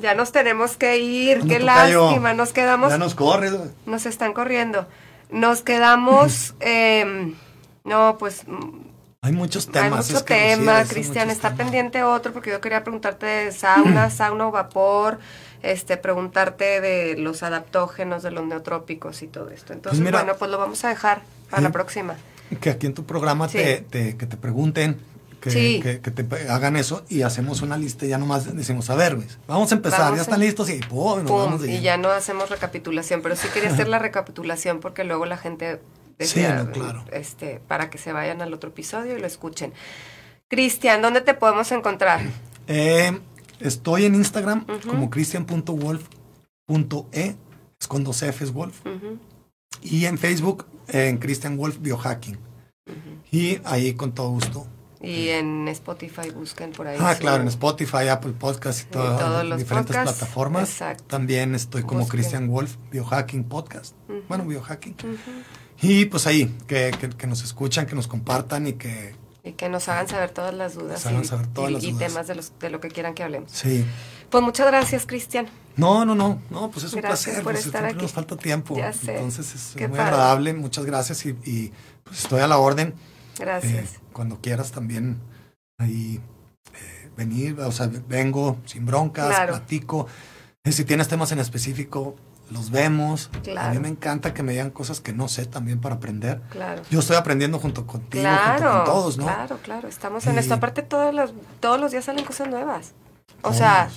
Ya 0.00 0.14
nos 0.14 0.32
tenemos 0.32 0.76
que 0.76 0.98
ir, 0.98 1.46
qué 1.46 1.58
lástima, 1.60 2.34
nos 2.34 2.52
quedamos, 2.52 2.90
Ya 2.90 2.98
nos 2.98 3.14
corre. 3.14 3.50
nos 3.86 4.06
están 4.06 4.32
corriendo. 4.32 4.86
Nos 5.30 5.62
quedamos, 5.62 6.54
em, 6.60 7.34
no, 7.84 8.16
pues 8.18 8.42
mm, 8.46 8.80
Hay 9.22 9.32
muchos 9.32 9.66
hay 9.68 9.72
temas. 9.74 10.06
mucho 10.06 10.18
es 10.18 10.22
que, 10.24 10.34
Lucía, 10.34 10.56
tema, 10.56 10.84
Cristian, 10.84 11.30
está 11.30 11.48
temas. 11.50 11.64
pendiente 11.64 12.02
otro 12.02 12.32
porque 12.32 12.50
yo 12.50 12.60
quería 12.60 12.82
preguntarte 12.82 13.26
de 13.26 13.52
sauna, 13.52 14.10
sauna 14.10 14.48
o 14.48 14.50
vapor, 14.50 15.18
este, 15.62 15.96
preguntarte 15.98 16.80
de 16.80 17.16
los 17.18 17.42
adaptógenos, 17.42 18.22
de 18.22 18.30
los 18.30 18.46
neotrópicos 18.46 19.22
y 19.22 19.26
todo 19.26 19.50
esto. 19.50 19.72
Entonces, 19.74 20.00
mira. 20.00 20.18
bueno, 20.22 20.36
pues 20.38 20.50
lo 20.50 20.58
vamos 20.58 20.82
a 20.84 20.88
dejar 20.88 21.20
para 21.50 21.62
la 21.62 21.70
próxima. 21.70 22.14
Que 22.60 22.70
aquí 22.70 22.86
en 22.86 22.94
tu 22.94 23.04
programa 23.04 23.48
Sí. 23.48 23.58
te, 23.58 23.76
te- 23.82 24.16
que 24.16 24.26
te 24.26 24.36
pregunten 24.36 24.98
que, 25.40 25.50
Sí. 25.50 25.80
que- 25.82 26.00
que 26.00 26.10
te 26.10 26.48
hagan 26.48 26.76
eso 26.76 27.04
y 27.08 27.22
hacemos 27.22 27.62
una 27.62 27.76
lista 27.78 28.04
y 28.06 28.10
ya 28.10 28.18
nomás 28.18 28.54
decimos, 28.54 28.90
a 28.90 28.94
ver, 28.94 29.16
güey, 29.16 29.26
vamos 29.46 29.72
a 29.72 29.76
empezar, 29.76 30.00
Vamos 30.00 30.16
ya 30.16 30.20
a- 30.20 30.24
están 30.24 30.40
listos 30.40 30.68
y 30.70 30.78
¡pum! 30.80 31.22
nos 31.24 31.30
vamos 31.30 31.66
y 31.66 31.80
ya 31.80 31.96
no 31.96 32.10
hacemos 32.10 32.50
recapitulación, 32.50 33.22
pero 33.22 33.34
sí 33.36 33.48
quería 33.52 33.70
hacer 33.70 33.88
la 33.88 33.98
recapitulación 33.98 34.80
porque 34.80 35.04
luego 35.04 35.24
la 35.26 35.36
gente 35.38 35.76
Sí, 35.76 35.80
decía, 36.40 36.62
no, 36.64 36.70
claro. 36.70 37.04
este, 37.12 37.60
para 37.66 37.88
que 37.88 37.96
se 37.98 38.12
vayan 38.12 38.42
al 38.42 38.52
otro 38.52 38.68
episodio 38.70 39.16
y 39.16 39.20
lo 39.20 39.26
escuchen. 39.26 39.72
Cristian, 40.48 41.00
¿dónde 41.00 41.22
te 41.22 41.32
podemos 41.34 41.70
encontrar? 41.72 42.20
Eh, 42.72 43.18
estoy 43.58 44.04
en 44.04 44.14
Instagram 44.14 44.64
como 44.86 45.10
cristian.wolf.e, 45.10 47.34
es 47.80 47.88
con 47.88 48.04
dos 48.04 48.22
Fs 48.22 48.52
Wolf, 48.52 48.76
y 49.82 50.04
en 50.04 50.18
Facebook 50.18 50.66
en 50.88 51.18
Christian 51.18 51.56
Wolf 51.56 51.78
Biohacking. 51.80 52.38
Y 53.32 53.58
ahí 53.64 53.94
con 53.94 54.12
todo 54.12 54.28
gusto. 54.30 54.66
Y 55.02 55.30
en 55.30 55.66
Spotify 55.68 56.30
busquen 56.34 56.72
por 56.72 56.86
ahí. 56.86 56.98
Ah, 57.00 57.14
su- 57.14 57.20
claro, 57.20 57.42
en 57.42 57.48
Spotify, 57.48 58.08
Apple 58.08 58.32
Podcast 58.38 58.82
y 58.82 58.84
todos 58.90 59.18
las 59.20 59.44
los 59.46 59.58
diferentes 59.58 59.96
podcasts, 59.96 60.18
plataformas. 60.18 60.68
exacto. 60.70 61.04
También 61.06 61.54
estoy 61.54 61.82
como 61.84 62.00
Busquen. 62.00 62.20
Christian 62.20 62.48
Wolf 62.48 62.76
Biohacking 62.90 63.44
Podcast. 63.44 63.94
Bueno, 64.28 64.44
Biohacking. 64.44 64.96
Y 65.80 66.04
pues 66.06 66.26
ahí, 66.26 66.54
que, 66.66 66.90
que- 67.00 67.08
que 67.08 67.26
nos 67.26 67.42
escuchan, 67.42 67.86
que 67.86 67.94
nos 67.94 68.06
compartan 68.08 68.66
y 68.66 68.74
que 68.74 69.14
Y 69.42 69.52
que 69.52 69.70
nos 69.70 69.88
hagan 69.88 70.06
saber 70.06 70.30
todas 70.30 70.52
las 70.52 70.74
dudas, 70.74 71.02
Nos 71.10 71.24
y, 71.24 71.28
saber 71.28 71.46
todas 71.46 71.70
y- 71.70 71.74
las 71.74 71.84
y 71.84 71.92
dudas. 71.92 72.08
temas 72.08 72.26
de, 72.26 72.34
los, 72.34 72.52
de 72.58 72.68
lo 72.68 72.80
que 72.80 72.88
quieran 72.88 73.14
que 73.14 73.22
hablemos. 73.22 73.50
sí. 73.52 73.86
Pues 74.28 74.44
muchas 74.44 74.66
gracias, 74.68 75.06
Cristian. 75.06 75.48
No, 75.74 76.04
no, 76.04 76.14
no, 76.14 76.40
no, 76.50 76.70
pues 76.70 76.84
es 76.84 76.92
un 76.92 77.00
Gracias 77.00 77.24
placer. 77.24 77.42
por 77.42 77.52
pues, 77.54 77.66
estar 77.66 77.84
aquí. 77.84 77.96
nos 78.02 78.12
falta 78.12 78.36
tiempo. 78.36 78.76
Ya 78.76 78.92
sé. 78.92 79.14
Entonces 79.16 79.52
es, 79.56 79.72
Qué 79.76 79.88
muy 79.88 79.96
padre. 79.98 80.10
agradable. 80.12 80.52
Muchas 80.54 80.84
gracias 80.84 81.26
y, 81.26 81.30
y, 81.44 81.72
pues 82.04 82.20
estoy 82.22 82.40
a 82.40 82.46
la 82.46 82.58
orden. 82.58 82.94
Gracias. 83.40 83.94
Eh, 83.94 83.98
cuando 84.12 84.40
quieras 84.40 84.70
también 84.70 85.18
ahí 85.78 86.20
eh, 86.74 87.10
venir, 87.16 87.58
o 87.60 87.72
sea, 87.72 87.90
vengo 88.08 88.58
sin 88.66 88.86
broncas, 88.86 89.26
Claro. 89.28 89.54
platico. 89.54 90.06
Eh, 90.64 90.72
si 90.72 90.84
tienes 90.84 91.08
temas 91.08 91.32
en 91.32 91.38
específico, 91.40 92.16
los 92.50 92.70
vemos. 92.70 93.30
A 93.34 93.40
Claro. 93.42 93.74
mí 93.74 93.78
me 93.80 93.88
encanta 93.88 94.34
que 94.34 94.42
me 94.42 94.52
digan 94.52 94.70
cosas 94.70 95.00
que 95.00 95.12
no 95.12 95.28
sé 95.28 95.46
también 95.46 95.80
para 95.80 95.94
aprender. 95.96 96.42
claro. 96.50 96.82
Yo 96.90 96.98
estoy 97.00 97.16
aprendiendo 97.16 97.58
junto 97.58 97.86
contigo, 97.86 98.28
junto 98.28 98.70
con 98.70 98.84
todos, 98.84 99.18
¿no? 99.18 99.24
claro, 99.26 99.58
claro. 99.62 99.88
Estamos 99.88 100.26
en 100.26 100.34
Y- 100.34 100.38
esto. 100.38 100.54
Aparte, 100.54 100.82
todos 100.82 101.14
los, 101.14 101.32
todos 101.60 101.80
los 101.80 101.90
días 101.92 102.04
salen 102.04 102.24
cosas 102.24 102.48
nuevas. 102.48 102.92
O 103.42 103.52
sea, 103.54 103.88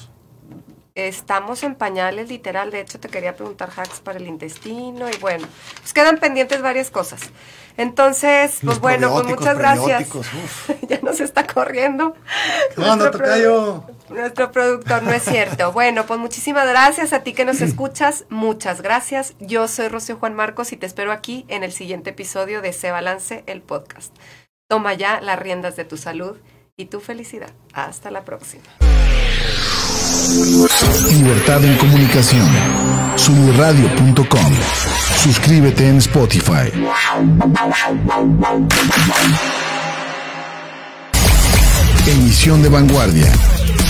estamos 0.96 1.64
en 1.64 1.76
pañales, 1.76 2.30
literal. 2.30 2.72
De 2.72 2.82
hecho, 2.82 3.00
te 3.00 3.10
quería 3.10 3.36
preguntar 3.36 3.70
hacks 3.76 4.00
para 4.00 4.20
el 4.20 4.28
intestino 4.28 5.10
y 5.10 5.18
bueno, 5.18 5.48
pues 5.82 5.94
quedan 5.94 6.18
pendientes 6.20 6.62
varias 6.62 6.91
cosas. 6.91 7.22
Entonces, 7.78 8.51
pues 8.51 8.63
Los 8.63 8.80
bueno, 8.80 9.11
pues 9.13 9.26
muchas 9.26 9.57
gracias. 9.57 10.09
ya 10.88 10.99
nos 11.01 11.19
está 11.19 11.47
corriendo. 11.47 12.15
¿Qué 12.76 12.82
onda, 12.82 12.95
Nuestro 12.95 13.19
produ- 13.26 13.84
Nuestro 14.09 14.51
productor, 14.51 15.03
no 15.03 15.11
es 15.11 15.24
cierto. 15.24 15.71
Bueno, 15.74 16.05
pues 16.05 16.19
muchísimas 16.19 16.67
gracias 16.67 17.13
a 17.13 17.19
ti 17.24 17.34
que 17.34 17.45
nos 17.45 17.61
escuchas. 17.61 18.26
Muchas 18.30 18.82
gracias. 18.82 19.34
Yo 19.39 19.67
soy 19.67 19.88
Rocío 19.88 20.17
Juan 20.17 20.36
Marcos 20.36 20.71
y 20.71 20.78
te 20.78 20.86
espero 20.86 21.11
aquí 21.11 21.45
en 21.47 21.63
el 21.63 21.71
siguiente 21.71 22.11
episodio 22.11 22.61
de 22.61 22.74
Se 22.74 22.91
Balance, 22.91 23.43
el 23.47 23.61
podcast. 23.61 24.15
Toma 24.69 24.93
ya 24.93 25.19
las 25.21 25.39
riendas 25.39 25.76
de 25.76 25.86
tu 25.86 25.97
salud 25.97 26.38
y 26.78 26.86
tu 26.86 26.99
felicidad. 26.99 27.51
Hasta 27.74 28.11
la 28.11 28.24
próxima. 28.24 28.63
Libertad 31.11 31.64
en 31.66 31.76
comunicación. 31.78 32.47
Sunirradio.com. 33.16 34.53
Suscríbete 35.24 35.88
en 35.89 35.97
Spotify. 35.97 36.70
Emisión 42.07 42.61
de 42.61 42.70
vanguardia. 42.70 43.32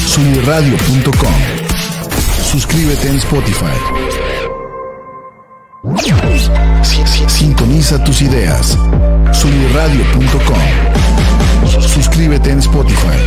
Sunirradio.com. 0.08 1.34
Suscríbete 2.52 3.10
en 3.10 3.16
Spotify. 3.18 3.66
Si- 6.84 7.02
si- 7.06 7.30
Sintoniza 7.30 8.04
tus 8.04 8.22
ideas. 8.22 8.78
Sunirradio.com. 9.32 10.60
Suscríbete 11.82 12.52
en 12.52 12.60
Spotify. 12.60 13.18